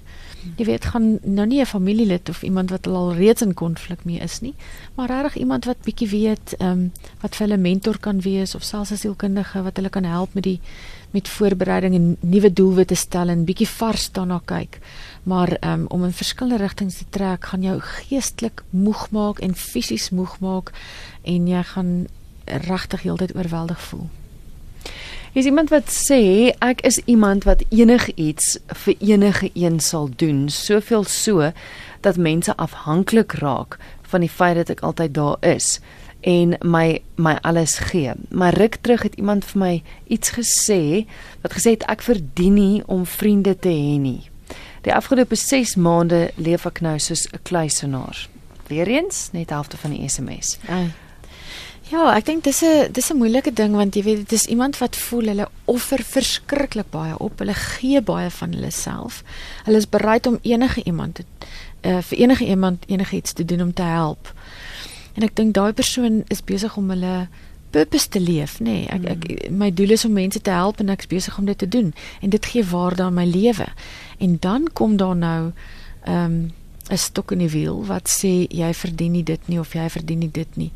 Jy 0.58 0.64
weet 0.64 0.84
gaan 0.84 1.18
nou 1.22 1.46
nie 1.46 1.60
'n 1.60 1.66
familielid 1.66 2.28
of 2.28 2.42
iemand 2.42 2.70
wat 2.70 2.86
al 2.86 3.14
reeds 3.14 3.42
in 3.42 3.54
konflik 3.54 4.04
mee 4.04 4.18
is 4.18 4.40
nie, 4.40 4.54
maar 4.96 5.08
regtig 5.08 5.36
iemand 5.36 5.64
wat 5.64 5.84
bietjie 5.84 6.08
weet, 6.08 6.54
ehm 6.58 6.70
um, 6.70 6.92
wat 7.20 7.36
vir 7.36 7.46
hulle 7.46 7.62
mentor 7.62 7.98
kan 7.98 8.20
wees 8.20 8.54
of 8.54 8.62
selfs 8.62 8.90
'n 8.90 8.96
sielkundige 8.96 9.62
wat 9.62 9.76
hulle 9.76 9.90
kan 9.90 10.04
help 10.04 10.34
met 10.34 10.44
die 10.44 10.60
met 11.12 11.28
voorbereiding 11.28 11.94
en 11.94 12.16
nuwe 12.20 12.52
doelwitte 12.52 12.94
stel 12.94 13.28
en 13.28 13.44
bietjie 13.44 13.68
vars 13.68 14.10
daarna 14.12 14.40
kyk. 14.44 14.78
Maar 15.22 15.56
um, 15.60 15.84
om 15.88 16.04
in 16.04 16.12
verskillende 16.12 16.62
rigtings 16.62 16.96
te 16.98 17.04
trek 17.10 17.44
gaan 17.44 17.62
jou 17.62 17.76
geestelik 17.80 18.64
moeg 18.70 19.10
maak 19.10 19.38
en 19.38 19.54
fisies 19.54 20.10
moeg 20.10 20.38
maak 20.40 20.72
en 21.22 21.46
jy 21.46 21.62
gaan 21.62 21.92
regtig 22.44 23.02
heeltyd 23.02 23.36
oorweldig 23.36 23.80
voel. 23.80 24.08
Is 25.32 25.44
iemand 25.44 25.70
wat 25.72 25.88
sê 25.88 26.52
ek 26.60 26.82
is 26.84 26.98
iemand 27.08 27.46
wat 27.48 27.62
enigiets 27.70 28.58
vir 28.84 28.94
enige 29.00 29.50
een 29.54 29.80
sal 29.80 30.10
doen, 30.16 30.48
soveel 30.50 31.04
so 31.08 31.52
dat 32.00 32.16
mense 32.16 32.56
afhanklik 32.56 33.32
raak 33.32 33.78
van 34.02 34.20
die 34.20 34.30
feit 34.30 34.58
dat 34.58 34.74
ek 34.74 34.82
altyd 34.84 35.14
daar 35.14 35.38
is 35.40 35.78
en 36.20 36.54
my 36.60 37.00
my 37.16 37.38
alles 37.42 37.78
gee. 37.78 38.12
Maar 38.28 38.54
ruk 38.54 38.76
terug 38.80 39.02
het 39.02 39.14
iemand 39.14 39.44
vir 39.44 39.58
my 39.58 39.72
iets 40.06 40.34
gesê 40.36 41.06
wat 41.40 41.56
gesê 41.56 41.78
het 41.78 41.88
ek 41.90 42.02
verdien 42.02 42.54
nie 42.54 42.82
om 42.86 43.06
vriende 43.06 43.56
te 43.58 43.72
hê 43.72 43.96
nie. 43.98 44.31
Die 44.82 44.94
afgelope 44.94 45.36
6 45.38 45.76
maande 45.76 46.30
leef 46.36 46.66
ek 46.66 46.80
nou 46.80 46.98
soos 46.98 47.28
'n 47.30 47.38
kluisenaar. 47.42 48.28
Weereens 48.66 49.28
net 49.32 49.50
halfte 49.50 49.76
van 49.76 49.90
die 49.90 50.08
SMS. 50.08 50.58
Ai. 50.68 50.90
Ja, 51.92 52.14
ek 52.16 52.24
dink 52.24 52.44
dis 52.44 52.62
'n 52.62 52.92
dis 52.92 53.10
'n 53.10 53.16
moeilike 53.16 53.52
ding 53.52 53.74
want 53.74 53.94
jy 53.94 54.02
weet 54.02 54.16
dit 54.16 54.32
is 54.32 54.46
iemand 54.46 54.78
wat 54.78 54.96
voel 54.96 55.26
hulle 55.26 55.48
offer 55.64 56.02
verskriklik 56.02 56.90
baie 56.90 57.18
op. 57.18 57.38
Hulle 57.38 57.54
gee 57.54 58.00
baie 58.00 58.30
van 58.30 58.52
hulle 58.52 58.70
self. 58.70 59.22
Hulle 59.64 59.76
is 59.76 59.88
bereid 59.88 60.26
om 60.26 60.38
enige 60.42 60.82
iemand 60.84 61.14
te 61.14 61.24
uh, 61.82 62.02
vir 62.02 62.18
enige 62.18 62.46
iemand 62.46 62.84
enigiets 62.86 63.32
te 63.32 63.44
doen 63.44 63.60
om 63.60 63.72
te 63.74 63.82
help. 63.82 64.32
En 65.14 65.22
ek 65.22 65.36
dink 65.36 65.54
daai 65.54 65.72
persoon 65.72 66.24
is 66.28 66.44
besig 66.44 66.76
om 66.76 66.90
hulle 66.90 67.28
purpose 67.72 68.08
te 68.08 68.20
leef, 68.20 68.58
nê. 68.60 68.64
Nee, 68.64 68.88
ek 68.92 69.04
ek 69.14 69.28
hmm. 69.28 69.58
my 69.58 69.70
doel 69.74 69.96
is 69.96 70.04
om 70.04 70.12
mense 70.16 70.40
te 70.40 70.54
help 70.54 70.80
en 70.82 70.92
ek 70.92 71.06
is 71.06 71.12
besig 71.12 71.38
om 71.40 71.48
dit 71.48 71.58
te 71.58 71.68
doen 71.68 71.92
en 72.20 72.34
dit 72.34 72.50
gee 72.52 72.64
waarde 72.72 73.06
aan 73.06 73.16
my 73.16 73.26
lewe. 73.28 73.68
En 74.22 74.36
dan 74.40 74.68
kom 74.72 74.96
daar 75.00 75.16
nou 75.16 75.52
ehm 76.04 76.24
um, 76.24 76.50
'n 76.90 76.98
stok 76.98 77.32
in 77.32 77.38
die 77.38 77.50
wiel 77.52 77.84
wat 77.86 78.10
sê 78.10 78.46
jy 78.50 78.72
verdien 78.74 79.12
nie 79.12 79.22
dit 79.22 79.48
nie 79.48 79.60
of 79.60 79.72
jy 79.72 79.88
verdien 79.88 80.18
nie 80.18 80.30
dit 80.30 80.56
nie. 80.56 80.72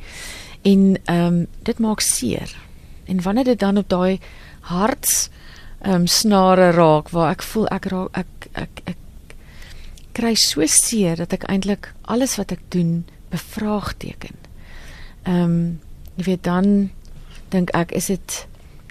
En 0.62 0.96
ehm 1.04 1.26
um, 1.26 1.46
dit 1.62 1.78
maak 1.78 2.00
seer. 2.00 2.56
En 3.04 3.22
wanneer 3.22 3.44
dit 3.44 3.58
dan 3.58 3.78
op 3.78 3.88
daai 3.88 4.18
harts 4.60 5.28
ehm 5.80 5.92
um, 5.94 6.06
snare 6.06 6.70
raak 6.70 7.10
waar 7.10 7.30
ek 7.30 7.42
voel 7.42 7.68
ek 7.68 7.84
raak 7.84 8.16
ek 8.16 8.48
ek 8.52 8.80
ek 8.84 8.96
kry 10.12 10.34
so 10.34 10.64
seer 10.66 11.16
dat 11.16 11.32
ek 11.32 11.44
eintlik 11.52 11.92
alles 12.02 12.36
wat 12.36 12.52
ek 12.52 12.62
doen 12.68 13.04
bevraagteken. 13.30 14.34
Ehm 15.22 15.42
um, 15.42 15.80
jy 16.16 16.24
weet 16.24 16.44
dan 16.44 16.90
dink 17.54 17.70
ek 17.76 17.92
is 17.96 18.10
dit 18.12 18.46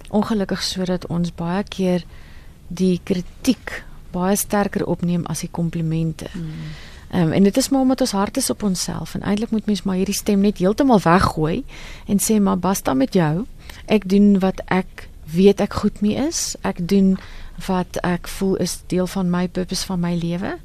ongelukkig 0.09 0.63
sodat 0.63 1.07
ons 1.11 1.33
baie 1.35 1.63
keer 1.63 2.05
die 2.67 2.99
kritiek 3.03 3.83
baie 4.15 4.35
sterker 4.39 4.85
opneem 4.87 5.25
as 5.31 5.43
die 5.43 5.51
komplimente. 5.51 6.29
Hmm. 6.31 6.75
Um, 7.15 7.31
en 7.31 7.43
dit 7.43 7.57
is 7.57 7.69
maar 7.69 7.81
omdat 7.85 8.01
ons 8.01 8.11
hart 8.11 8.37
is 8.37 8.49
op 8.49 8.63
onsself 8.63 9.13
en 9.15 9.21
eintlik 9.21 9.51
moet 9.51 9.65
mens 9.65 9.83
maar 9.83 9.99
hierdie 9.99 10.15
stem 10.15 10.41
net 10.41 10.57
heeltemal 10.57 10.99
weggooi 11.03 11.63
en 12.11 12.19
sê 12.19 12.39
maar 12.41 12.59
basta 12.59 12.93
met 12.93 13.13
jou. 13.13 13.45
Ek 13.85 14.09
doen 14.09 14.39
wat 14.39 14.63
ek 14.73 15.07
weet 15.31 15.61
ek 15.61 15.77
goed 15.83 16.01
mee 16.01 16.17
is. 16.27 16.55
Ek 16.61 16.81
doen 16.87 17.15
wat 17.67 17.99
ek 18.03 18.27
voel 18.27 18.57
is 18.63 18.79
deel 18.91 19.07
van 19.07 19.29
my 19.29 19.47
purpose 19.47 19.85
van 19.85 19.99
my 19.99 20.15
lewe. 20.15 20.57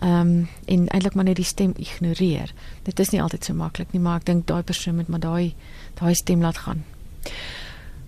Ehm 0.00 0.20
um, 0.20 0.48
en 0.64 0.86
eintlik 0.88 1.14
maar 1.14 1.28
net 1.28 1.36
die 1.36 1.44
stem 1.44 1.74
ignoreer. 1.76 2.54
Dit 2.82 3.00
is 3.00 3.10
nie 3.10 3.22
altyd 3.22 3.44
so 3.44 3.54
maklik 3.54 3.92
nie, 3.92 4.00
maar 4.00 4.22
ek 4.22 4.30
dink 4.30 4.46
daai 4.46 4.62
persoon 4.62 4.96
moet 4.96 5.08
maar 5.08 5.20
daai 5.20 5.54
daai 6.00 6.14
stem 6.14 6.40
laat 6.40 6.58
gaan. 6.64 6.84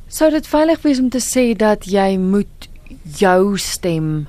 Sou 0.09 0.31
dit 0.31 0.47
veilig 0.47 0.83
wees 0.85 1.01
om 1.01 1.09
te 1.11 1.21
sê 1.21 1.53
dat 1.57 1.87
jy 1.89 2.19
moet 2.21 2.69
jou 3.19 3.57
stem 3.59 4.27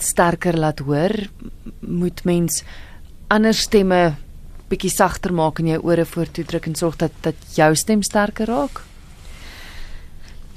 sterker 0.00 0.56
laat 0.56 0.80
hoor? 0.80 1.12
Moet 1.80 2.24
mens 2.24 2.62
ander 3.28 3.54
stemme 3.54 4.16
bietjie 4.70 4.92
sagter 4.92 5.34
maak 5.34 5.58
in 5.60 5.72
jou 5.72 5.80
ore 5.90 6.06
voortoe 6.06 6.44
druk 6.46 6.70
en 6.70 6.78
sorg 6.78 6.96
dat 7.00 7.12
dat 7.24 7.36
jou 7.56 7.74
stem 7.76 8.02
sterker 8.06 8.48
raak? 8.48 8.84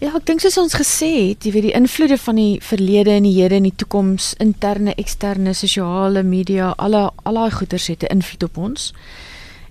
Ja, 0.03 0.11
ek 0.17 0.25
dink 0.27 0.41
soos 0.43 0.57
ons 0.59 0.73
gesê 0.75 1.09
het, 1.29 1.45
jy 1.45 1.53
weet 1.55 1.67
die 1.69 1.77
invloede 1.77 2.17
van 2.19 2.35
die 2.35 2.57
verlede 2.59 3.13
en 3.15 3.23
die 3.23 3.37
hede 3.37 3.55
en 3.55 3.67
die 3.69 3.77
toekoms, 3.79 4.33
interne, 4.43 4.91
eksterne, 4.99 5.53
sosiale 5.55 6.25
media, 6.27 6.73
alle 6.75 7.05
al 7.23 7.39
daai 7.39 7.53
goeters 7.55 7.87
het 7.87 8.03
'n 8.03 8.19
invloed 8.19 8.43
op 8.43 8.57
ons. 8.57 8.91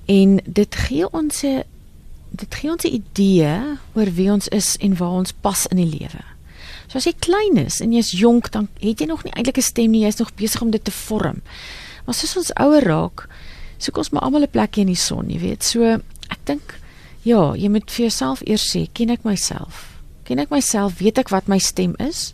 En 0.09 0.41
dit 0.47 0.75
gee 0.75 1.11
ons 1.13 1.43
'n 1.45 1.65
dit 2.33 2.55
gee 2.55 2.71
ons 2.71 2.85
'n 2.85 2.95
idee 3.01 3.79
oor 3.95 4.11
wie 4.13 4.31
ons 4.33 4.49
is 4.49 4.77
en 4.81 4.97
waar 4.97 5.19
ons 5.21 5.33
pas 5.33 5.67
in 5.67 5.77
die 5.77 5.99
lewe. 5.99 6.25
So 6.89 6.99
as 6.99 7.05
jy 7.05 7.15
klein 7.19 7.57
is 7.57 7.81
en 7.81 7.93
jy's 7.93 8.11
jonk, 8.11 8.51
dan 8.53 8.69
het 8.81 9.01
jy 9.01 9.07
nog 9.07 9.25
nie 9.25 9.33
eintlik 9.33 9.59
'n 9.59 9.63
stem 9.63 9.91
nie, 9.91 10.05
jy's 10.05 10.19
nog 10.19 10.35
besig 10.35 10.63
om 10.63 10.71
dit 10.71 10.85
te 10.85 10.91
vorm. 10.91 11.43
Maar 12.05 12.15
soos 12.15 12.37
ons 12.37 12.55
ouer 12.55 12.83
raak, 12.83 13.29
soek 13.79 13.97
ons 13.97 14.11
maar 14.11 14.23
almal 14.23 14.43
'n 14.43 14.51
plekjie 14.51 14.81
in 14.81 14.93
die 14.93 14.97
son, 14.97 15.31
jy 15.31 15.39
weet. 15.39 15.65
So 15.65 15.85
ek 16.29 16.39
dink 16.45 16.79
ja, 17.23 17.55
jy 17.55 17.69
moet 17.69 17.91
vir 17.91 18.07
jouself 18.07 18.43
eers 18.47 18.65
sê, 18.77 18.89
ken 18.93 19.11
ek 19.11 19.25
myself? 19.25 20.01
Ken 20.25 20.39
ek 20.39 20.51
myself? 20.51 20.99
Weet 20.99 21.19
ek 21.19 21.31
wat 21.31 21.49
my 21.49 21.59
stem 21.59 21.95
is? 21.99 22.33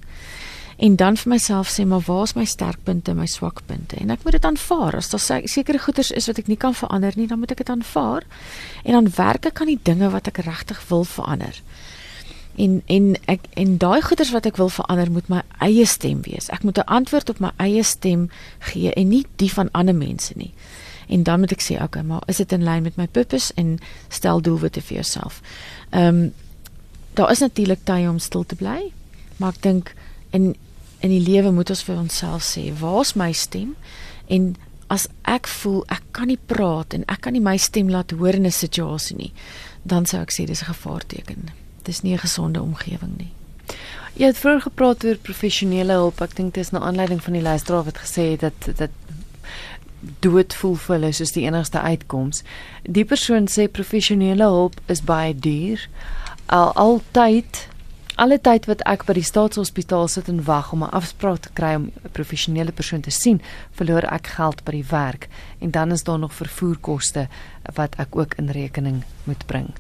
En 0.79 0.97
dan 0.97 1.17
vir 1.19 1.33
myself 1.33 1.71
sê 1.75 1.85
maar 1.87 2.05
waar 2.07 2.23
is 2.23 2.37
my 2.39 2.45
sterkpunte 2.47 3.11
en 3.11 3.19
my 3.19 3.27
swakpunte? 3.27 3.97
En 3.99 4.11
ek 4.15 4.23
moet 4.23 4.37
dit 4.37 4.45
aanvaar. 4.45 4.95
As 4.97 5.11
daar 5.11 5.43
sekere 5.51 5.79
goeders 5.83 6.13
is 6.15 6.29
wat 6.31 6.39
ek 6.39 6.47
nie 6.47 6.57
kan 6.57 6.75
verander 6.75 7.13
nie 7.19 7.27
dan 7.27 7.41
moet 7.43 7.51
ek 7.51 7.65
dit 7.65 7.73
aanvaar. 7.75 8.27
En 8.85 8.95
dan 8.95 9.09
werk 9.17 9.49
ek 9.51 9.61
aan 9.61 9.73
die 9.73 9.81
dinge 9.83 10.11
wat 10.15 10.31
ek 10.31 10.39
regtig 10.47 10.79
wil 10.89 11.03
verander. 11.05 11.59
En 12.59 12.83
en 12.87 13.17
ek 13.27 13.51
en 13.59 13.75
daai 13.83 14.03
goeders 14.07 14.31
wat 14.31 14.47
ek 14.47 14.61
wil 14.63 14.71
verander 14.71 15.11
moet 15.11 15.29
my 15.29 15.43
eie 15.67 15.87
stem 15.87 16.23
wees. 16.23 16.47
Ek 16.55 16.63
moet 16.63 16.79
'n 16.79 16.87
antwoord 16.87 17.31
op 17.31 17.41
my 17.41 17.51
eie 17.57 17.83
stem 17.83 18.31
gee 18.71 18.93
en 18.95 19.09
nie 19.09 19.27
die 19.37 19.51
van 19.53 19.71
ander 19.73 19.95
mense 19.95 20.33
nie. 20.37 20.53
En 21.09 21.23
dan 21.23 21.41
moet 21.41 21.53
ek 21.53 21.63
sê 21.63 21.83
okay 21.83 22.03
maar 22.03 22.23
is 22.27 22.37
dit 22.37 22.53
in 22.53 22.63
lyn 22.63 22.83
met 22.83 22.97
my 22.97 23.07
purpose 23.07 23.53
en 23.57 23.79
stel 24.09 24.41
doelwitte 24.41 24.81
vir 24.81 24.95
jouself? 24.95 25.43
Ehm 25.91 26.07
um, 26.07 26.33
daar 27.15 27.31
is 27.31 27.39
natuurlik 27.39 27.83
tye 27.85 28.09
om 28.09 28.19
stil 28.19 28.45
te 28.47 28.55
bly 28.55 28.93
maar 29.37 29.53
ek 29.55 29.63
dink 29.63 29.95
in 30.31 30.55
in 31.01 31.11
die 31.11 31.23
lewe 31.23 31.53
moet 31.53 31.71
ons 31.71 31.83
vir 31.83 31.97
onsself 31.97 32.43
sê, 32.43 32.73
waar's 32.81 33.15
my 33.15 33.33
stem? 33.33 33.77
En 34.27 34.57
as 34.89 35.07
ek 35.29 35.47
voel 35.47 35.83
ek 35.93 36.03
kan 36.17 36.31
nie 36.31 36.41
praat 36.51 36.95
en 36.97 37.05
ek 37.13 37.21
kan 37.27 37.37
nie 37.37 37.45
my 37.45 37.57
stem 37.61 37.91
laat 37.93 38.11
hoor 38.11 38.35
in 38.35 38.47
'n 38.47 38.51
situasie 38.51 39.17
nie, 39.17 39.33
dan 39.83 40.07
sou 40.07 40.21
ek 40.21 40.33
sê 40.33 40.47
dis 40.47 40.63
'n 40.63 40.73
gevaarteken. 40.73 41.49
Dis 41.85 42.03
nie 42.03 42.15
'n 42.15 42.19
gesonde 42.19 42.63
omgewing 42.63 43.17
nie. 43.19 43.33
Jy 44.19 44.27
het 44.27 44.39
vroeër 44.39 44.61
gepraat 44.61 45.05
oor 45.05 45.17
professionele 45.17 45.93
hulp. 45.93 46.21
Ek 46.21 46.35
dink 46.37 46.55
dit 46.55 46.65
is 46.65 46.73
'n 46.73 46.83
aanleiding 46.83 47.23
van 47.23 47.33
die 47.33 47.43
luisteraar 47.43 47.85
wat 47.85 47.99
gesê 47.99 48.31
het 48.31 48.41
dat 48.41 48.77
dat 48.77 48.91
dood 50.21 50.55
voel 50.55 50.75
vir 50.75 50.95
hulle 50.95 51.13
soos 51.13 51.33
die 51.33 51.45
enigste 51.45 51.81
uitkoms. 51.81 52.43
Die 52.83 53.05
persoon 53.05 53.49
sê 53.51 53.69
professionele 53.71 54.45
hulp 54.45 54.81
is 54.87 55.03
baie 55.03 55.35
duur. 55.35 55.89
Al 56.47 56.73
altyd 56.73 57.69
alle 58.19 58.39
tyd 58.43 58.67
wat 58.67 58.83
ek 58.91 59.05
by 59.07 59.15
die 59.17 59.27
staatshospitaal 59.27 60.09
sit 60.11 60.29
en 60.29 60.43
wag 60.45 60.73
om 60.73 60.83
'n 60.85 60.95
afspraak 61.01 61.41
te 61.41 61.51
kry 61.55 61.75
om 61.75 61.85
'n 61.85 62.11
professionele 62.13 62.73
persoon 62.73 63.01
te 63.01 63.11
sien, 63.11 63.41
verloor 63.73 64.05
ek 64.13 64.27
geld 64.27 64.65
by 64.65 64.73
die 64.73 64.89
werk 64.91 65.29
en 65.61 65.71
dan 65.71 65.93
is 65.93 66.05
daar 66.05 66.19
nog 66.19 66.35
vervoerkoste 66.35 67.29
wat 67.75 67.95
ek 67.99 68.17
ook 68.17 68.35
in 68.35 68.51
rekening 68.51 69.03
moet 69.25 69.47
bring. 69.47 69.71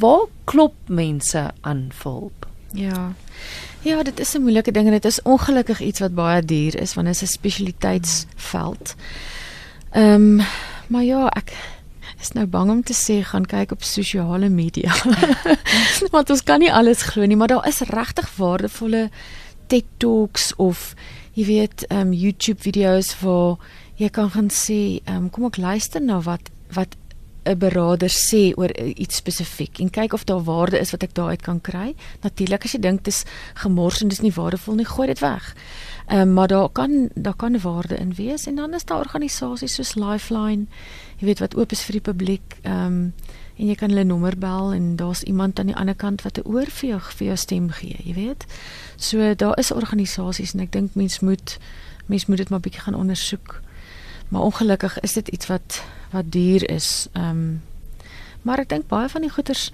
Waar 0.00 0.26
klop 0.44 0.74
mense 0.86 1.50
aan 1.60 1.90
vir 1.92 2.12
hulp? 2.12 2.46
Ja. 2.72 3.12
Ja, 3.82 4.02
dit 4.02 4.20
is 4.20 4.34
'n 4.34 4.42
moeilike 4.42 4.72
ding 4.72 4.86
en 4.86 4.92
dit 4.92 5.04
is 5.04 5.22
ongelukkig 5.22 5.80
iets 5.80 6.00
wat 6.00 6.14
baie 6.14 6.42
duur 6.42 6.80
is 6.80 6.94
want 6.94 7.06
dit 7.06 7.16
is 7.16 7.22
'n 7.22 7.26
spesialiteitsveld. 7.26 8.94
Ehm, 9.90 10.40
um, 10.40 10.40
maar 10.86 11.02
ja, 11.02 11.28
ek 11.28 11.52
is 12.22 12.32
nou 12.36 12.46
bang 12.46 12.70
om 12.70 12.82
te 12.86 12.94
sê 12.94 13.20
gaan 13.26 13.46
kyk 13.48 13.74
op 13.74 13.82
sosiale 13.86 14.48
media. 14.48 14.94
Want 16.14 16.30
ons 16.30 16.44
kan 16.46 16.62
nie 16.62 16.72
alles 16.72 17.02
glo 17.10 17.26
nie, 17.26 17.36
maar 17.36 17.50
daar 17.50 17.66
is 17.68 17.82
regtig 17.90 18.30
waardevolle 18.38 19.08
TED 19.66 19.88
Talks 19.98 20.52
of 20.62 20.92
jy 21.34 21.46
weet, 21.48 21.86
ehm 21.88 22.12
um, 22.12 22.16
YouTube 22.16 22.62
video's 22.62 23.14
waar 23.22 23.58
jy 24.00 24.10
kan 24.10 24.30
gaan 24.30 24.50
sê, 24.52 25.00
ehm 25.04 25.26
um, 25.26 25.30
kom 25.30 25.48
ek 25.50 25.60
luister 25.62 26.02
na 26.02 26.20
wat 26.22 26.50
wat 26.72 26.96
'n 27.44 27.58
beraader 27.58 28.10
sê 28.10 28.52
oor 28.54 28.70
iets 28.78 29.16
spesifiek 29.16 29.80
en 29.82 29.90
kyk 29.90 30.12
of 30.12 30.24
daar 30.24 30.44
waarde 30.46 30.78
is 30.78 30.90
wat 30.94 31.02
ek 31.02 31.14
daaruit 31.14 31.42
kan 31.42 31.60
kry. 31.60 31.94
Natuurlik 32.22 32.64
as 32.64 32.72
jy 32.72 32.80
dink 32.80 33.02
dis 33.04 33.24
gemors 33.54 34.02
en 34.02 34.08
dis 34.08 34.22
nie 34.22 34.32
waardevol 34.32 34.78
nie, 34.78 34.86
gooi 34.86 35.06
dit 35.06 35.18
weg. 35.18 35.54
Ehm 36.06 36.20
um, 36.20 36.32
maar 36.32 36.48
daar 36.48 36.68
kan 36.68 37.08
daar 37.14 37.36
kan 37.36 37.60
waarde 37.60 37.96
in 37.96 38.14
wees 38.14 38.46
en 38.46 38.54
dan 38.54 38.74
is 38.74 38.84
daar 38.84 38.98
organisasies 38.98 39.74
soos 39.74 39.94
Lifeline 39.94 40.66
jy 41.22 41.26
weet 41.26 41.38
wat 41.38 41.54
oop 41.56 41.72
is 41.72 41.84
vir 41.86 42.00
die 42.00 42.06
publiek. 42.10 42.58
Ehm 42.62 42.86
um, 42.86 43.14
en 43.56 43.68
jy 43.68 43.74
kan 43.78 43.92
hulle 43.92 44.04
nommer 44.04 44.34
bel 44.38 44.72
en 44.72 44.96
daar's 44.96 45.22
iemand 45.22 45.58
aan 45.58 45.68
die 45.70 45.76
ander 45.76 45.94
kant 45.94 46.22
wat 46.22 46.38
'n 46.38 46.48
oor 46.48 46.66
vir 46.66 46.88
jou 46.88 47.00
vir 47.00 47.26
jou 47.26 47.36
stem 47.36 47.70
gee, 47.70 47.96
jy 48.04 48.14
weet. 48.14 48.46
So 48.96 49.34
daar 49.34 49.58
is 49.58 49.72
organisasies 49.72 50.54
en 50.54 50.60
ek 50.60 50.72
dink 50.72 50.94
mens 50.94 51.20
moet 51.20 51.58
mens 52.06 52.26
moet 52.26 52.36
dit 52.36 52.48
maar 52.48 52.60
bietjie 52.60 52.80
gaan 52.80 52.94
ondersoek. 52.94 53.60
Maar 54.28 54.40
ongelukkig 54.40 55.00
is 55.00 55.12
dit 55.12 55.28
iets 55.28 55.46
wat 55.46 55.82
wat 56.10 56.32
duur 56.32 56.70
is. 56.70 57.08
Ehm 57.12 57.30
um, 57.30 57.62
maar 58.42 58.58
ek 58.58 58.68
dink 58.68 58.86
baie 58.86 59.08
van 59.08 59.20
die 59.20 59.30
goeders 59.30 59.70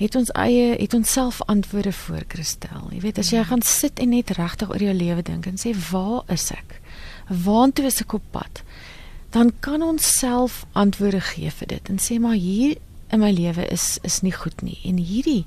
het 0.00 0.16
ons 0.16 0.32
eie 0.32 0.74
het 0.80 0.94
ons 0.96 1.12
self 1.12 1.40
antwoorde 1.46 1.92
voor 1.92 2.24
Christel. 2.28 2.88
Jy 2.90 3.00
weet 3.04 3.18
as 3.18 3.30
jy 3.30 3.44
gaan 3.44 3.62
sit 3.62 4.00
en 4.00 4.14
net 4.16 4.32
regtig 4.36 4.70
oor 4.72 4.82
jou 4.82 4.94
lewe 4.96 5.22
dink 5.22 5.46
en 5.46 5.60
sê 5.60 5.74
waar 5.90 6.24
is 6.32 6.50
ek? 6.50 6.80
Waartoe 7.28 7.86
is 7.86 8.00
ek 8.00 8.16
op 8.16 8.24
pad? 8.32 8.64
dan 9.30 9.52
kan 9.60 9.82
ons 9.82 10.18
self 10.18 10.64
antwoorde 10.72 11.20
gee 11.20 11.50
vir 11.50 11.66
dit 11.66 11.90
en 11.92 12.00
sê 12.02 12.18
maar 12.22 12.38
hier 12.38 12.76
in 13.10 13.22
my 13.22 13.30
lewe 13.34 13.66
is 13.70 13.98
is 14.06 14.20
nie 14.26 14.34
goed 14.34 14.62
nie 14.66 14.78
en 14.86 14.98
hierdie 14.98 15.44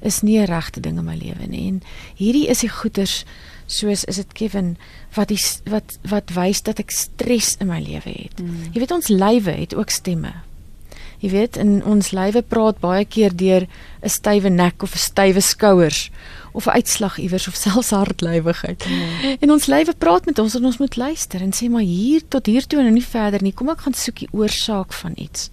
is 0.00 0.20
nie 0.22 0.38
'n 0.38 0.50
regte 0.50 0.80
ding 0.80 0.98
in 0.98 1.04
my 1.04 1.16
lewe 1.16 1.46
nie 1.48 1.66
en 1.68 1.82
hierdie 2.16 2.48
is 2.48 2.60
die 2.60 2.68
goeters 2.68 3.24
soos 3.66 4.04
is 4.04 4.16
dit 4.16 4.32
Kevin 4.32 4.76
wat 5.14 5.28
die 5.28 5.40
wat 5.64 5.98
wat 6.02 6.30
wys 6.36 6.62
dat 6.62 6.78
ek 6.78 6.90
stres 6.90 7.56
in 7.60 7.66
my 7.66 7.80
lewe 7.80 8.10
het. 8.10 8.40
Mm. 8.40 8.72
Jy 8.72 8.80
weet 8.80 8.90
ons 8.90 9.08
lywe 9.08 9.50
het 9.50 9.74
ook 9.74 9.90
stemme. 9.90 10.32
Jy 11.22 11.30
weet 11.30 11.56
in 11.56 11.76
ons 11.86 12.10
lywe 12.10 12.42
praat 12.42 12.80
baie 12.82 13.04
keer 13.06 13.30
deur 13.30 13.66
'n 14.02 14.10
stywe 14.10 14.50
nek 14.50 14.82
of 14.82 14.94
'n 14.94 14.98
stywe 14.98 15.40
skouers 15.40 16.10
of 16.52 16.66
'n 16.66 16.74
uitslag 16.82 17.18
iewers 17.18 17.46
of 17.48 17.54
selfs 17.64 17.90
hartlywigheid. 17.90 18.84
Ja. 18.84 19.36
En 19.40 19.50
ons 19.50 19.66
lywe 19.66 19.94
praat 19.98 20.26
met 20.26 20.38
ons 20.38 20.54
en 20.54 20.64
ons 20.64 20.78
moet 20.78 20.96
luister 20.96 21.40
en 21.40 21.54
sê 21.54 21.70
maar 21.70 21.86
hier 21.86 22.22
tot 22.28 22.46
hier 22.46 22.66
toe 22.66 22.80
en 22.80 22.92
nie 22.92 23.06
verder 23.06 23.42
nie. 23.42 23.54
Kom 23.54 23.68
ek 23.68 23.86
gaan 23.86 23.94
soek 23.94 24.18
die 24.18 24.32
oorsaak 24.32 24.92
van 24.92 25.12
iets. 25.16 25.50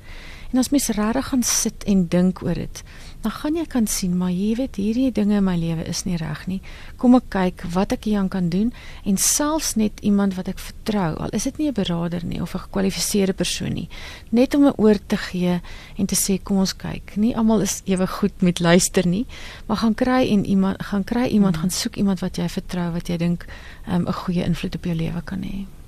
En 0.52 0.58
as 0.58 0.70
mens 0.70 0.88
regtig 0.88 1.28
gaan 1.28 1.44
sit 1.44 1.84
en 1.86 2.08
dink 2.08 2.42
oor 2.42 2.58
dit, 2.58 2.84
dan 3.22 3.32
gaan 3.32 3.56
jy 3.56 3.66
kan 3.68 3.88
sien 3.88 4.18
maar 4.18 4.32
jy 4.32 4.54
weet 4.56 4.78
hierdie 4.80 5.12
dinge 5.12 5.40
in 5.40 5.44
my 5.44 5.56
lewe 5.60 5.84
is 5.92 6.06
nie 6.08 6.18
reg 6.20 6.46
nie. 6.48 6.60
Kom 6.98 7.18
ek 7.18 7.28
kyk 7.34 7.64
wat 7.74 7.92
ek 7.96 8.08
hieraan 8.08 8.30
kan 8.32 8.48
doen 8.54 8.72
en 9.04 9.18
selfs 9.20 9.76
net 9.76 10.00
iemand 10.06 10.38
wat 10.38 10.48
ek 10.48 10.62
vertrou, 10.64 11.12
al 11.20 11.34
is 11.36 11.44
dit 11.44 11.58
nie 11.58 11.68
'n 11.68 11.74
beraader 11.74 12.24
nie 12.26 12.42
of 12.42 12.56
'n 12.56 12.64
gekwalifiseerde 12.68 13.34
persoon 13.34 13.74
nie, 13.74 13.90
net 14.32 14.56
om 14.56 14.66
'n 14.66 14.74
oor 14.78 14.98
te 15.08 15.18
gee 15.18 15.62
en 15.98 16.06
te 16.06 16.16
sê 16.16 16.40
kom 16.44 16.58
ons 16.58 16.76
kyk. 16.76 17.18
Nie 17.18 17.36
almal 17.36 17.62
is 17.62 17.82
ewe 17.86 18.08
goed 18.08 18.42
met 18.42 18.60
luister 18.60 19.08
nie, 19.08 19.26
maar 19.68 19.78
gaan 19.78 19.96
kry 19.96 20.28
en 20.32 20.46
iemand 20.46 20.78
gaan 20.84 21.04
kry 21.04 21.28
iemand 21.28 21.56
hmm. 21.56 21.62
gaan 21.62 21.72
soek 21.72 21.96
iemand 21.96 22.20
wat 22.20 22.38
jy 22.38 22.48
vertrou 22.48 22.92
wat 22.92 23.08
jy 23.08 23.18
dink 23.18 23.46
um, 23.88 24.04
'n 24.04 24.08
um, 24.08 24.14
goeie 24.14 24.44
invloed 24.44 24.76
op 24.76 24.84
jou 24.84 24.96
lewe 24.96 25.22
kan 25.22 25.42
hê. 25.42 25.79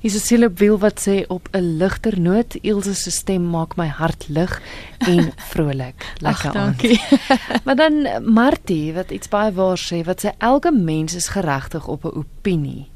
Is 0.00 0.12
Cecilia 0.12 0.50
wil 0.54 0.78
wat 0.78 1.00
sê 1.08 1.26
op 1.26 1.48
'n 1.52 1.76
ligter 1.76 2.20
noot, 2.20 2.54
Ilse 2.60 2.94
se 2.94 3.10
stem 3.10 3.50
maak 3.50 3.76
my 3.76 3.86
hart 3.86 4.28
lig 4.28 4.62
en 4.98 5.32
vrolik. 5.50 6.14
Lekker 6.18 6.54
aan. 6.54 6.54
Dankie. 6.54 7.00
maar 7.64 7.76
dan 7.76 8.08
Martie 8.32 8.92
wat 8.92 9.10
iets 9.10 9.28
baie 9.28 9.52
waar 9.52 9.78
sê 9.78 10.04
wat 10.04 10.24
sê 10.24 10.30
elke 10.38 10.72
mens 10.72 11.14
is 11.14 11.28
geregtig 11.28 11.86
op 11.86 12.04
'n 12.04 12.16
opinie. 12.18 12.88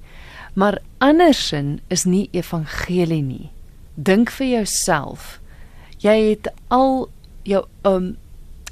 Maar 0.53 0.79
andersin 0.99 1.81
is 1.89 2.05
nie 2.05 2.29
evangelie 2.31 3.23
nie. 3.23 3.51
Dink 3.95 4.31
vir 4.31 4.47
jouself. 4.47 5.41
Jy 5.99 6.31
het 6.31 6.53
al 6.69 7.09
jou 7.43 7.65
um 7.83 8.17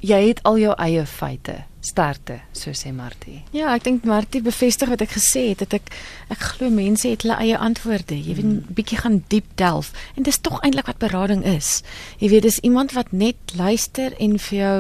jy 0.01 0.29
het 0.29 0.43
al 0.43 0.59
jou 0.59 0.75
eie 0.79 1.07
feite 1.07 1.65
sterkte, 1.87 2.41
so 2.57 2.75
sê 2.75 2.91
Martie. 2.95 3.43
Ja, 3.55 3.71
ek 3.75 3.85
dink 3.87 4.07
Martie 4.09 4.43
bevestig 4.43 4.91
wat 4.91 5.05
ek 5.05 5.15
gesê 5.15 5.49
het, 5.53 5.63
dat 5.63 5.77
ek 5.79 5.93
ek 6.35 6.43
glo 6.53 6.71
mense 6.75 7.09
het 7.09 7.23
hulle 7.23 7.39
eie 7.43 7.59
antwoorde. 7.59 8.17
Jy 8.19 8.35
weet, 8.39 8.49
hmm. 8.49 8.75
bietjie 8.79 8.99
gaan 9.03 9.21
diep 9.33 9.53
delf 9.61 9.93
en 10.17 10.27
dis 10.27 10.41
tog 10.43 10.59
eintlik 10.67 10.91
wat 10.91 11.01
berading 11.03 11.45
is. 11.47 11.81
Jy 12.23 12.33
weet, 12.35 12.49
dis 12.49 12.59
iemand 12.67 12.97
wat 12.99 13.15
net 13.15 13.55
luister 13.55 14.17
en 14.19 14.37
vir 14.49 14.59
jou 14.59 14.77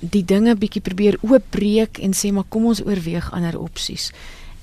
die 0.00 0.24
dinge 0.24 0.54
bietjie 0.56 0.82
probeer 0.84 1.18
oopbreek 1.26 2.00
en 2.02 2.14
sê 2.14 2.30
maar 2.32 2.46
kom 2.48 2.68
ons 2.70 2.84
oorweeg 2.86 3.32
ander 3.36 3.58
opsies. 3.58 4.10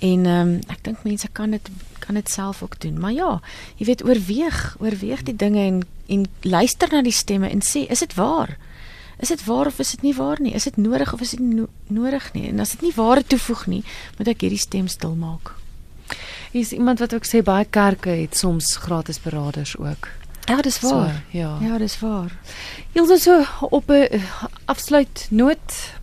En 0.04 0.26
ehm 0.28 0.54
um, 0.56 0.60
ek 0.74 0.84
dink 0.84 1.04
mense 1.08 1.30
kan 1.38 1.56
dit 1.56 1.74
kan 2.04 2.18
dit 2.20 2.30
self 2.30 2.64
ook 2.64 2.80
doen. 2.84 2.99
Maar 2.99 3.14
ja, 3.16 3.32
jy 3.80 3.86
weet 3.88 4.04
oorweeg, 4.04 4.76
oorweeg 4.80 5.24
die 5.24 5.36
dinge 5.36 5.64
en 5.64 5.84
en 6.12 6.26
luister 6.41 6.91
na 6.91 7.01
die 7.01 7.16
stemme 7.16 7.47
en 7.49 7.62
sê 7.64 7.86
is 7.88 8.04
dit 8.04 8.14
waar? 8.20 8.58
Is 9.24 9.32
dit 9.32 9.43
waar 9.47 9.69
of 9.71 9.80
is 9.80 9.93
dit 9.95 10.01
nie 10.03 10.15
waar 10.15 10.41
nie? 10.43 10.51
Is 10.53 10.67
dit 10.67 10.78
nodig 10.78 11.13
of 11.13 11.21
is 11.24 11.32
dit 11.32 11.39
no 11.39 11.67
nodig 11.88 12.26
nie? 12.36 12.47
En 12.51 12.59
as 12.59 12.76
dit 12.76 12.82
nie 12.89 12.95
ware 12.95 13.24
toevoeg 13.24 13.65
nie, 13.71 13.84
moet 14.17 14.34
ek 14.34 14.43
hierdie 14.43 14.59
stem 14.59 14.89
stil 14.91 15.15
maak. 15.15 15.53
Hier 16.51 16.61
is 16.61 16.74
iemand 16.76 16.99
wat 16.99 17.15
ook 17.15 17.26
sê 17.26 17.41
baie 17.45 17.65
kerke 17.65 18.11
het 18.19 18.36
soms 18.38 18.76
gratis 18.84 19.21
beraders 19.24 19.78
ook. 19.80 20.09
Ja, 20.51 20.59
dis 20.61 20.82
waar. 20.84 21.15
So, 21.15 21.38
ja. 21.38 21.55
Ja, 21.63 21.78
dis 21.80 21.95
waar. 22.03 22.36
Hiels 22.91 23.24
so 23.24 23.39
op 23.69 23.89
'n 23.89 24.07
uh, 24.11 24.43
afsluit 24.65 25.28
noot 25.30 25.95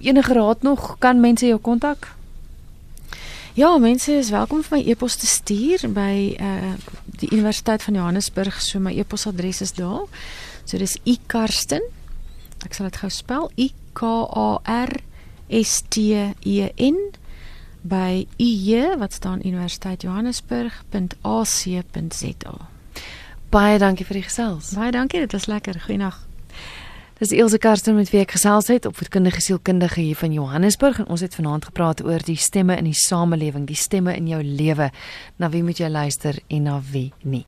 enige 0.00 0.32
raad 0.32 0.62
nog 0.62 0.96
kan 0.98 1.20
mense 1.20 1.46
jou 1.46 1.60
kontak? 1.60 2.14
Ja, 3.54 3.78
mense 3.78 4.12
is 4.12 4.30
welkom 4.30 4.62
vir 4.62 4.78
my 4.78 4.84
e-pos 4.90 5.16
te 5.16 5.26
stuur 5.26 5.92
by 5.92 6.36
uh 6.40 6.74
die 7.14 7.30
Universiteit 7.30 7.82
van 7.82 7.94
Johannesburg. 7.94 8.62
So 8.62 8.78
my 8.78 8.90
e-posadres 8.98 9.60
is 9.60 9.72
daar. 9.72 10.02
So 10.64 10.78
dis 10.78 10.98
ikarsten 11.04 11.82
Ek 12.64 12.72
sal 12.74 12.88
dit 12.88 12.96
gou 13.02 13.10
spel 13.12 13.50
I 13.60 13.76
K 13.92 14.00
A 14.24 14.56
R 14.64 14.88
S 15.52 15.84
T 15.92 16.00
E 16.40 16.72
N 16.80 17.12
by 17.84 18.24
IJ 18.40 18.96
wat 18.98 19.12
staan 19.12 19.44
Universiteit 19.44 20.02
Johannesburg.ac.za. 20.02 22.54
Baie 23.54 23.78
dankie 23.78 24.02
vir 24.08 24.18
die 24.18 24.26
gesels. 24.26 24.74
Baie 24.74 24.90
dankie, 24.90 25.20
dit 25.20 25.32
was 25.36 25.46
lekker. 25.46 25.78
Goeienaand. 25.84 26.16
Dis 27.20 27.30
Elsje 27.30 27.58
Karsten 27.62 27.94
met 27.94 28.10
wie 28.10 28.24
ek 28.24 28.34
gesels 28.34 28.66
het 28.72 28.88
op 28.90 28.98
voedkundige 28.98 29.38
sielkundige 29.40 30.02
hier 30.02 30.18
van 30.18 30.34
Johannesburg 30.34 30.98
en 30.98 31.06
ons 31.14 31.22
het 31.22 31.38
vanaand 31.38 31.70
gepraat 31.70 32.02
oor 32.02 32.18
die 32.26 32.34
stemme 32.36 32.74
in 32.76 32.90
die 32.90 32.98
samelewing, 32.98 33.70
die 33.70 33.78
stemme 33.78 34.18
in 34.18 34.26
jou 34.26 34.42
lewe. 34.42 34.90
Na 35.38 35.46
wie 35.54 35.62
moet 35.62 35.78
jy 35.78 35.88
luister 35.88 36.42
en 36.48 36.62
na 36.66 36.82
wie 36.90 37.12
nie? 37.22 37.46